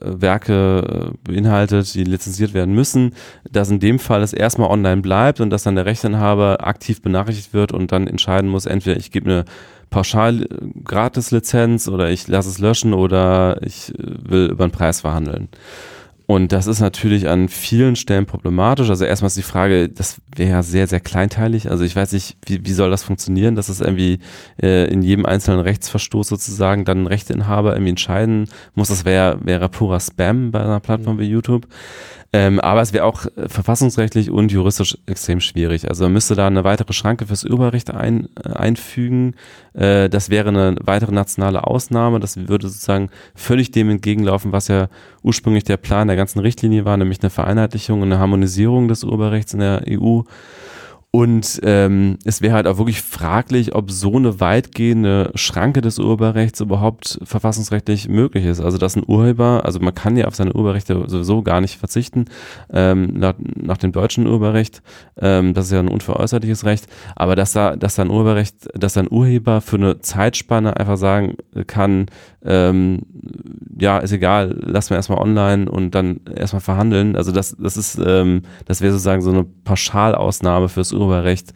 Werke 0.00 1.12
äh, 1.12 1.30
beinhaltet, 1.30 1.94
die 1.94 2.04
lizenziert 2.04 2.54
werden 2.54 2.74
müssen, 2.74 3.14
dass 3.50 3.70
in 3.70 3.80
dem 3.80 3.98
Fall 3.98 4.22
es 4.22 4.32
erstmal 4.32 4.70
online 4.70 5.02
bleibt 5.02 5.40
und 5.40 5.50
dass 5.50 5.62
dann 5.62 5.74
der 5.74 5.86
Rechteinhaber 5.86 6.66
aktiv 6.66 7.02
benachrichtigt 7.02 7.52
wird 7.52 7.72
und 7.72 7.92
dann 7.92 8.06
entscheiden 8.06 8.48
muss, 8.48 8.66
entweder 8.66 8.96
ich 8.96 9.10
gebe 9.10 9.30
eine 9.30 9.44
pauschal 9.90 10.42
äh, 10.42 10.46
Gratis-Lizenz 10.84 11.88
oder 11.88 12.10
ich 12.10 12.28
lasse 12.28 12.48
es 12.48 12.58
löschen 12.58 12.94
oder 12.94 13.60
ich 13.62 13.90
äh, 13.90 13.94
will 13.98 14.46
über 14.46 14.66
den 14.66 14.72
Preis 14.72 15.02
verhandeln. 15.02 15.48
Und 16.30 16.52
das 16.52 16.68
ist 16.68 16.78
natürlich 16.78 17.28
an 17.28 17.48
vielen 17.48 17.96
Stellen 17.96 18.24
problematisch. 18.24 18.88
Also 18.88 19.04
erstmal 19.04 19.26
ist 19.26 19.36
die 19.36 19.42
Frage, 19.42 19.88
das 19.88 20.20
wäre 20.36 20.50
ja 20.50 20.62
sehr, 20.62 20.86
sehr 20.86 21.00
kleinteilig. 21.00 21.68
Also 21.68 21.82
ich 21.82 21.96
weiß 21.96 22.12
nicht, 22.12 22.36
wie, 22.46 22.64
wie 22.64 22.72
soll 22.72 22.88
das 22.88 23.02
funktionieren, 23.02 23.56
dass 23.56 23.68
es 23.68 23.80
irgendwie 23.80 24.20
äh, 24.62 24.88
in 24.92 25.02
jedem 25.02 25.26
einzelnen 25.26 25.58
Rechtsverstoß 25.58 26.28
sozusagen 26.28 26.84
dann 26.84 27.02
ein 27.02 27.06
Rechteinhaber 27.08 27.72
irgendwie 27.72 27.90
entscheiden 27.90 28.48
muss. 28.76 28.90
Das 28.90 29.04
wäre 29.04 29.40
wäre 29.42 29.68
purer 29.68 29.98
Spam 29.98 30.52
bei 30.52 30.60
einer 30.60 30.78
Plattform 30.78 31.18
wie 31.18 31.24
YouTube. 31.24 31.66
Ähm, 32.32 32.60
aber 32.60 32.80
es 32.80 32.92
wäre 32.92 33.04
auch 33.04 33.26
äh, 33.26 33.48
verfassungsrechtlich 33.48 34.30
und 34.30 34.52
juristisch 34.52 34.96
extrem 35.06 35.40
schwierig. 35.40 35.88
Also 35.88 36.04
man 36.04 36.12
müsste 36.12 36.36
da 36.36 36.46
eine 36.46 36.62
weitere 36.62 36.92
Schranke 36.92 37.26
fürs 37.26 37.44
Urheberrecht 37.44 37.90
ein, 37.90 38.28
äh, 38.44 38.50
einfügen. 38.50 39.34
Äh, 39.72 40.08
das 40.08 40.30
wäre 40.30 40.48
eine 40.50 40.76
weitere 40.80 41.10
nationale 41.10 41.66
Ausnahme. 41.66 42.20
Das 42.20 42.36
würde 42.36 42.68
sozusagen 42.68 43.10
völlig 43.34 43.72
dem 43.72 43.90
entgegenlaufen, 43.90 44.52
was 44.52 44.68
ja 44.68 44.88
ursprünglich 45.24 45.64
der 45.64 45.76
Plan 45.76 46.06
der 46.06 46.16
ganzen 46.16 46.38
Richtlinie 46.38 46.84
war, 46.84 46.96
nämlich 46.96 47.20
eine 47.20 47.30
Vereinheitlichung 47.30 48.00
und 48.00 48.12
eine 48.12 48.20
Harmonisierung 48.20 48.86
des 48.86 49.02
Urheberrechts 49.02 49.52
in 49.54 49.60
der 49.60 49.82
EU. 49.88 50.20
Und 51.12 51.60
ähm, 51.64 52.18
es 52.24 52.40
wäre 52.40 52.54
halt 52.54 52.68
auch 52.68 52.78
wirklich 52.78 53.02
fraglich, 53.02 53.74
ob 53.74 53.90
so 53.90 54.14
eine 54.14 54.38
weitgehende 54.38 55.32
Schranke 55.34 55.80
des 55.80 55.98
Urheberrechts 55.98 56.60
überhaupt 56.60 57.18
verfassungsrechtlich 57.24 58.08
möglich 58.08 58.44
ist. 58.44 58.60
Also 58.60 58.78
dass 58.78 58.94
ein 58.94 59.02
Urheber, 59.04 59.62
also 59.64 59.80
man 59.80 59.92
kann 59.92 60.16
ja 60.16 60.26
auf 60.26 60.36
seine 60.36 60.52
Urheberrechte 60.52 61.04
sowieso 61.08 61.42
gar 61.42 61.60
nicht 61.60 61.78
verzichten, 61.78 62.26
ähm, 62.72 63.08
nach, 63.14 63.34
nach 63.56 63.78
dem 63.78 63.90
deutschen 63.90 64.28
Urheberrecht, 64.28 64.82
ähm, 65.20 65.52
das 65.52 65.66
ist 65.66 65.72
ja 65.72 65.80
ein 65.80 65.88
unveräußerliches 65.88 66.64
Recht, 66.64 66.86
aber 67.16 67.34
dass 67.34 67.52
da, 67.52 67.74
dass 67.74 67.96
da 67.96 68.02
ein 68.02 68.10
Urheberrecht, 68.10 68.68
dass 68.74 68.92
da 68.92 69.00
ein 69.00 69.10
Urheber 69.10 69.60
für 69.62 69.76
eine 69.76 69.98
Zeitspanne 69.98 70.76
einfach 70.76 70.96
sagen 70.96 71.34
kann, 71.66 72.06
ähm, 72.44 73.00
ja, 73.78 73.98
ist 73.98 74.12
egal, 74.12 74.56
lassen 74.60 74.90
wir 74.90 74.96
erstmal 74.96 75.18
online 75.18 75.70
und 75.70 75.94
dann 75.94 76.20
erstmal 76.34 76.60
verhandeln. 76.60 77.16
Also 77.16 77.32
das, 77.32 77.56
das 77.58 77.76
ist, 77.76 78.00
ähm, 78.04 78.42
das 78.66 78.80
wäre 78.80 78.92
sozusagen 78.92 79.22
so 79.22 79.30
eine 79.30 79.44
Pauschalausnahme 79.44 80.68
fürs 80.68 80.92
Urheberrecht, 80.92 81.52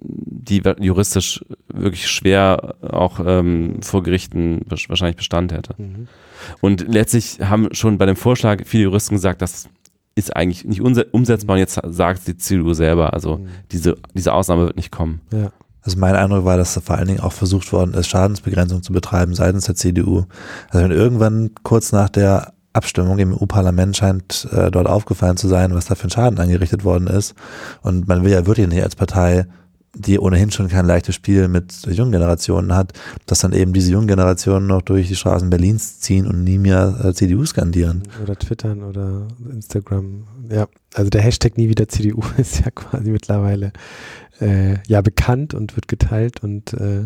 die 0.00 0.62
juristisch 0.80 1.44
wirklich 1.72 2.06
schwer 2.08 2.76
auch 2.82 3.20
ähm, 3.24 3.82
vor 3.82 4.02
Gerichten 4.02 4.62
wahrscheinlich 4.68 5.16
Bestand 5.16 5.52
hätte. 5.52 5.74
Mhm. 5.76 6.08
Und 6.60 6.86
letztlich 6.88 7.40
haben 7.40 7.68
schon 7.72 7.98
bei 7.98 8.06
dem 8.06 8.16
Vorschlag 8.16 8.62
viele 8.64 8.84
Juristen 8.84 9.14
gesagt, 9.14 9.42
das 9.42 9.68
ist 10.14 10.34
eigentlich 10.34 10.64
nicht 10.64 10.80
umsetzbar 10.80 11.54
und 11.54 11.60
jetzt 11.60 11.80
sagt 11.84 12.26
die 12.26 12.36
CDU 12.36 12.72
selber, 12.72 13.12
also 13.12 13.38
mhm. 13.38 13.48
diese, 13.70 13.96
diese 14.14 14.32
Ausnahme 14.32 14.66
wird 14.66 14.76
nicht 14.76 14.90
kommen. 14.90 15.20
Ja. 15.32 15.52
Also 15.82 15.98
mein 15.98 16.16
Eindruck 16.16 16.44
war, 16.44 16.56
dass 16.56 16.80
vor 16.84 16.96
allen 16.96 17.08
Dingen 17.08 17.20
auch 17.20 17.32
versucht 17.32 17.72
worden 17.72 17.94
ist, 17.94 18.08
Schadensbegrenzung 18.08 18.82
zu 18.82 18.92
betreiben 18.92 19.34
seitens 19.34 19.66
der 19.66 19.74
CDU. 19.74 20.24
Also 20.70 20.84
wenn 20.84 20.90
irgendwann 20.90 21.50
kurz 21.62 21.92
nach 21.92 22.08
der 22.08 22.52
Abstimmung 22.72 23.18
im 23.18 23.34
EU-Parlament 23.34 23.96
scheint 23.96 24.48
äh, 24.52 24.70
dort 24.70 24.86
aufgefallen 24.86 25.36
zu 25.36 25.48
sein, 25.48 25.74
was 25.74 25.86
da 25.86 25.94
für 25.94 26.06
ein 26.06 26.10
Schaden 26.10 26.38
angerichtet 26.38 26.84
worden 26.84 27.06
ist. 27.06 27.34
Und 27.82 28.06
man 28.06 28.24
will 28.24 28.32
ja 28.32 28.46
wirklich 28.46 28.68
nicht 28.68 28.82
als 28.82 28.96
Partei 28.96 29.46
die 29.98 30.18
ohnehin 30.18 30.50
schon 30.50 30.68
kein 30.68 30.86
leichtes 30.86 31.14
Spiel 31.14 31.48
mit 31.48 31.86
jungen 31.86 32.12
Generationen 32.12 32.74
hat, 32.74 32.92
dass 33.26 33.40
dann 33.40 33.52
eben 33.52 33.72
diese 33.72 33.92
jungen 33.92 34.06
Generationen 34.06 34.66
noch 34.66 34.82
durch 34.82 35.08
die 35.08 35.16
Straßen 35.16 35.50
Berlins 35.50 36.00
ziehen 36.00 36.26
und 36.26 36.44
nie 36.44 36.58
mehr 36.58 37.00
äh, 37.04 37.12
CDU 37.12 37.44
skandieren. 37.44 38.02
Oder 38.22 38.36
twittern 38.36 38.82
oder 38.82 39.28
Instagram. 39.50 40.24
Ja, 40.50 40.68
also 40.94 41.10
der 41.10 41.22
Hashtag 41.22 41.56
nie 41.56 41.68
wieder 41.68 41.88
CDU 41.88 42.22
ist 42.36 42.60
ja 42.60 42.70
quasi 42.70 43.10
mittlerweile 43.10 43.72
äh, 44.40 44.76
ja 44.86 45.00
bekannt 45.00 45.54
und 45.54 45.76
wird 45.76 45.88
geteilt 45.88 46.42
und 46.42 46.72
äh, 46.74 47.04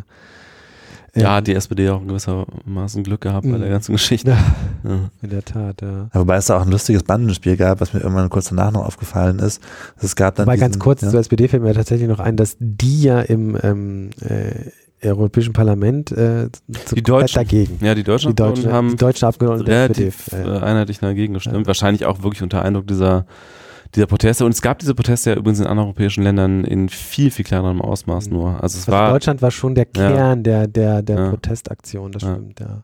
ja, 1.15 1.35
hat 1.37 1.47
die 1.47 1.55
SPD 1.55 1.91
auch 1.91 2.01
in 2.01 2.09
gewissermaßen 2.09 3.03
Glück 3.03 3.21
gehabt 3.21 3.45
bei 3.45 3.59
der 3.59 3.69
mhm. 3.69 3.73
ganzen 3.73 3.93
Geschichte. 3.93 4.31
Ja, 4.31 4.39
ja. 4.91 5.11
In 5.21 5.31
der 5.31 5.45
Tat, 5.45 5.83
ja. 5.83 6.09
Wobei 6.13 6.37
es 6.37 6.47
da 6.47 6.57
auch 6.57 6.63
ein 6.63 6.71
lustiges 6.71 7.03
Bandenspiel 7.03 7.57
gab, 7.57 7.81
was 7.81 7.93
mir 7.93 8.01
irgendwann 8.01 8.31
kurz 8.31 8.49
danach 8.49 8.73
noch 8.73 8.87
aufgefallen 8.87 9.39
ist. 9.39 9.63
Es 10.01 10.17
gab 10.17 10.37
dann 10.37 10.47
Wobei 10.47 10.55
diesen, 10.55 10.65
ganz 10.65 10.79
kurz 10.79 11.03
ja. 11.03 11.11
zur 11.11 11.21
SPD 11.21 11.49
fällt 11.49 11.63
mir 11.63 11.75
tatsächlich 11.75 12.09
noch 12.09 12.21
ein, 12.21 12.37
dass 12.37 12.57
die 12.59 13.03
ja 13.03 13.21
im 13.21 13.59
ähm, 13.63 14.11
äh, 14.21 14.71
Europäischen 15.05 15.53
Parlament 15.53 16.13
äh, 16.13 16.49
die 16.95 17.03
Deutschen, 17.03 17.35
dagegen. 17.35 17.79
Ja, 17.85 17.95
die 17.95 18.05
Deutschen, 18.05 18.31
die 18.31 18.37
Deutschen 18.37 18.73
haben 18.73 18.91
die 18.91 18.97
Deutschen 18.97 19.27
Abgeordneten 19.27 19.71
relativ 19.71 20.29
SPD, 20.29 20.49
äh, 20.49 20.59
einheitlich 20.61 21.01
dagegen 21.01 21.35
gestimmt. 21.35 21.67
Wahrscheinlich 21.67 22.07
auch 22.07 22.23
wirklich 22.23 22.43
unter 22.43 22.63
Eindruck 22.63 22.87
dieser 22.87 23.27
dieser 23.95 24.07
Proteste. 24.07 24.45
Und 24.45 24.53
es 24.53 24.63
gab 24.63 24.79
diese 24.79 24.95
Proteste 24.95 25.31
ja 25.31 25.37
übrigens 25.37 25.61
in 25.61 25.67
anderen 25.67 25.89
europäischen 25.89 26.23
Ländern 26.25 26.65
in 26.65 26.89
viel, 26.89 27.31
viel 27.31 27.45
kleinerem 27.45 27.81
Ausmaß 27.81 28.27
mhm. 28.27 28.33
nur. 28.33 28.49
Also 28.63 28.79
es 28.79 28.89
also 28.89 28.93
war. 28.93 29.11
Deutschland 29.13 29.43
war 29.43 29.51
schon 29.51 29.75
der 29.75 29.87
Kern 29.87 30.15
ja. 30.17 30.37
der, 30.37 30.67
der, 30.69 31.03
der 31.03 31.17
ja. 31.17 31.31
Protestaktion, 31.31 32.13
das 32.13 32.23
stimmt, 32.23 32.61
ja. 32.61 32.83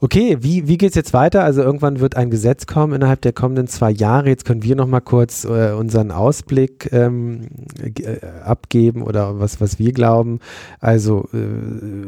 Okay, 0.00 0.36
wie, 0.40 0.68
wie 0.68 0.78
geht 0.78 0.90
es 0.90 0.94
jetzt 0.94 1.12
weiter? 1.12 1.42
Also 1.42 1.60
irgendwann 1.60 1.98
wird 1.98 2.16
ein 2.16 2.30
Gesetz 2.30 2.66
kommen 2.66 2.92
innerhalb 2.92 3.20
der 3.22 3.32
kommenden 3.32 3.66
zwei 3.66 3.90
Jahre. 3.90 4.28
Jetzt 4.28 4.44
können 4.44 4.62
wir 4.62 4.76
noch 4.76 4.86
mal 4.86 5.00
kurz 5.00 5.44
äh, 5.44 5.72
unseren 5.72 6.12
Ausblick 6.12 6.88
ähm, 6.92 7.48
äh, 7.82 8.18
abgeben 8.44 9.02
oder 9.02 9.40
was, 9.40 9.60
was 9.60 9.80
wir 9.80 9.92
glauben. 9.92 10.38
Also 10.78 11.28
äh, 11.34 11.38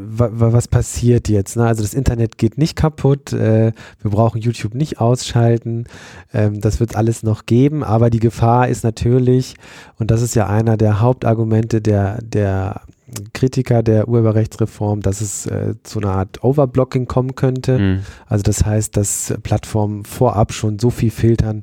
was 0.09 0.69
passiert 0.69 1.29
jetzt? 1.29 1.57
Ne? 1.57 1.67
Also 1.67 1.83
das 1.83 1.95
Internet 1.95 2.39
geht 2.39 2.59
nicht 2.59 2.77
kaputt. 2.77 3.33
Äh, 3.33 3.73
wir 4.01 4.11
brauchen 4.11 4.41
YouTube 4.41 4.75
nicht 4.75 5.01
ausschalten. 5.01 5.87
Ähm, 6.33 6.61
das 6.61 6.79
wird 6.79 6.95
alles 6.95 7.25
noch 7.25 7.45
geben. 7.45 7.83
Aber 7.83 8.09
die 8.09 8.21
Gefahr 8.21 8.69
ist 8.69 8.85
natürlich, 8.85 9.57
und 9.99 10.13
das 10.13 10.23
ist 10.23 10.37
ja 10.37 10.47
einer 10.47 10.77
der 10.77 11.01
Hauptargumente 11.01 11.81
der, 11.81 12.23
der 12.23 12.83
Kritiker 13.33 13.83
der 13.83 14.09
Urheberrechtsreform, 14.09 15.01
dass 15.01 15.21
es 15.21 15.47
äh, 15.47 15.75
zu 15.83 16.01
einer 16.01 16.13
Art 16.13 16.43
Overblocking 16.43 17.07
kommen 17.07 17.35
könnte. 17.35 17.79
Mhm. 17.79 18.01
Also 18.27 18.43
das 18.43 18.65
heißt, 18.65 18.97
dass 18.97 19.35
Plattformen 19.43 20.05
vorab 20.05 20.53
schon 20.53 20.79
so 20.79 20.91
viel 20.91 21.11
filtern, 21.11 21.63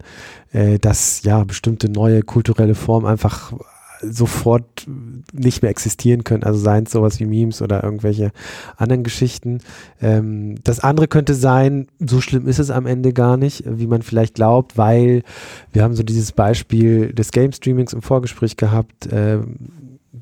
äh, 0.51 0.79
dass 0.79 1.23
ja 1.23 1.43
bestimmte 1.43 1.89
neue 1.89 2.21
kulturelle 2.21 2.75
Formen 2.75 3.05
einfach 3.05 3.53
sofort 4.01 4.86
nicht 5.33 5.62
mehr 5.62 5.71
existieren 5.71 6.23
können. 6.23 6.43
Also 6.43 6.60
seien 6.60 6.86
es 6.86 6.91
sowas 6.91 7.19
wie 7.19 7.25
Memes 7.25 7.62
oder 7.62 7.83
irgendwelche 7.83 8.31
anderen 8.77 9.03
Geschichten. 9.03 9.60
Ähm, 10.01 10.55
das 10.63 10.79
andere 10.79 11.07
könnte 11.07 11.33
sein, 11.33 11.88
so 11.99 12.21
schlimm 12.21 12.47
ist 12.47 12.60
es 12.60 12.69
am 12.69 12.86
Ende 12.86 13.13
gar 13.13 13.38
nicht, 13.38 13.63
wie 13.65 13.88
man 13.88 14.01
vielleicht 14.01 14.36
glaubt, 14.36 14.77
weil 14.77 15.23
wir 15.71 15.83
haben 15.83 15.95
so 15.95 16.03
dieses 16.03 16.31
Beispiel 16.31 17.13
des 17.13 17.31
Game 17.31 17.51
Streamings 17.51 17.93
im 17.93 18.01
Vorgespräch 18.01 18.57
gehabt. 18.57 19.07
Äh, 19.07 19.39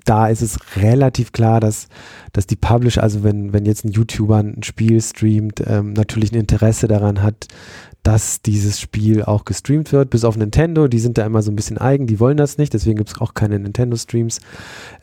da 0.05 0.27
ist 0.27 0.41
es 0.41 0.57
relativ 0.77 1.31
klar, 1.31 1.59
dass, 1.59 1.87
dass 2.33 2.47
die 2.47 2.55
Publisher, 2.55 3.03
also 3.03 3.23
wenn, 3.23 3.53
wenn 3.53 3.65
jetzt 3.65 3.85
ein 3.85 3.91
YouTuber 3.91 4.37
ein 4.37 4.63
Spiel 4.63 5.01
streamt, 5.01 5.61
ähm, 5.65 5.93
natürlich 5.93 6.31
ein 6.31 6.39
Interesse 6.39 6.87
daran 6.87 7.21
hat, 7.21 7.47
dass 8.05 8.43
dieses 8.43 8.79
Spiel 8.79 9.23
auch 9.23 9.45
gestreamt 9.45 9.91
wird, 9.91 10.11
bis 10.11 10.25
auf 10.25 10.37
Nintendo, 10.37 10.87
die 10.87 10.99
sind 10.99 11.17
da 11.17 11.25
immer 11.25 11.41
so 11.41 11.51
ein 11.51 11.55
bisschen 11.55 11.79
eigen, 11.79 12.05
die 12.05 12.19
wollen 12.19 12.37
das 12.37 12.59
nicht, 12.59 12.71
deswegen 12.73 12.97
gibt 12.97 13.09
es 13.09 13.19
auch 13.19 13.33
keine 13.33 13.57
Nintendo-Streams, 13.57 14.41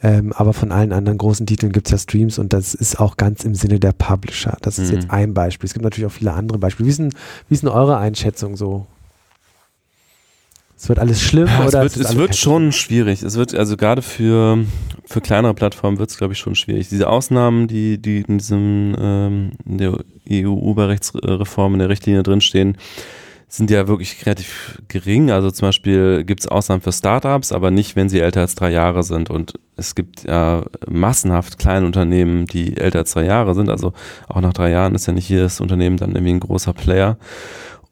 ähm, 0.05 0.33
aber 0.33 0.52
von 0.52 0.70
allen 0.70 0.92
anderen 0.92 1.18
großen 1.18 1.44
Titeln 1.44 1.72
gibt 1.72 1.88
es 1.88 1.92
ja 1.92 1.98
Streams 1.98 2.38
und 2.38 2.52
das 2.52 2.74
ist 2.74 3.00
auch 3.00 3.16
ganz 3.16 3.42
im 3.42 3.57
Sinne 3.57 3.81
der 3.81 3.90
Publisher. 3.90 4.57
Das 4.62 4.78
ist 4.78 4.90
mhm. 4.90 4.94
jetzt 4.94 5.11
ein 5.11 5.35
Beispiel. 5.35 5.66
Es 5.66 5.74
gibt 5.74 5.83
natürlich 5.83 6.07
auch 6.07 6.14
viele 6.14 6.33
andere 6.33 6.59
Beispiele. 6.59 6.87
Wie 6.87 6.90
ist 6.90 7.00
denn, 7.00 7.12
wie 7.48 7.55
ist 7.55 7.64
denn 7.64 7.70
eure 7.70 7.98
Einschätzung 7.98 8.57
so? 8.57 8.87
Es 10.83 10.88
wird 10.88 10.99
alles 10.99 11.23
schlimm 11.23 11.47
ja, 11.47 11.64
oder? 11.64 11.85
Es 11.85 11.97
wird, 11.97 12.07
es 12.09 12.16
wird 12.16 12.35
schon 12.35 12.73
schwierig. 12.73 13.23
Es 13.23 13.37
wird, 13.37 13.55
also 13.55 13.77
gerade 13.77 14.03
für, 14.03 14.64
für 15.05 15.21
kleinere 15.21 15.55
Plattformen 15.55 16.01
wird 16.01 16.11
es, 16.11 16.18
glaube 16.18 16.33
ich, 16.33 16.40
schon 16.40 16.57
schwierig. 16.57 16.88
Diese 16.88 17.09
Ausnahmen, 17.09 17.68
die, 17.68 18.03
die 18.03 18.25
in 18.27 18.38
diesem 18.38 18.97
ähm, 18.99 19.53
in 19.64 19.79
der 19.79 19.97
EU-Urheberrechtsreform 20.29 21.75
in 21.75 21.79
der 21.79 21.88
Richtlinie 21.88 22.25
drinstehen, 22.25 22.79
sind 23.47 23.71
ja 23.71 23.87
wirklich 23.87 24.27
relativ 24.27 24.83
gering. 24.88 25.31
Also 25.31 25.53
zum 25.53 25.68
Beispiel 25.68 26.25
gibt 26.25 26.40
es 26.40 26.49
Ausnahmen 26.49 26.83
für 26.83 26.90
Startups, 26.90 27.53
aber 27.53 27.71
nicht, 27.71 27.95
wenn 27.95 28.09
sie 28.09 28.18
älter 28.18 28.40
als 28.40 28.57
drei 28.57 28.73
Jahre 28.73 29.05
sind. 29.05 29.31
Und 29.31 29.53
es 29.77 29.95
gibt 29.95 30.25
ja 30.25 30.64
massenhaft 30.88 31.61
kleine 31.61 31.87
Unternehmen, 31.87 32.47
die 32.47 32.77
älter 32.77 32.99
als 32.99 33.12
drei 33.12 33.25
Jahre 33.25 33.55
sind. 33.55 33.71
Also 33.71 33.92
auch 34.27 34.40
nach 34.40 34.53
drei 34.53 34.71
Jahren 34.71 34.97
ist 34.97 35.07
ja 35.07 35.12
nicht 35.12 35.29
jedes 35.29 35.61
Unternehmen 35.61 35.97
dann 35.97 36.16
irgendwie 36.16 36.33
ein 36.33 36.40
großer 36.40 36.73
Player. 36.73 37.18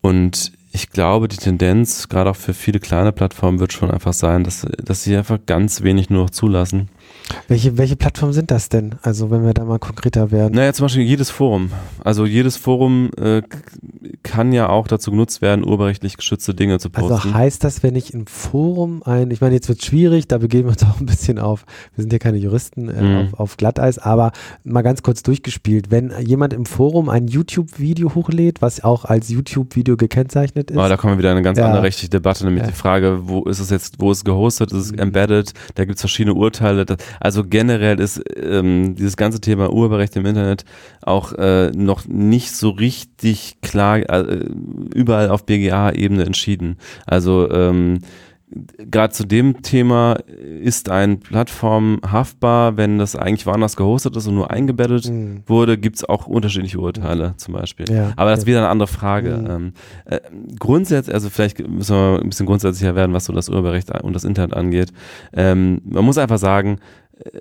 Und 0.00 0.58
ich 0.72 0.90
glaube, 0.90 1.28
die 1.28 1.36
Tendenz, 1.36 2.08
gerade 2.08 2.30
auch 2.30 2.36
für 2.36 2.54
viele 2.54 2.78
kleine 2.78 3.12
Plattformen, 3.12 3.58
wird 3.58 3.72
schon 3.72 3.90
einfach 3.90 4.12
sein, 4.12 4.44
dass, 4.44 4.66
dass 4.82 5.02
sie 5.02 5.16
einfach 5.16 5.38
ganz 5.46 5.82
wenig 5.82 6.10
nur 6.10 6.24
noch 6.24 6.30
zulassen. 6.30 6.88
Welche, 7.48 7.78
welche 7.78 7.96
Plattformen 7.96 8.32
sind 8.32 8.50
das 8.50 8.68
denn? 8.68 8.96
Also 9.02 9.30
wenn 9.30 9.44
wir 9.44 9.54
da 9.54 9.64
mal 9.64 9.78
konkreter 9.78 10.30
werden. 10.30 10.54
Naja, 10.54 10.72
zum 10.72 10.84
Beispiel 10.84 11.02
jedes 11.02 11.30
Forum. 11.30 11.70
Also 12.02 12.26
jedes 12.26 12.56
Forum 12.56 13.10
äh, 13.16 13.42
kann 14.22 14.52
ja 14.52 14.68
auch 14.68 14.86
dazu 14.86 15.10
genutzt 15.10 15.42
werden, 15.42 15.64
urheberrechtlich 15.64 16.16
geschützte 16.16 16.54
Dinge 16.54 16.78
zu 16.78 16.90
posten. 16.90 17.12
Also 17.12 17.34
heißt 17.34 17.64
das, 17.64 17.82
wenn 17.82 17.96
ich 17.96 18.14
im 18.14 18.26
Forum 18.26 19.02
ein, 19.04 19.30
ich 19.30 19.40
meine, 19.40 19.54
jetzt 19.54 19.68
wird 19.68 19.80
es 19.80 19.86
schwierig, 19.86 20.28
da 20.28 20.38
begeben 20.38 20.68
wir 20.68 20.72
uns 20.72 20.82
auch 20.84 21.00
ein 21.00 21.06
bisschen 21.06 21.38
auf, 21.38 21.64
wir 21.94 22.02
sind 22.02 22.12
ja 22.12 22.18
keine 22.18 22.38
Juristen, 22.38 22.88
äh, 22.88 23.02
mhm. 23.02 23.16
auf, 23.16 23.40
auf 23.40 23.56
Glatteis, 23.56 23.98
aber 23.98 24.32
mal 24.64 24.82
ganz 24.82 25.02
kurz 25.02 25.22
durchgespielt, 25.22 25.90
wenn 25.90 26.12
jemand 26.20 26.52
im 26.52 26.66
Forum 26.66 27.08
ein 27.08 27.28
YouTube-Video 27.28 28.14
hochlädt, 28.14 28.62
was 28.62 28.84
auch 28.84 29.04
als 29.04 29.28
YouTube-Video 29.28 29.96
gekennzeichnet 29.96 30.70
ist. 30.70 30.76
Aber 30.76 30.88
da 30.88 30.96
kommen 30.96 31.14
wir 31.14 31.18
wieder 31.18 31.30
in 31.30 31.36
eine 31.36 31.44
ganz 31.44 31.58
ja. 31.58 31.66
andere 31.66 31.82
rechtliche 31.82 32.10
Debatte, 32.10 32.44
nämlich 32.44 32.64
ja. 32.64 32.70
die 32.70 32.76
Frage, 32.76 33.20
wo 33.22 33.44
ist 33.44 33.60
es 33.60 33.70
jetzt, 33.70 33.96
wo 33.98 34.10
ist 34.10 34.18
es 34.18 34.24
gehostet, 34.24 34.72
ist 34.72 34.78
es 34.78 34.92
mhm. 34.92 34.98
embedded, 34.98 35.52
da 35.74 35.84
gibt 35.84 35.96
es 35.96 36.00
verschiedene 36.00 36.34
Urteile. 36.34 36.84
Das, 36.84 36.98
also 37.20 37.44
generell 37.44 38.00
ist 38.00 38.22
ähm, 38.36 38.94
dieses 38.96 39.16
ganze 39.16 39.40
Thema 39.40 39.72
Urheberrecht 39.72 40.16
im 40.16 40.26
Internet 40.26 40.64
auch 41.02 41.32
äh, 41.34 41.70
noch 41.70 42.06
nicht 42.08 42.52
so 42.52 42.70
richtig 42.70 43.58
klar 43.62 43.98
äh, 43.98 44.46
überall 44.94 45.28
auf 45.28 45.46
BGA-Ebene 45.46 46.24
entschieden. 46.24 46.76
Also 47.06 47.50
ähm, 47.50 48.00
gerade 48.78 49.12
zu 49.12 49.24
dem 49.24 49.62
Thema 49.62 50.14
ist 50.60 50.88
ein 50.88 51.20
Plattform 51.20 52.00
haftbar, 52.04 52.76
wenn 52.76 52.98
das 52.98 53.14
eigentlich 53.14 53.46
woanders 53.46 53.76
gehostet 53.76 54.16
ist 54.16 54.26
und 54.26 54.34
nur 54.34 54.50
eingebettet 54.50 55.08
mhm. 55.08 55.42
wurde, 55.46 55.78
gibt 55.78 55.96
es 55.96 56.04
auch 56.08 56.26
unterschiedliche 56.26 56.80
Urteile 56.80 57.34
zum 57.36 57.54
Beispiel. 57.54 57.86
Ja, 57.90 58.12
Aber 58.16 58.30
das 58.30 58.40
ist 58.40 58.46
wieder 58.46 58.58
eine 58.58 58.68
andere 58.68 58.88
Frage. 58.88 59.36
Mhm. 59.36 59.50
Ähm, 59.50 59.72
äh, 60.06 60.20
grundsätzlich, 60.58 61.14
also 61.14 61.30
vielleicht 61.30 61.66
müssen 61.66 61.94
wir 61.94 62.20
ein 62.20 62.28
bisschen 62.28 62.46
grundsätzlicher 62.46 62.94
werden, 62.96 63.12
was 63.12 63.26
so 63.26 63.32
das 63.32 63.48
Urheberrecht 63.48 63.90
und 64.02 64.14
das 64.14 64.24
Internet 64.24 64.54
angeht. 64.54 64.92
Ähm, 65.32 65.80
man 65.84 66.04
muss 66.04 66.18
einfach 66.18 66.38
sagen, 66.38 66.78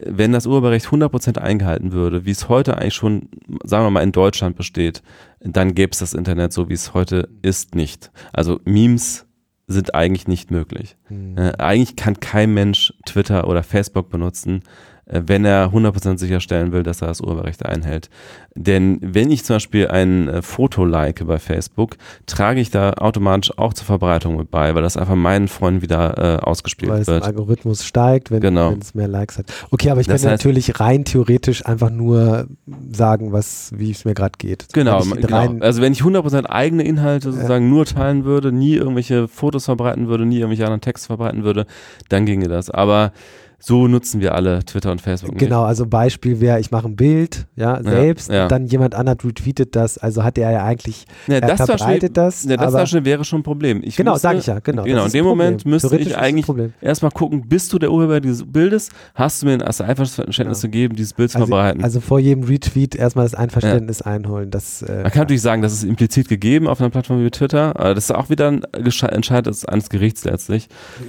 wenn 0.05 0.31
das 0.31 0.45
Urheberrecht 0.45 0.87
100% 0.87 1.37
eingehalten 1.37 1.91
würde, 1.91 2.25
wie 2.25 2.31
es 2.31 2.49
heute 2.49 2.77
eigentlich 2.77 2.95
schon, 2.95 3.29
sagen 3.63 3.85
wir 3.85 3.91
mal, 3.91 4.03
in 4.03 4.11
Deutschland 4.11 4.55
besteht, 4.55 5.01
dann 5.39 5.75
gäbe 5.75 5.91
es 5.91 5.99
das 5.99 6.13
Internet 6.13 6.53
so, 6.53 6.69
wie 6.69 6.73
es 6.73 6.93
heute 6.93 7.29
ist, 7.41 7.75
nicht. 7.75 8.11
Also 8.33 8.59
Memes 8.65 9.25
sind 9.67 9.93
eigentlich 9.93 10.27
nicht 10.27 10.51
möglich. 10.51 10.97
Mhm. 11.09 11.37
Äh, 11.37 11.53
eigentlich 11.59 11.95
kann 11.95 12.19
kein 12.19 12.53
Mensch 12.53 12.93
Twitter 13.05 13.47
oder 13.47 13.63
Facebook 13.63 14.09
benutzen, 14.09 14.63
wenn 15.11 15.43
er 15.43 15.71
100% 15.71 16.17
sicherstellen 16.17 16.71
will, 16.71 16.83
dass 16.83 17.01
er 17.01 17.07
das 17.07 17.21
Urheberrecht 17.21 17.65
einhält. 17.65 18.09
Denn 18.55 18.99
wenn 19.01 19.31
ich 19.31 19.43
zum 19.43 19.55
Beispiel 19.55 19.87
ein 19.87 20.27
äh, 20.27 20.41
Foto 20.41 20.85
like 20.85 21.25
bei 21.25 21.39
Facebook, 21.39 21.97
trage 22.25 22.59
ich 22.59 22.71
da 22.71 22.93
automatisch 22.93 23.57
auch 23.57 23.73
zur 23.73 23.85
Verbreitung 23.85 24.37
mit 24.37 24.51
bei, 24.51 24.75
weil 24.75 24.83
das 24.83 24.97
einfach 24.97 25.15
meinen 25.15 25.47
Freunden 25.47 25.81
wieder 25.81 26.17
äh, 26.17 26.43
ausgespielt 26.43 26.91
weil 26.91 26.99
wird. 26.99 27.07
Weil 27.07 27.19
der 27.19 27.27
Algorithmus 27.27 27.85
steigt, 27.85 28.31
wenn 28.31 28.41
genau. 28.41 28.73
es 28.79 28.93
mehr 28.93 29.07
Likes 29.07 29.37
hat. 29.37 29.45
Okay, 29.71 29.89
aber 29.89 30.01
ich 30.01 30.07
das 30.07 30.21
kann 30.21 30.31
natürlich 30.31 30.79
rein 30.79 31.05
theoretisch 31.05 31.65
einfach 31.65 31.89
nur 31.89 32.47
sagen, 32.91 33.31
was, 33.31 33.71
wie 33.75 33.91
es 33.91 34.05
mir 34.05 34.13
gerade 34.13 34.33
geht. 34.37 34.67
Genau, 34.73 35.01
genau. 35.01 35.55
Also 35.59 35.81
wenn 35.81 35.93
ich 35.93 36.01
100% 36.01 36.45
eigene 36.45 36.83
Inhalte 36.83 37.31
sozusagen 37.31 37.65
ja. 37.65 37.71
nur 37.71 37.85
teilen 37.85 38.25
würde, 38.25 38.51
nie 38.51 38.75
irgendwelche 38.75 39.27
Fotos 39.27 39.65
verbreiten 39.65 40.07
würde, 40.07 40.25
nie 40.25 40.37
irgendwelche 40.37 40.65
anderen 40.65 40.81
Texte 40.81 41.07
verbreiten 41.07 41.43
würde, 41.43 41.65
dann 42.09 42.25
ginge 42.25 42.47
das. 42.47 42.69
Aber 42.69 43.11
so 43.59 43.87
nutzen 43.87 44.21
wir 44.21 44.35
alle 44.35 44.63
Twitter 44.63 44.91
und 44.91 45.01
Facebook. 45.01 45.31
nicht. 45.33 45.39
Genau, 45.39 45.63
also 45.63 45.85
Beispiel 45.85 46.39
wäre, 46.39 46.59
ich 46.59 46.71
mache 46.71 46.87
ein 46.87 46.95
Bild, 46.95 47.45
ja, 47.55 47.81
selbst, 47.83 48.31
ja. 48.31 48.43
und 48.43 48.51
dann 48.51 48.65
jemand 48.65 48.95
anderes 48.95 49.23
retweetet 49.23 49.75
das, 49.75 49.97
also 49.97 50.23
hat 50.23 50.37
er 50.37 50.51
ja 50.51 50.63
eigentlich, 50.63 51.05
Ja, 51.27 51.41
das 51.41 51.65
verbreitet 51.65 52.15
das, 52.15 52.45
Ja, 52.45 52.57
das 52.57 52.67
aber, 52.67 52.79
Beispiel 52.79 53.05
wäre 53.05 53.25
schon 53.25 53.41
ein 53.41 53.43
Problem. 53.43 53.81
Ich 53.83 53.95
genau, 53.97 54.15
sage 54.17 54.39
ich 54.39 54.45
ja, 54.47 54.59
genau. 54.59 54.83
Genau, 54.83 55.05
in 55.05 55.11
dem 55.11 55.25
Moment 55.25 55.65
müsste 55.65 55.97
ich 55.97 56.17
eigentlich 56.17 56.45
erstmal 56.81 57.11
gucken, 57.11 57.47
bist 57.47 57.73
du 57.73 57.79
der 57.79 57.91
Urheber 57.91 58.21
dieses 58.21 58.45
Bildes? 58.49 58.89
Hast 59.13 59.41
du 59.41 59.47
mir 59.47 59.57
das 59.57 59.81
Einverständnis 59.81 60.61
gegeben, 60.61 60.95
dieses 60.95 61.13
Bild 61.13 61.31
zu 61.31 61.37
Also, 61.37 61.47
verbreiten? 61.47 61.83
also 61.83 61.99
vor 61.99 62.19
jedem 62.19 62.43
Retweet 62.43 62.95
erstmal 62.95 63.25
das 63.25 63.35
Einverständnis 63.35 64.01
einholen, 64.01 64.51
das, 64.51 64.81
äh, 64.81 65.03
Man 65.03 65.11
kann 65.11 65.21
natürlich 65.21 65.41
sagen, 65.41 65.61
das 65.61 65.73
ist 65.73 65.83
implizit 65.83 66.29
gegeben 66.29 66.67
auf 66.67 66.79
einer 66.79 66.89
Plattform 66.89 67.23
wie 67.23 67.29
Twitter, 67.29 67.75
aber 67.79 67.93
das 67.93 68.05
ist 68.05 68.11
auch 68.11 68.29
wieder 68.29 68.47
ein 68.49 68.63
Entscheid 68.73 69.47
eines 69.67 69.89
Gerichts 69.89 70.23
letztlich. 70.23 70.67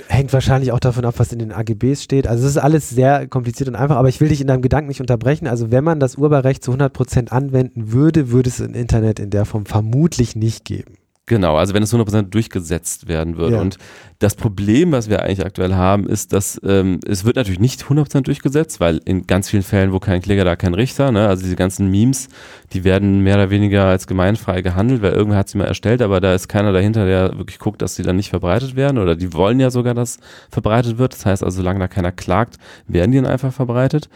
hängt 0.08 0.32
wahrscheinlich 0.32 0.72
auch 0.72 0.80
davon 0.80 1.04
ab, 1.04 1.14
was 1.18 1.32
in 1.32 1.38
den 1.38 1.52
AGBs 1.52 2.02
steht. 2.02 2.26
Also 2.26 2.39
es 2.40 2.56
ist 2.56 2.58
alles 2.58 2.90
sehr 2.90 3.26
kompliziert 3.26 3.68
und 3.68 3.76
einfach, 3.76 3.96
aber 3.96 4.08
ich 4.08 4.20
will 4.20 4.28
dich 4.28 4.40
in 4.40 4.46
deinem 4.46 4.62
Gedanken 4.62 4.88
nicht 4.88 5.00
unterbrechen. 5.00 5.46
Also 5.46 5.70
wenn 5.70 5.84
man 5.84 6.00
das 6.00 6.16
Urheberrecht 6.16 6.62
zu 6.62 6.72
100% 6.72 7.30
anwenden 7.30 7.92
würde, 7.92 8.30
würde 8.30 8.50
es 8.50 8.60
im 8.60 8.74
Internet 8.74 9.18
in 9.18 9.30
der 9.30 9.44
Form 9.44 9.66
vermutlich 9.66 10.36
nicht 10.36 10.64
geben. 10.64 10.99
Genau, 11.30 11.54
also 11.54 11.74
wenn 11.74 11.84
es 11.84 11.94
100% 11.94 12.22
durchgesetzt 12.22 13.06
werden 13.06 13.36
würde. 13.36 13.54
Ja. 13.54 13.60
Und 13.60 13.78
das 14.18 14.34
Problem, 14.34 14.90
was 14.90 15.08
wir 15.08 15.22
eigentlich 15.22 15.46
aktuell 15.46 15.74
haben, 15.76 16.08
ist, 16.08 16.32
dass 16.32 16.60
ähm, 16.64 16.98
es 17.06 17.24
wird 17.24 17.36
natürlich 17.36 17.60
nicht 17.60 17.84
100% 17.84 18.22
durchgesetzt, 18.22 18.80
weil 18.80 19.00
in 19.04 19.28
ganz 19.28 19.48
vielen 19.48 19.62
Fällen, 19.62 19.92
wo 19.92 20.00
kein 20.00 20.22
Kläger, 20.22 20.44
da 20.44 20.56
kein 20.56 20.74
Richter, 20.74 21.12
ne? 21.12 21.28
also 21.28 21.44
diese 21.44 21.54
ganzen 21.54 21.88
Memes, 21.88 22.30
die 22.72 22.82
werden 22.82 23.20
mehr 23.20 23.36
oder 23.36 23.48
weniger 23.48 23.84
als 23.84 24.08
gemeinfrei 24.08 24.60
gehandelt, 24.60 25.02
weil 25.02 25.12
irgendwer 25.12 25.38
hat 25.38 25.48
sie 25.48 25.58
mal 25.58 25.66
erstellt, 25.66 26.02
aber 26.02 26.20
da 26.20 26.34
ist 26.34 26.48
keiner 26.48 26.72
dahinter, 26.72 27.06
der 27.06 27.38
wirklich 27.38 27.60
guckt, 27.60 27.80
dass 27.80 27.94
sie 27.94 28.02
dann 28.02 28.16
nicht 28.16 28.30
verbreitet 28.30 28.74
werden 28.74 28.98
oder 28.98 29.14
die 29.14 29.32
wollen 29.32 29.60
ja 29.60 29.70
sogar, 29.70 29.94
dass 29.94 30.18
verbreitet 30.50 30.98
wird. 30.98 31.12
Das 31.12 31.24
heißt 31.24 31.44
also, 31.44 31.58
solange 31.58 31.78
da 31.78 31.86
keiner 31.86 32.10
klagt, 32.10 32.56
werden 32.88 33.12
die 33.12 33.18
dann 33.18 33.30
einfach 33.30 33.52
verbreitet. 33.52 34.08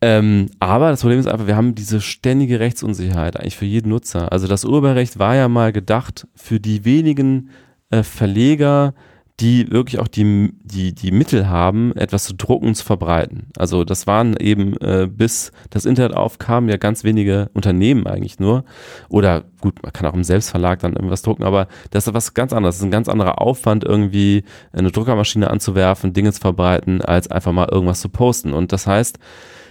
Ähm, 0.00 0.50
aber 0.60 0.90
das 0.90 1.00
Problem 1.00 1.18
ist 1.18 1.26
einfach, 1.26 1.46
wir 1.46 1.56
haben 1.56 1.74
diese 1.74 2.00
ständige 2.00 2.60
Rechtsunsicherheit 2.60 3.38
eigentlich 3.38 3.56
für 3.56 3.64
jeden 3.64 3.88
Nutzer. 3.88 4.30
Also 4.30 4.46
das 4.46 4.64
Urheberrecht 4.64 5.18
war 5.18 5.34
ja 5.36 5.48
mal 5.48 5.72
gedacht 5.72 6.26
für 6.34 6.60
die 6.60 6.84
wenigen 6.84 7.50
äh, 7.90 8.02
Verleger, 8.02 8.94
die 9.40 9.70
wirklich 9.70 10.00
auch 10.00 10.08
die, 10.08 10.54
die, 10.62 10.94
die 10.94 11.12
Mittel 11.12 11.48
haben, 11.48 11.94
etwas 11.94 12.24
zu 12.24 12.34
drucken 12.34 12.68
und 12.68 12.74
zu 12.74 12.84
verbreiten. 12.84 13.48
Also 13.58 13.84
das 13.84 14.06
waren 14.06 14.34
eben 14.38 14.76
äh, 14.78 15.06
bis 15.10 15.52
das 15.68 15.84
Internet 15.84 16.16
aufkam 16.16 16.70
ja 16.70 16.78
ganz 16.78 17.04
wenige 17.04 17.50
Unternehmen 17.52 18.06
eigentlich 18.06 18.38
nur. 18.38 18.64
Oder 19.10 19.44
gut, 19.60 19.82
man 19.82 19.92
kann 19.92 20.06
auch 20.06 20.14
im 20.14 20.24
Selbstverlag 20.24 20.78
dann 20.78 20.94
irgendwas 20.94 21.20
drucken, 21.20 21.44
aber 21.44 21.68
das 21.90 22.06
ist 22.06 22.14
was 22.14 22.32
ganz 22.32 22.54
anderes. 22.54 22.76
Das 22.76 22.80
ist 22.80 22.86
ein 22.86 22.90
ganz 22.90 23.08
anderer 23.08 23.40
Aufwand, 23.40 23.84
irgendwie 23.84 24.44
eine 24.72 24.90
Druckermaschine 24.90 25.50
anzuwerfen, 25.50 26.14
Dinge 26.14 26.32
zu 26.32 26.40
verbreiten, 26.40 27.02
als 27.02 27.30
einfach 27.30 27.52
mal 27.52 27.68
irgendwas 27.70 28.00
zu 28.00 28.08
posten. 28.08 28.54
Und 28.54 28.72
das 28.72 28.86
heißt, 28.86 29.18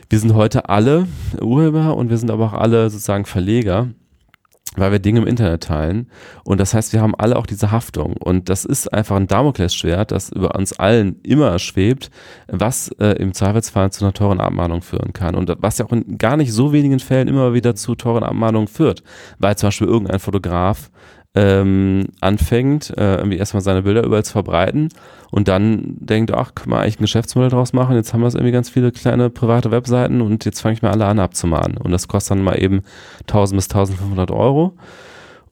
wir 0.10 0.20
sind 0.20 0.34
heute 0.34 0.70
alle 0.70 1.08
Urheber 1.42 1.96
und 1.96 2.10
wir 2.10 2.18
sind 2.18 2.32
aber 2.32 2.46
auch 2.46 2.54
alle 2.54 2.90
sozusagen 2.90 3.26
Verleger, 3.26 3.90
weil 4.76 4.92
wir 4.92 5.00
Dinge 5.00 5.22
im 5.22 5.28
Internet 5.28 5.64
teilen. 5.64 6.10
Und 6.44 6.60
das 6.60 6.74
heißt, 6.74 6.94
wir 6.94 7.02
haben 7.02 7.16
alle 7.16 7.38
auch 7.38 7.46
diese 7.46 7.72
Haftung. 7.72 8.18
Und 8.18 8.50
das 8.50 8.66
ist 8.66 8.92
einfach 8.94 9.16
ein 9.16 9.28
Damoklesschwert, 9.28 10.12
das 10.12 10.32
über 10.32 10.56
uns 10.56 10.74
allen 10.74 11.22
immer 11.22 11.58
schwebt, 11.60 12.12
was 12.48 12.90
äh, 13.00 13.14
im 13.14 13.34
Zweifelsfall 13.34 13.92
zu 13.92 14.04
einer 14.04 14.14
teuren 14.14 14.40
Abmahnung 14.40 14.82
führen 14.82 15.14
kann. 15.14 15.36
Und 15.36 15.52
was 15.60 15.78
ja 15.78 15.86
auch 15.86 15.92
in 15.92 16.18
gar 16.18 16.38
nicht 16.38 16.52
so 16.52 16.74
wenigen 16.74 17.00
Fällen 17.00 17.28
immer 17.28 17.54
wieder 17.54 17.76
zu 17.76 17.96
teuren 17.96 18.24
Abmahnungen 18.24 18.68
führt. 18.68 19.04
Weil 19.40 19.56
zum 19.58 19.68
Beispiel 19.68 19.88
irgendein 19.88 20.20
Fotograf 20.20 20.92
ähm, 21.36 22.06
anfängt, 22.22 22.92
äh, 22.98 23.18
irgendwie 23.18 23.38
erstmal 23.38 23.62
seine 23.62 23.84
Bilder 23.84 24.04
überall 24.04 24.24
zu 24.24 24.32
verbreiten 24.32 24.90
und 25.32 25.48
dann 25.48 25.96
denkt, 26.00 26.34
ach, 26.34 26.56
kann 26.56 26.70
man 26.70 26.80
eigentlich 26.80 27.00
ein 27.00 27.04
Geschäftsmodell 27.04 27.50
draus 27.50 27.74
machen, 27.74 27.96
jetzt 27.96 28.14
haben 28.14 28.22
wir 28.22 28.28
irgendwie 28.28 28.52
ganz 28.52 28.70
viele 28.70 28.92
kleine 28.92 29.30
private 29.30 29.72
Webseiten 29.72 30.22
und 30.22 30.46
jetzt 30.46 30.62
fange 30.62 30.74
ich 30.74 30.82
mal 30.82 30.92
alle 30.92 31.06
an 31.06 31.20
abzumahnen 31.20 31.78
und 31.78 31.92
das 31.92 32.08
kostet 32.08 32.32
dann 32.32 32.44
mal 32.44 32.62
eben 32.62 32.82
1000 33.22 33.58
bis 33.58 33.66
1500 33.66 34.32
Euro. 34.32 34.74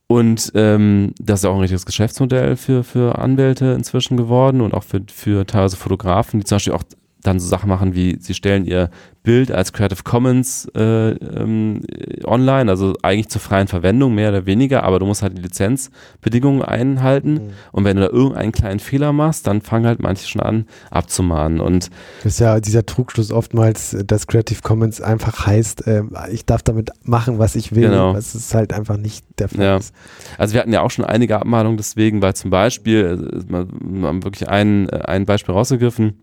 Und 0.08 0.52
ähm, 0.54 1.14
das 1.20 1.40
ist 1.40 1.46
auch 1.46 1.56
ein 1.56 1.62
richtiges 1.62 1.86
Geschäftsmodell 1.86 2.56
für, 2.56 2.84
für 2.84 3.18
Anwälte 3.18 3.68
inzwischen 3.72 4.16
geworden 4.16 4.62
und 4.62 4.74
auch 4.74 4.84
für, 4.84 5.02
für 5.12 5.46
teilweise 5.48 5.78
Fotografen, 5.78 6.40
die 6.40 6.46
zum 6.46 6.58
Beispiel 6.58 6.74
auch 6.74 6.84
dann 7.24 7.40
so 7.40 7.48
Sachen 7.48 7.70
machen 7.70 7.96
wie, 7.96 8.18
sie 8.20 8.34
stellen 8.34 8.66
ihr 8.66 8.90
Bild 9.24 9.52
als 9.52 9.72
Creative 9.72 10.04
Commons 10.04 10.68
äh, 10.76 11.12
ähm, 11.12 11.82
online, 12.26 12.70
also 12.70 12.94
eigentlich 13.02 13.30
zur 13.30 13.40
freien 13.40 13.68
Verwendung, 13.70 14.14
mehr 14.14 14.30
oder 14.30 14.46
weniger, 14.46 14.84
aber 14.84 15.00
du 15.00 15.06
musst 15.06 15.22
halt 15.24 15.38
die 15.38 15.42
Lizenzbedingungen 15.42 16.62
einhalten 16.62 17.34
Mhm. 17.34 17.50
und 17.72 17.86
wenn 17.86 17.96
du 17.98 18.04
da 18.04 18.10
irgendeinen 18.10 18.52
kleinen 18.52 18.80
Fehler 18.80 19.14
machst, 19.14 19.48
dann 19.48 19.62
fangen 19.62 19.86
halt 19.86 20.02
manche 20.02 20.28
schon 20.28 20.42
an 20.42 20.66
abzumahnen 20.92 21.62
und 21.62 21.90
Das 22.24 22.34
ist 22.34 22.40
ja 22.40 22.60
dieser 22.60 22.86
Trugschluss 22.86 23.32
oftmals, 23.32 23.94
äh, 23.94 24.04
dass 24.04 24.28
Creative 24.28 24.62
Commons 24.62 25.00
einfach 25.02 25.46
heißt, 25.48 25.88
äh, 25.88 26.04
ich 26.32 26.46
darf 26.46 26.62
damit 26.62 26.92
machen, 27.04 27.40
was 27.40 27.56
ich 27.56 27.74
will. 27.74 27.84
Genau. 27.90 28.14
Das 28.14 28.36
ist 28.36 28.54
halt 28.54 28.74
einfach 28.74 28.98
nicht 28.98 29.26
der 29.40 29.48
Fall. 29.50 29.64
Ja. 29.64 29.80
Also 30.38 30.54
wir 30.54 30.60
hatten 30.62 30.74
ja 30.74 30.82
auch 30.82 30.92
schon 30.92 31.06
einige 31.06 31.40
Abmahnungen 31.40 31.78
deswegen, 31.78 32.22
weil 32.22 32.34
zum 32.36 32.50
Beispiel, 32.50 33.06
äh, 33.06 33.44
wir 33.50 34.08
haben 34.08 34.24
wirklich 34.24 34.50
ein, 34.50 34.90
äh, 34.90 35.00
ein 35.06 35.26
Beispiel 35.26 35.54
rausgegriffen, 35.54 36.23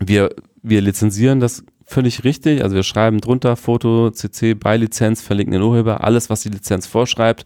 wir, 0.00 0.30
wir 0.62 0.80
lizenzieren 0.80 1.40
das 1.40 1.64
völlig 1.86 2.24
richtig, 2.24 2.62
also 2.62 2.74
wir 2.74 2.82
schreiben 2.82 3.20
drunter 3.20 3.56
Foto, 3.56 4.10
CC 4.10 4.54
bei 4.54 4.76
Lizenz, 4.76 5.20
verlinken 5.20 5.52
den 5.52 5.62
Urheber, 5.62 6.02
alles, 6.02 6.30
was 6.30 6.42
die 6.42 6.48
Lizenz 6.48 6.86
vorschreibt, 6.86 7.44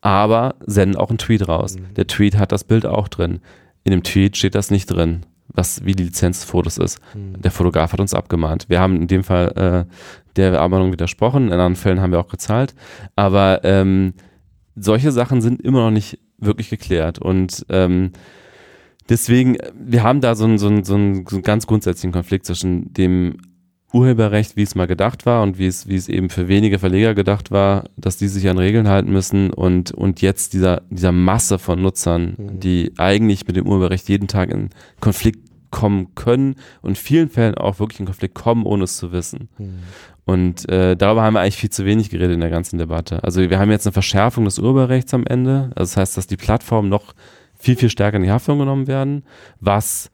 aber 0.00 0.56
senden 0.64 0.96
auch 0.96 1.10
einen 1.10 1.18
Tweet 1.18 1.48
raus. 1.48 1.76
Mhm. 1.76 1.94
Der 1.94 2.06
Tweet 2.06 2.36
hat 2.36 2.52
das 2.52 2.64
Bild 2.64 2.86
auch 2.86 3.08
drin. 3.08 3.40
In 3.84 3.90
dem 3.90 4.02
Tweet 4.02 4.36
steht 4.36 4.54
das 4.54 4.70
nicht 4.70 4.86
drin, 4.86 5.26
was 5.48 5.84
wie 5.84 5.94
die 5.94 6.04
Lizenz 6.04 6.40
des 6.40 6.48
Fotos 6.48 6.78
ist. 6.78 7.00
Mhm. 7.14 7.40
Der 7.40 7.50
Fotograf 7.50 7.92
hat 7.92 8.00
uns 8.00 8.14
abgemahnt. 8.14 8.66
Wir 8.68 8.80
haben 8.80 8.96
in 8.96 9.08
dem 9.08 9.24
Fall 9.24 9.86
äh, 9.88 9.94
der 10.36 10.60
Abmahnung 10.60 10.92
widersprochen, 10.92 11.46
in 11.46 11.52
anderen 11.52 11.76
Fällen 11.76 12.00
haben 12.00 12.12
wir 12.12 12.20
auch 12.20 12.28
gezahlt, 12.28 12.74
aber 13.16 13.60
ähm, 13.64 14.14
solche 14.74 15.12
Sachen 15.12 15.40
sind 15.40 15.60
immer 15.62 15.80
noch 15.80 15.90
nicht 15.90 16.18
wirklich 16.38 16.70
geklärt 16.70 17.18
und 17.18 17.64
ähm, 17.68 18.12
deswegen, 19.08 19.56
wir 19.78 20.02
haben 20.02 20.20
da 20.20 20.34
so 20.34 20.44
einen, 20.44 20.58
so, 20.58 20.66
einen, 20.66 20.84
so, 20.84 20.94
einen, 20.94 21.26
so 21.26 21.36
einen 21.36 21.42
ganz 21.42 21.66
grundsätzlichen 21.66 22.12
Konflikt 22.12 22.46
zwischen 22.46 22.92
dem 22.94 23.36
Urheberrecht, 23.92 24.56
wie 24.56 24.62
es 24.62 24.74
mal 24.74 24.88
gedacht 24.88 25.24
war 25.24 25.42
und 25.44 25.56
wie 25.56 25.66
es, 25.66 25.86
wie 25.86 25.94
es 25.94 26.08
eben 26.08 26.28
für 26.28 26.48
wenige 26.48 26.80
Verleger 26.80 27.14
gedacht 27.14 27.52
war, 27.52 27.84
dass 27.96 28.16
die 28.16 28.26
sich 28.26 28.48
an 28.48 28.58
Regeln 28.58 28.88
halten 28.88 29.12
müssen 29.12 29.50
und, 29.50 29.92
und 29.92 30.20
jetzt 30.20 30.52
dieser, 30.52 30.82
dieser 30.90 31.12
Masse 31.12 31.58
von 31.60 31.80
Nutzern, 31.80 32.34
Mhm. 32.36 32.60
die 32.60 32.92
eigentlich 32.98 33.46
mit 33.46 33.54
dem 33.54 33.68
Urheberrecht 33.68 34.08
jeden 34.08 34.26
Tag 34.26 34.50
in 34.50 34.70
Konflikt 35.00 35.48
kommen 35.70 36.14
können 36.16 36.56
und 36.82 36.90
in 36.90 36.96
vielen 36.96 37.28
Fällen 37.28 37.54
auch 37.56 37.78
wirklich 37.78 38.00
in 38.00 38.06
Konflikt 38.06 38.34
kommen, 38.34 38.64
ohne 38.64 38.84
es 38.84 38.96
zu 38.96 39.12
wissen. 39.12 39.48
Mhm. 39.58 39.78
Und 40.24 40.68
äh, 40.68 40.96
darüber 40.96 41.22
haben 41.22 41.34
wir 41.34 41.40
eigentlich 41.40 41.56
viel 41.56 41.70
zu 41.70 41.84
wenig 41.84 42.10
geredet 42.10 42.34
in 42.34 42.40
der 42.40 42.50
ganzen 42.50 42.78
Debatte. 42.78 43.22
Also 43.22 43.48
wir 43.48 43.58
haben 43.58 43.70
jetzt 43.70 43.86
eine 43.86 43.92
Verschärfung 43.92 44.44
des 44.44 44.58
Urheberrechts 44.58 45.12
am 45.14 45.26
Ende. 45.26 45.70
Also 45.74 45.90
das 45.90 45.96
heißt, 45.96 46.16
dass 46.16 46.26
die 46.26 46.36
Plattformen 46.36 46.88
noch 46.88 47.12
viel, 47.64 47.76
viel 47.76 47.90
stärker 47.90 48.18
in 48.18 48.22
die 48.22 48.30
Haftung 48.30 48.58
genommen 48.58 48.86
werden, 48.86 49.24
was 49.60 50.10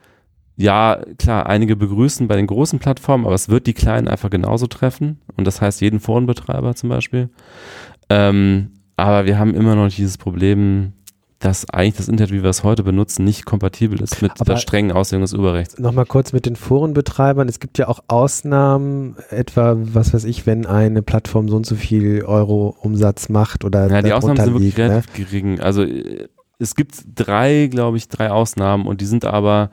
ja, 0.57 1.01
klar, 1.19 1.47
einige 1.47 1.75
begrüßen 1.75 2.29
bei 2.29 2.37
den 2.37 2.47
großen 2.47 2.79
Plattformen, 2.81 3.25
aber 3.25 3.35
es 3.35 3.49
wird 3.49 3.67
die 3.67 3.73
kleinen 3.73 4.09
einfach 4.09 4.29
genauso 4.29 4.67
treffen. 4.67 5.19
Und 5.37 5.47
das 5.47 5.61
heißt 5.63 5.81
jeden 5.81 6.01
Forenbetreiber 6.01 6.75
zum 6.75 6.91
Beispiel. 6.91 7.31
Ähm, 8.11 8.73
aber 8.97 9.25
wir 9.25 9.39
haben 9.39 9.55
immer 9.55 9.75
noch 9.75 9.89
dieses 9.89 10.19
Problem, 10.19 10.93
dass 11.39 11.67
eigentlich 11.71 11.97
das 11.97 12.09
Internet, 12.09 12.33
wie 12.35 12.43
wir 12.43 12.51
es 12.51 12.63
heute 12.63 12.83
benutzen, 12.83 13.25
nicht 13.25 13.47
kompatibel 13.47 14.03
ist 14.03 14.21
mit 14.21 14.33
Aber- 14.33 14.45
der 14.45 14.57
strengen 14.59 14.93
Auslegung 14.93 15.23
des 15.23 15.33
Urheberrechts. 15.33 15.79
Nochmal 15.79 16.05
kurz 16.05 16.35
mit 16.35 16.45
den 16.45 16.57
Forenbetreibern. 16.57 17.49
Es 17.49 17.59
gibt 17.61 17.79
ja 17.79 17.89
auch 17.89 18.01
Ausnahmen, 18.09 19.17
etwa, 19.31 19.77
was 19.79 20.13
weiß 20.13 20.25
ich, 20.25 20.45
wenn 20.47 20.67
eine 20.67 21.01
Plattform 21.01 21.49
so 21.49 21.57
und 21.57 21.65
so 21.65 21.77
viel 21.77 22.23
Euro 22.27 22.77
Umsatz 22.83 23.31
macht 23.31 23.65
oder 23.65 23.89
Ja, 23.89 24.03
die 24.03 24.13
Ausnahmen 24.13 24.37
sind 24.37 24.53
wirklich 24.53 24.77
ne? 24.77 24.85
relativ 24.91 25.15
gering. 25.31 25.61
Also 25.61 25.83
äh, 25.85 26.29
es 26.61 26.75
gibt 26.75 27.03
drei, 27.15 27.69
glaube 27.69 27.97
ich, 27.97 28.09
drei 28.09 28.31
Ausnahmen 28.31 28.87
und 28.87 29.01
die 29.01 29.07
sind 29.07 29.25
aber 29.25 29.71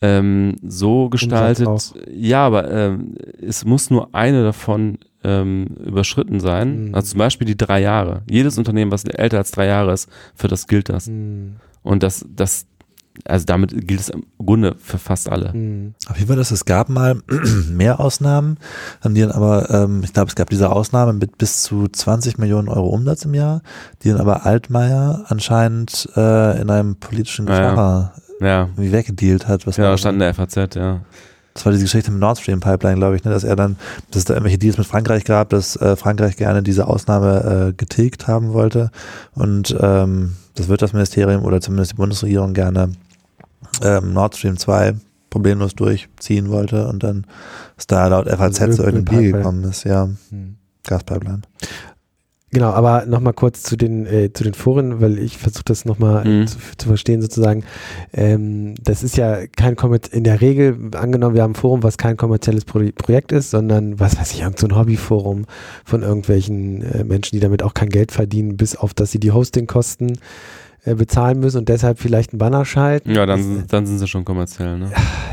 ähm, 0.00 0.56
so 0.62 1.08
gestaltet. 1.08 1.94
Ja, 2.12 2.46
aber 2.46 2.70
ähm, 2.70 3.14
es 3.40 3.64
muss 3.64 3.90
nur 3.90 4.14
eine 4.14 4.42
davon 4.42 4.98
ähm, 5.22 5.66
überschritten 5.84 6.40
sein. 6.40 6.88
Mhm. 6.88 6.94
Also 6.94 7.12
zum 7.12 7.18
Beispiel 7.18 7.46
die 7.46 7.56
drei 7.56 7.80
Jahre. 7.80 8.22
Jedes 8.28 8.58
Unternehmen, 8.58 8.90
was 8.90 9.04
älter 9.04 9.38
als 9.38 9.52
drei 9.52 9.66
Jahre 9.66 9.92
ist, 9.92 10.08
für 10.34 10.48
das 10.48 10.66
gilt 10.66 10.88
das. 10.88 11.06
Hm, 11.06 11.56
Und 11.82 12.02
das, 12.02 12.26
das, 12.34 12.66
also 13.24 13.44
damit 13.46 13.86
gilt 13.86 14.00
es 14.00 14.08
im 14.08 14.24
Grunde 14.38 14.74
für 14.78 14.98
fast 14.98 15.28
alle. 15.30 15.52
hm. 15.52 15.94
Auf 16.08 16.16
jeden 16.16 16.28
Fall, 16.28 16.36
dass 16.36 16.50
es 16.50 16.64
gab 16.64 16.88
mal 16.88 17.20
mehr 17.70 18.00
Ausnahmen, 18.00 18.58
haben 19.02 19.14
die 19.14 19.20
dann 19.20 19.30
aber, 19.30 19.70
ähm, 19.70 20.02
ich 20.04 20.12
glaube, 20.12 20.28
es 20.28 20.34
gab 20.34 20.50
diese 20.50 20.70
Ausnahme 20.70 21.12
mit 21.12 21.38
bis 21.38 21.62
zu 21.62 21.88
20 21.88 22.38
Millionen 22.38 22.68
Euro 22.68 22.88
Umsatz 22.88 23.24
im 23.24 23.34
Jahr, 23.34 23.62
die 24.02 24.10
dann 24.10 24.20
aber 24.20 24.46
Altmaier 24.46 25.24
anscheinend 25.28 26.08
äh, 26.16 26.60
in 26.60 26.70
einem 26.70 26.96
politischen 26.96 27.46
Ja, 27.46 27.60
ja. 27.60 27.70
Gefahr 27.70 28.12
Ja, 28.40 28.60
irgendwie 28.62 28.92
weggedealt 28.92 29.46
hat. 29.48 29.66
Was 29.66 29.76
ja, 29.76 29.96
stand 29.96 30.14
in 30.14 30.20
der 30.20 30.34
FAZ, 30.34 30.74
ja. 30.74 31.00
Das 31.54 31.66
war 31.66 31.72
diese 31.72 31.84
Geschichte 31.84 32.10
mit 32.10 32.20
Nord 32.20 32.38
Stream 32.38 32.60
Pipeline, 32.60 32.96
glaube 32.96 33.14
ich, 33.16 33.24
ne, 33.24 33.30
dass 33.30 33.44
er 33.44 33.56
dann, 33.56 33.76
dass 34.10 34.20
es 34.20 34.24
da 34.24 34.34
irgendwelche 34.34 34.58
Deals 34.58 34.78
mit 34.78 34.86
Frankreich 34.86 35.24
gab, 35.24 35.50
dass 35.50 35.76
äh, 35.76 35.96
Frankreich 35.96 36.36
gerne 36.36 36.62
diese 36.62 36.86
Ausnahme 36.86 37.68
äh, 37.68 37.72
getilgt 37.74 38.26
haben 38.26 38.54
wollte 38.54 38.90
und 39.34 39.76
ähm, 39.78 40.36
das 40.54 40.68
Wirtschaftsministerium 40.68 41.44
oder 41.44 41.60
zumindest 41.60 41.92
die 41.92 41.96
Bundesregierung 41.96 42.54
gerne 42.54 42.92
ähm, 43.82 44.12
Nord 44.12 44.36
Stream 44.36 44.56
2 44.56 44.94
problemlos 45.30 45.74
durchziehen 45.74 46.50
wollte 46.50 46.86
und 46.88 47.02
dann 47.02 47.26
ist 47.78 47.90
da 47.90 48.06
laut 48.08 48.28
FAZ 48.28 48.60
Also 48.60 48.76
zu 48.76 48.82
irgendeinem 48.82 49.20
Deal 49.20 49.32
gekommen 49.32 49.64
ist, 49.64 49.84
ja, 49.84 50.08
Hm. 50.30 50.56
Gaspipeline. 50.84 51.42
Genau, 52.54 52.68
aber 52.68 53.06
nochmal 53.06 53.32
kurz 53.32 53.62
zu 53.62 53.76
den, 53.78 54.04
äh, 54.04 54.30
zu 54.30 54.44
den 54.44 54.52
Foren, 54.52 55.00
weil 55.00 55.18
ich 55.18 55.38
versuche 55.38 55.64
das 55.64 55.86
nochmal 55.86 56.22
Mhm. 56.26 56.46
zu, 56.46 56.58
zu 56.76 56.86
verstehen 56.86 57.22
sozusagen. 57.22 57.64
Ähm, 58.12 58.74
das 58.82 59.02
ist 59.02 59.16
ja 59.16 59.46
kein 59.46 59.74
Kommerz 59.74 60.08
in 60.08 60.22
der 60.22 60.42
Regel, 60.42 60.90
angenommen, 60.94 61.34
wir 61.34 61.44
haben 61.44 61.52
ein 61.52 61.54
Forum, 61.54 61.82
was 61.82 61.96
kein 61.96 62.18
kommerzielles 62.18 62.66
Pro 62.66 62.80
Projekt 62.94 63.32
ist, 63.32 63.52
sondern 63.52 63.98
was 63.98 64.18
weiß 64.18 64.32
ich, 64.32 64.42
irgend 64.42 64.58
so 64.58 64.66
ein 64.66 64.76
Hobbyforum 64.76 65.46
von 65.86 66.02
irgendwelchen 66.02 66.82
äh, 66.82 67.04
Menschen, 67.04 67.36
die 67.36 67.40
damit 67.40 67.62
auch 67.62 67.72
kein 67.72 67.88
Geld 67.88 68.12
verdienen, 68.12 68.58
bis 68.58 68.76
auf, 68.76 68.92
dass 68.92 69.12
sie 69.12 69.20
die 69.20 69.32
Hostingkosten 69.32 70.10
äh, 70.10 70.16
bezahlen 70.84 71.38
müssen 71.38 71.58
und 71.58 71.68
deshalb 71.68 72.00
vielleicht 72.00 72.32
einen 72.32 72.38
Banner 72.38 72.64
schalten. 72.64 73.12
Ja, 73.14 73.24
dann, 73.24 73.64
dann 73.68 73.86
sind 73.86 73.98
sie 73.98 74.08
schon 74.08 74.24
kommerziell. 74.24 74.78
Ne? 74.78 74.90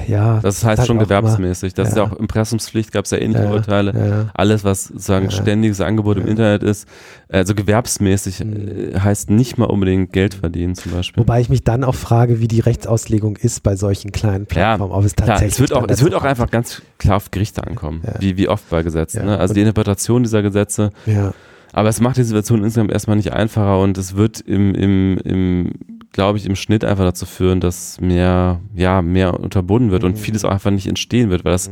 ja, 0.07 0.39
Das 0.43 0.63
heißt 0.63 0.77
halt 0.79 0.87
schon 0.87 0.99
gewerbsmäßig. 0.99 1.73
Das 1.73 1.89
ist 1.89 1.97
Ja. 1.97 2.03
ja 2.05 2.11
auch 2.11 2.15
Impressumspflicht, 2.17 2.91
gab 2.91 3.05
es 3.05 3.11
ja 3.11 3.17
ähnliche 3.17 3.45
Ja, 3.45 3.51
Urteile. 3.51 3.93
Ja, 3.95 4.25
Alles, 4.35 4.63
was 4.63 4.85
sozusagen 4.85 5.25
Ja. 5.25 5.31
ständiges 5.31 5.81
Angebot 5.81 6.17
im 6.17 6.25
Ja. 6.25 6.29
Internet 6.29 6.61
ist, 6.63 6.87
also 7.29 7.55
gewerbsmäßig, 7.55 8.43
Mhm. 8.45 8.93
äh, 8.95 8.99
heißt 8.99 9.31
nicht 9.31 9.57
mal 9.57 9.65
unbedingt 9.65 10.13
Geld 10.13 10.35
verdienen 10.35 10.75
zum 10.75 10.91
Beispiel. 10.91 11.21
Wobei 11.21 11.41
ich 11.41 11.49
mich 11.49 11.63
dann 11.63 11.83
auch 11.83 11.95
frage, 11.95 12.39
wie 12.39 12.47
die 12.47 12.59
Rechtsauslegung 12.59 13.35
ist 13.37 13.63
bei 13.63 13.75
solchen 13.75 14.11
kleinen 14.11 14.45
Plattformen. 14.45 14.93
ob 14.93 15.03
es 15.03 15.15
Klar, 15.15 15.29
tatsächlich 15.29 15.53
es 15.55 15.59
wird 15.61 15.73
auch, 15.73 15.85
es 15.89 16.03
wird 16.03 16.13
auch 16.13 16.23
einfach 16.25 16.51
ganz 16.51 16.81
klar 16.99 17.17
auf 17.17 17.31
Gerichte 17.31 17.65
ankommen, 17.65 18.01
Ja. 18.05 18.13
wie, 18.19 18.37
wie 18.37 18.47
oft 18.47 18.69
bei 18.69 18.83
Gesetzen. 18.83 19.19
Ja. 19.21 19.25
Ne? 19.25 19.37
Also 19.39 19.51
Und- 19.51 19.55
die 19.55 19.61
Interpretation 19.61 20.21
dieser 20.23 20.43
Gesetze. 20.43 20.91
Ja, 21.07 21.33
Aber 21.73 21.89
es 21.89 22.01
macht 22.01 22.17
die 22.17 22.23
Situation 22.23 22.63
insgesamt 22.63 22.91
erstmal 22.91 23.17
nicht 23.17 23.33
einfacher 23.33 23.79
und 23.79 23.97
es 23.97 24.15
wird 24.15 24.39
im, 24.41 24.73
im, 24.75 25.17
im 25.23 25.71
glaube 26.11 26.37
ich, 26.39 26.45
im 26.45 26.55
Schnitt 26.55 26.83
einfach 26.83 27.03
dazu 27.03 27.25
führen, 27.25 27.59
dass 27.59 28.01
mehr, 28.01 28.59
ja, 28.75 29.01
mehr 29.01 29.39
unterbunden 29.39 29.91
wird 29.91 30.01
Mhm. 30.03 30.09
und 30.09 30.15
vieles 30.17 30.43
auch 30.45 30.49
einfach 30.51 30.71
nicht 30.71 30.87
entstehen 30.87 31.29
wird, 31.29 31.45
weil 31.45 31.51
das 31.51 31.69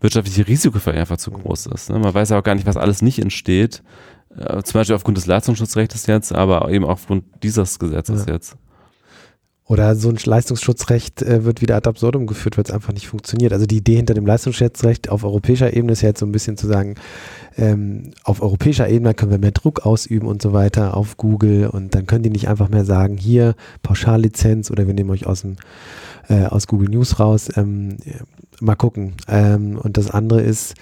wirtschaftliche 0.00 0.46
Risiko 0.46 0.78
für 0.78 0.92
einfach 0.92 1.16
zu 1.16 1.30
groß 1.30 1.66
ist. 1.66 1.90
Ne? 1.90 1.98
Man 1.98 2.12
weiß 2.14 2.28
ja 2.30 2.38
auch 2.38 2.44
gar 2.44 2.54
nicht, 2.54 2.66
was 2.66 2.76
alles 2.76 3.02
nicht 3.02 3.18
entsteht. 3.18 3.82
Äh, 4.36 4.62
zum 4.62 4.74
Beispiel 4.78 4.94
aufgrund 4.94 5.16
des 5.16 5.26
Leistungsschutzrechts 5.26 6.06
jetzt, 6.06 6.32
aber 6.34 6.70
eben 6.70 6.84
aufgrund 6.84 7.24
dieses 7.42 7.78
Gesetzes 7.78 8.26
Ja. 8.26 8.34
jetzt. 8.34 8.56
Oder 9.68 9.96
so 9.96 10.08
ein 10.08 10.16
Leistungsschutzrecht 10.24 11.20
äh, 11.20 11.44
wird 11.44 11.60
wieder 11.60 11.76
ad 11.76 11.86
absurdum 11.86 12.26
geführt, 12.26 12.56
weil 12.56 12.64
es 12.64 12.70
einfach 12.70 12.94
nicht 12.94 13.06
funktioniert. 13.06 13.52
Also 13.52 13.66
die 13.66 13.76
Idee 13.76 13.96
hinter 13.96 14.14
dem 14.14 14.24
Leistungsschutzrecht 14.24 15.10
auf 15.10 15.24
europäischer 15.24 15.76
Ebene 15.76 15.92
ist 15.92 16.00
ja 16.00 16.08
jetzt 16.08 16.20
so 16.20 16.26
ein 16.26 16.32
bisschen 16.32 16.56
zu 16.56 16.66
sagen, 16.66 16.94
ähm, 17.58 18.12
auf 18.24 18.40
europäischer 18.40 18.88
Ebene 18.88 19.12
können 19.12 19.30
wir 19.30 19.38
mehr 19.38 19.52
Druck 19.52 19.84
ausüben 19.84 20.26
und 20.26 20.40
so 20.40 20.54
weiter 20.54 20.96
auf 20.96 21.18
Google 21.18 21.66
und 21.66 21.94
dann 21.94 22.06
können 22.06 22.22
die 22.22 22.30
nicht 22.30 22.48
einfach 22.48 22.70
mehr 22.70 22.86
sagen, 22.86 23.18
hier 23.18 23.56
Pauschallizenz 23.82 24.70
oder 24.70 24.86
wir 24.86 24.94
nehmen 24.94 25.10
euch 25.10 25.26
aus 25.26 25.42
dem 25.42 25.56
äh, 26.28 26.46
aus 26.46 26.66
Google 26.66 26.88
News 26.88 27.20
raus. 27.20 27.50
Ähm, 27.54 27.98
mal 28.60 28.74
gucken. 28.74 29.14
Ähm, 29.28 29.78
und 29.78 29.98
das 29.98 30.10
andere 30.10 30.40
ist, 30.40 30.74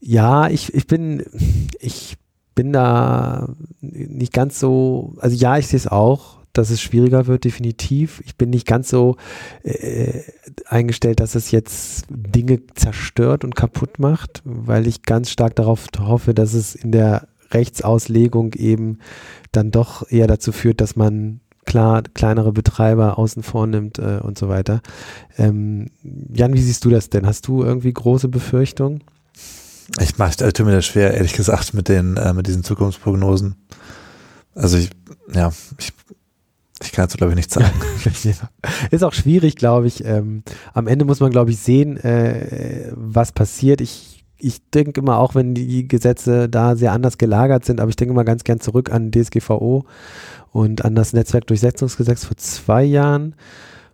ja, 0.00 0.48
ich, 0.48 0.72
ich 0.72 0.86
bin, 0.86 1.24
ich 1.78 2.16
bin 2.54 2.72
da 2.72 3.48
nicht 3.80 4.32
ganz 4.32 4.58
so, 4.60 5.14
also 5.18 5.36
ja, 5.36 5.58
ich 5.58 5.66
sehe 5.66 5.78
es 5.78 5.88
auch, 5.88 6.43
dass 6.58 6.70
es 6.70 6.80
schwieriger 6.80 7.26
wird, 7.26 7.44
definitiv. 7.44 8.22
Ich 8.24 8.36
bin 8.36 8.50
nicht 8.50 8.66
ganz 8.66 8.88
so 8.88 9.16
äh, 9.62 10.22
eingestellt, 10.66 11.20
dass 11.20 11.34
es 11.34 11.50
jetzt 11.50 12.06
Dinge 12.08 12.60
zerstört 12.74 13.44
und 13.44 13.54
kaputt 13.54 13.98
macht, 13.98 14.42
weil 14.44 14.86
ich 14.86 15.02
ganz 15.02 15.30
stark 15.30 15.54
darauf 15.56 15.86
hoffe, 15.98 16.34
dass 16.34 16.54
es 16.54 16.74
in 16.74 16.92
der 16.92 17.28
Rechtsauslegung 17.50 18.54
eben 18.54 18.98
dann 19.52 19.70
doch 19.70 20.10
eher 20.10 20.26
dazu 20.26 20.52
führt, 20.52 20.80
dass 20.80 20.96
man 20.96 21.40
klar 21.64 22.02
kleinere 22.02 22.52
Betreiber 22.52 23.18
außen 23.18 23.42
vor 23.42 23.66
nimmt 23.66 23.98
äh, 23.98 24.20
und 24.22 24.38
so 24.38 24.48
weiter. 24.48 24.80
Ähm, 25.38 25.90
Jan, 26.32 26.54
wie 26.54 26.60
siehst 26.60 26.84
du 26.84 26.90
das 26.90 27.10
denn? 27.10 27.26
Hast 27.26 27.46
du 27.46 27.62
irgendwie 27.62 27.92
große 27.92 28.28
Befürchtungen? 28.28 29.02
Ich 30.00 30.18
mache 30.18 30.30
also, 30.40 30.50
tut 30.50 30.66
mir 30.66 30.72
das 30.72 30.86
schwer, 30.86 31.14
ehrlich 31.14 31.34
gesagt, 31.34 31.74
mit 31.74 31.88
den, 31.88 32.16
äh, 32.16 32.32
mit 32.32 32.46
diesen 32.46 32.64
Zukunftsprognosen. 32.64 33.56
Also 34.54 34.78
ich, 34.78 34.90
ja, 35.32 35.52
ich, 35.78 35.92
ich 36.82 36.92
kann 36.92 37.04
dazu 37.04 37.16
glaube 37.16 37.32
ich 37.32 37.36
nichts 37.36 37.54
sagen. 37.54 37.72
Ist 38.90 39.04
auch 39.04 39.12
schwierig, 39.12 39.56
glaube 39.56 39.86
ich. 39.86 40.04
Ähm, 40.04 40.42
am 40.72 40.86
Ende 40.86 41.04
muss 41.04 41.20
man, 41.20 41.30
glaube 41.30 41.50
ich, 41.50 41.58
sehen, 41.58 41.96
äh, 41.98 42.90
was 42.94 43.32
passiert. 43.32 43.80
Ich, 43.80 44.24
ich 44.38 44.68
denke 44.70 45.00
immer, 45.00 45.18
auch 45.18 45.34
wenn 45.34 45.54
die 45.54 45.86
Gesetze 45.86 46.48
da 46.48 46.74
sehr 46.76 46.92
anders 46.92 47.18
gelagert 47.18 47.64
sind, 47.64 47.80
aber 47.80 47.90
ich 47.90 47.96
denke 47.96 48.12
immer 48.12 48.24
ganz 48.24 48.44
gern 48.44 48.60
zurück 48.60 48.90
an 48.90 49.12
DSGVO 49.12 49.84
und 50.52 50.84
an 50.84 50.94
das 50.94 51.12
Netzwerkdurchsetzungsgesetz 51.12 52.24
vor 52.24 52.36
zwei 52.36 52.82
Jahren, 52.82 53.36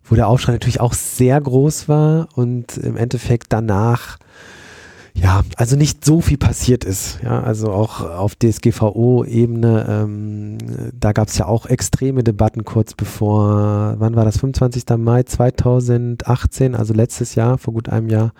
wo 0.02 0.14
der 0.14 0.28
Aufschrei 0.28 0.52
natürlich 0.52 0.80
auch 0.80 0.94
sehr 0.94 1.40
groß 1.40 1.88
war 1.88 2.28
und 2.34 2.78
im 2.78 2.96
Endeffekt 2.96 3.52
danach 3.52 4.18
ja, 5.14 5.42
also 5.56 5.76
nicht 5.76 6.04
so 6.04 6.20
viel 6.20 6.38
passiert 6.38 6.84
ist. 6.84 7.20
Ja, 7.22 7.42
also 7.42 7.72
auch 7.72 8.00
auf 8.00 8.36
DSGVO-Ebene, 8.36 9.86
ähm, 9.88 10.58
da 10.92 11.12
gab 11.12 11.28
es 11.28 11.38
ja 11.38 11.46
auch 11.46 11.66
extreme 11.66 12.22
Debatten 12.22 12.64
kurz 12.64 12.94
bevor, 12.94 13.96
wann 13.98 14.16
war 14.16 14.24
das? 14.24 14.38
25. 14.38 14.84
Mai 14.98 15.22
2018, 15.22 16.74
also 16.74 16.94
letztes 16.94 17.34
Jahr, 17.34 17.58
vor 17.58 17.74
gut 17.74 17.88
einem 17.88 18.08
Jahr. 18.08 18.32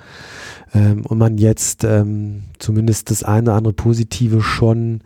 Ähm, 0.74 1.04
und 1.06 1.18
man 1.18 1.38
jetzt 1.38 1.84
ähm, 1.84 2.44
zumindest 2.58 3.10
das 3.10 3.22
eine 3.22 3.50
oder 3.50 3.56
andere 3.56 3.74
Positive 3.74 4.42
schon 4.42 5.00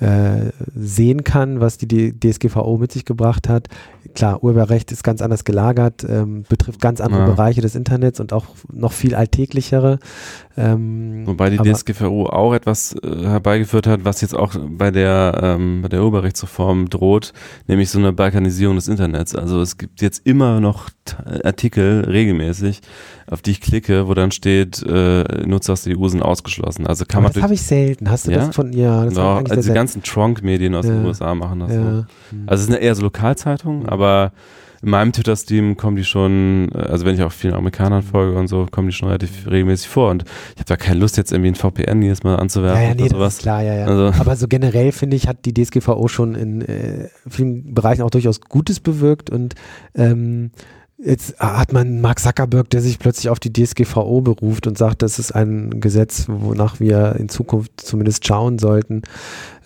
äh, 0.00 0.52
sehen 0.76 1.24
kann, 1.24 1.60
was 1.60 1.76
die 1.78 2.18
DSGVO 2.18 2.78
mit 2.78 2.92
sich 2.92 3.04
gebracht 3.04 3.48
hat. 3.48 3.68
Klar, 4.14 4.42
Urheberrecht 4.42 4.90
ist 4.92 5.04
ganz 5.04 5.22
anders 5.22 5.44
gelagert, 5.44 6.04
ähm, 6.08 6.44
betrifft 6.48 6.80
ganz 6.80 7.00
andere 7.00 7.20
Ja. 7.20 7.26
Bereiche 7.26 7.60
des 7.60 7.74
Internets 7.74 8.20
und 8.20 8.32
auch 8.32 8.46
noch 8.72 8.92
viel 8.92 9.14
alltäglichere. 9.14 9.98
Ähm, 10.56 11.22
Wobei 11.26 11.50
die 11.50 11.58
aber- 11.60 11.70
DSGVO 11.72 12.26
auch 12.26 12.52
etwas 12.52 12.94
äh, 13.02 13.22
herbeigeführt 13.24 13.86
hat, 13.86 14.04
was 14.04 14.20
jetzt 14.20 14.34
auch 14.34 14.54
bei 14.70 14.90
der, 14.90 15.38
ähm, 15.42 15.82
bei 15.82 15.88
der 15.88 16.00
Urheberrechtsreform 16.02 16.88
droht, 16.90 17.32
nämlich 17.68 17.90
so 17.90 17.98
eine 17.98 18.12
Balkanisierung 18.12 18.74
des 18.76 18.88
Internets. 18.88 19.36
Also 19.36 19.60
es 19.60 19.78
gibt 19.78 20.00
jetzt 20.00 20.26
immer 20.26 20.60
noch 20.60 20.90
Artikel 21.44 22.04
regelmäßig, 22.08 22.80
auf 23.30 23.40
die 23.40 23.52
ich 23.52 23.60
klicke, 23.60 24.08
wo 24.08 24.14
dann 24.14 24.30
steht, 24.32 24.82
äh, 24.82 25.46
Nutzer 25.46 25.74
aus 25.74 25.82
der 25.84 25.96
EU 25.98 26.08
sind 26.08 26.22
ausgeschlossen. 26.22 26.86
Also 26.86 27.04
kann 27.04 27.18
aber 27.18 27.28
man 27.28 27.32
das 27.34 27.42
habe 27.44 27.54
ich 27.54 27.62
selten. 27.62 28.10
Hast 28.10 28.26
du 28.26 28.32
Ja? 28.32 28.38
das 28.46 28.54
von 28.56 28.72
ja, 28.72 29.04
das 29.04 29.14
ja, 29.16 29.36
eigentlich 29.38 29.56
also 29.56 29.68
die 29.70 29.74
ganzen 29.74 30.02
Trunk-Medien 30.02 30.74
aus 30.74 30.86
den 30.86 31.02
Ja. 31.02 31.06
USA 31.08 31.34
machen 31.34 31.60
das 31.60 31.68
so. 31.68 31.74
selten. 31.74 31.96
ja. 31.98 32.06
Also 32.46 32.62
es 32.62 32.66
sind 32.68 32.76
eher 32.82 32.94
so 32.94 33.02
Lokalzeitungen, 33.02 33.82
Mhm. 33.84 33.88
Aber 33.98 34.32
in 34.80 34.90
meinem 34.90 35.12
Twitter-Stream 35.12 35.76
kommen 35.76 35.96
die 35.96 36.04
schon, 36.04 36.70
äh, 36.72 36.78
also 36.78 37.04
wenn 37.04 37.14
ich 37.16 37.22
auch 37.22 37.32
vielen 37.32 37.54
Amerikanern 37.54 38.02
folge 38.02 38.38
und 38.38 38.46
so, 38.46 38.66
kommen 38.70 38.86
die 38.88 38.94
schon 38.94 39.08
relativ 39.08 39.46
regelmäßig 39.50 39.88
vor. 39.88 40.10
Und 40.10 40.22
ich 40.54 40.60
habe 40.60 40.66
da 40.68 40.76
keine 40.76 41.00
Lust, 41.00 41.16
jetzt 41.16 41.32
irgendwie 41.32 41.50
ein 41.50 41.54
VPN 41.56 42.00
jedes 42.00 42.22
Mal 42.22 42.36
anzuwerfen 42.36 42.80
Ja, 42.80 42.88
ja, 42.90 42.94
nee, 42.94 43.00
oder 43.02 43.08
das 43.10 43.18
sowas. 43.18 43.34
ist 43.34 43.42
klar, 43.42 43.62
ja, 43.62 43.74
ja. 43.74 43.86
Also- 43.86 44.20
Aber 44.20 44.36
so 44.36 44.46
generell 44.46 44.92
finde 44.92 45.16
ich, 45.16 45.26
hat 45.26 45.44
die 45.46 45.52
DSGVO 45.52 46.06
schon 46.06 46.36
in 46.36 46.60
äh, 46.62 47.08
vielen 47.28 47.74
Bereichen 47.74 48.02
auch 48.02 48.10
durchaus 48.10 48.40
Gutes 48.40 48.78
bewirkt 48.78 49.30
und 49.30 49.56
ähm, 49.96 50.52
jetzt 50.96 51.38
hat 51.40 51.72
man 51.72 52.00
Mark 52.00 52.20
Zuckerberg, 52.20 52.70
der 52.70 52.80
sich 52.80 53.00
plötzlich 53.00 53.30
auf 53.30 53.40
die 53.40 53.52
DSGVO 53.52 54.20
beruft 54.20 54.66
und 54.68 54.78
sagt, 54.78 55.02
das 55.02 55.18
ist 55.18 55.32
ein 55.32 55.80
Gesetz, 55.80 56.26
wonach 56.28 56.78
wir 56.80 57.16
in 57.18 57.28
Zukunft 57.28 57.80
zumindest 57.80 58.26
schauen 58.26 58.58
sollten. 58.60 59.02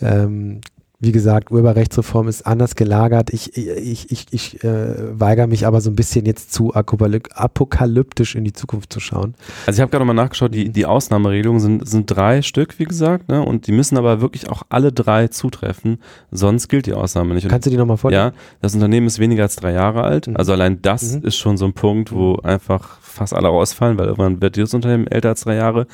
Ähm, 0.00 0.60
wie 1.02 1.10
gesagt, 1.12 1.50
Urheberrechtsreform 1.50 2.28
ist 2.28 2.46
anders 2.46 2.76
gelagert. 2.76 3.30
Ich, 3.32 3.56
ich, 3.56 4.10
ich, 4.12 4.26
ich 4.30 4.62
äh, 4.64 5.18
weigere 5.20 5.48
mich 5.48 5.66
aber 5.66 5.80
so 5.80 5.90
ein 5.90 5.96
bisschen 5.96 6.24
jetzt 6.26 6.52
zu 6.54 6.72
apokalyp- 6.74 7.32
apokalyptisch 7.34 8.34
in 8.36 8.44
die 8.44 8.52
Zukunft 8.52 8.92
zu 8.92 9.00
schauen. 9.00 9.34
Also 9.66 9.78
ich 9.78 9.80
habe 9.82 9.90
gerade 9.90 10.04
mal 10.04 10.14
nachgeschaut, 10.14 10.54
die, 10.54 10.70
die 10.70 10.86
Ausnahmeregelungen 10.86 11.60
sind, 11.60 11.88
sind 11.88 12.06
drei 12.06 12.40
Stück, 12.42 12.78
wie 12.78 12.84
gesagt, 12.84 13.28
ne? 13.28 13.42
und 13.44 13.66
die 13.66 13.72
müssen 13.72 13.98
aber 13.98 14.20
wirklich 14.20 14.48
auch 14.48 14.62
alle 14.68 14.92
drei 14.92 15.26
zutreffen, 15.28 15.98
sonst 16.30 16.68
gilt 16.68 16.86
die 16.86 16.94
Ausnahme 16.94 17.34
nicht. 17.34 17.44
Und 17.44 17.50
Kannst 17.50 17.66
du 17.66 17.70
die 17.70 17.76
nochmal 17.76 17.96
vorlesen? 17.96 18.22
ja, 18.26 18.32
das 18.60 18.74
Unternehmen 18.74 19.08
ist 19.08 19.18
weniger 19.18 19.42
als 19.42 19.56
drei 19.56 19.72
Jahre 19.72 20.02
alt, 20.04 20.28
Mhm. 20.28 20.36
also 20.36 20.52
allein 20.52 20.80
das 20.82 21.16
Mhm. 21.16 21.26
ist 21.26 21.36
schon 21.36 21.56
so 21.56 21.64
ein 21.64 21.72
Punkt, 21.72 22.12
wo 22.12 22.36
einfach 22.36 22.98
fast 23.12 23.34
alle 23.34 23.48
rausfallen, 23.48 23.98
weil 23.98 24.06
irgendwann 24.06 24.40
wird 24.40 24.56
dieses 24.56 24.74
Unternehmen 24.74 25.06
älter 25.06 25.30
als 25.30 25.42
drei 25.42 25.54
Jahre. 25.56 25.86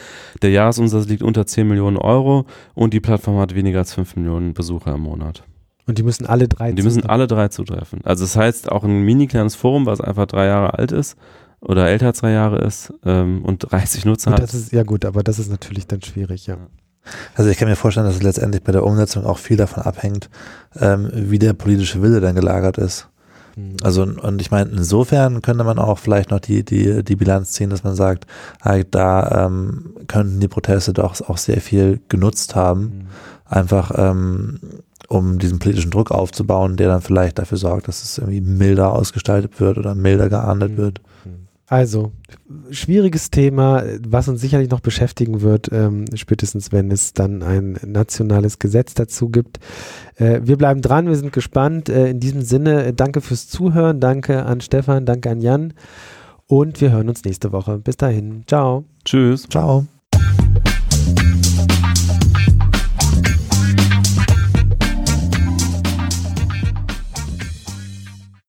Der 0.42 0.50
Jahresumsatz 0.50 1.06
liegt 1.06 1.22
unter 1.22 1.46
10 1.46 1.66
Millionen 1.68 1.96
Euro 1.96 2.46
und 2.74 2.94
die 2.94 3.00
Plattform 3.00 3.38
hat 3.38 3.54
weniger 3.54 3.80
als 3.80 3.94
5 3.94 4.16
Millionen 4.16 4.54
Besucher 4.54 4.94
im 4.94 5.00
Monat. 5.02 5.42
Und 5.86 5.98
die 5.98 6.02
müssen 6.02 6.26
alle 6.26 6.48
drei 6.48 6.70
Und 6.70 6.76
die 6.76 6.82
müssen 6.82 6.96
zutreffen. 6.96 7.10
alle 7.10 7.26
drei 7.26 7.48
zutreffen. 7.48 8.00
Also 8.04 8.24
das 8.24 8.36
heißt, 8.36 8.70
auch 8.70 8.84
ein 8.84 9.02
mini 9.02 9.26
kleines 9.26 9.54
Forum, 9.54 9.86
was 9.86 10.00
einfach 10.00 10.26
drei 10.26 10.46
Jahre 10.46 10.74
alt 10.78 10.92
ist 10.92 11.16
oder 11.60 11.88
älter 11.88 12.06
als 12.08 12.20
drei 12.20 12.32
Jahre 12.32 12.58
ist 12.58 12.92
ähm, 13.04 13.42
und 13.44 13.70
30 13.72 14.04
Nutzer 14.04 14.28
Und 14.30 14.34
hat. 14.34 14.42
das 14.42 14.54
ist, 14.54 14.72
ja 14.72 14.82
gut, 14.82 15.04
aber 15.04 15.22
das 15.22 15.38
ist 15.38 15.50
natürlich 15.50 15.86
dann 15.86 16.02
schwierig, 16.02 16.46
ja. 16.46 16.58
Also 17.34 17.48
ich 17.48 17.56
kann 17.56 17.68
mir 17.68 17.76
vorstellen, 17.76 18.04
dass 18.06 18.16
es 18.16 18.22
letztendlich 18.22 18.62
bei 18.62 18.72
der 18.72 18.84
Umsetzung 18.84 19.24
auch 19.24 19.38
viel 19.38 19.56
davon 19.56 19.82
abhängt, 19.82 20.28
ähm, 20.78 21.08
wie 21.12 21.38
der 21.38 21.54
politische 21.54 22.02
Wille 22.02 22.20
dann 22.20 22.34
gelagert 22.34 22.76
ist. 22.76 23.08
Also 23.82 24.02
und 24.02 24.40
ich 24.40 24.50
meine, 24.50 24.70
insofern 24.70 25.42
könnte 25.42 25.64
man 25.64 25.78
auch 25.78 25.98
vielleicht 25.98 26.30
noch 26.30 26.40
die, 26.40 26.64
die, 26.64 27.04
die 27.04 27.16
Bilanz 27.16 27.52
ziehen, 27.52 27.70
dass 27.70 27.84
man 27.84 27.94
sagt, 27.94 28.26
ah, 28.60 28.78
da 28.90 29.46
ähm, 29.46 29.94
könnten 30.08 30.40
die 30.40 30.48
Proteste 30.48 30.92
doch 30.92 31.20
auch 31.28 31.38
sehr 31.38 31.60
viel 31.60 32.00
genutzt 32.08 32.54
haben, 32.54 32.80
Mhm. 32.82 33.06
einfach 33.46 33.92
ähm, 33.96 34.58
um 35.08 35.38
diesen 35.38 35.58
politischen 35.58 35.90
Druck 35.90 36.10
aufzubauen, 36.10 36.76
der 36.76 36.88
dann 36.88 37.00
vielleicht 37.00 37.38
dafür 37.38 37.56
sorgt, 37.58 37.88
dass 37.88 38.02
es 38.02 38.18
irgendwie 38.18 38.40
milder 38.42 38.92
ausgestaltet 38.92 39.58
wird 39.60 39.78
oder 39.78 39.94
milder 39.94 40.28
geahndet 40.28 40.72
Mhm. 40.72 40.76
wird. 40.76 41.00
Also, 41.68 42.12
schwieriges 42.70 43.30
Thema, 43.30 43.82
was 44.00 44.26
uns 44.28 44.40
sicherlich 44.40 44.70
noch 44.70 44.80
beschäftigen 44.80 45.42
wird, 45.42 45.70
ähm, 45.70 46.06
spätestens 46.14 46.72
wenn 46.72 46.90
es 46.90 47.12
dann 47.12 47.42
ein 47.42 47.78
nationales 47.84 48.58
Gesetz 48.58 48.94
dazu 48.94 49.28
gibt. 49.28 49.60
Äh, 50.16 50.40
wir 50.44 50.56
bleiben 50.56 50.80
dran, 50.80 51.06
wir 51.06 51.16
sind 51.16 51.32
gespannt. 51.32 51.90
Äh, 51.90 52.08
in 52.08 52.20
diesem 52.20 52.40
Sinne, 52.40 52.86
äh, 52.86 52.92
danke 52.94 53.20
fürs 53.20 53.48
Zuhören, 53.48 54.00
danke 54.00 54.46
an 54.46 54.62
Stefan, 54.62 55.04
danke 55.04 55.28
an 55.28 55.42
Jan 55.42 55.74
und 56.46 56.80
wir 56.80 56.90
hören 56.90 57.10
uns 57.10 57.24
nächste 57.24 57.52
Woche. 57.52 57.78
Bis 57.78 57.98
dahin, 57.98 58.44
ciao. 58.46 58.84
Tschüss. 59.04 59.46
Ciao. 59.48 59.86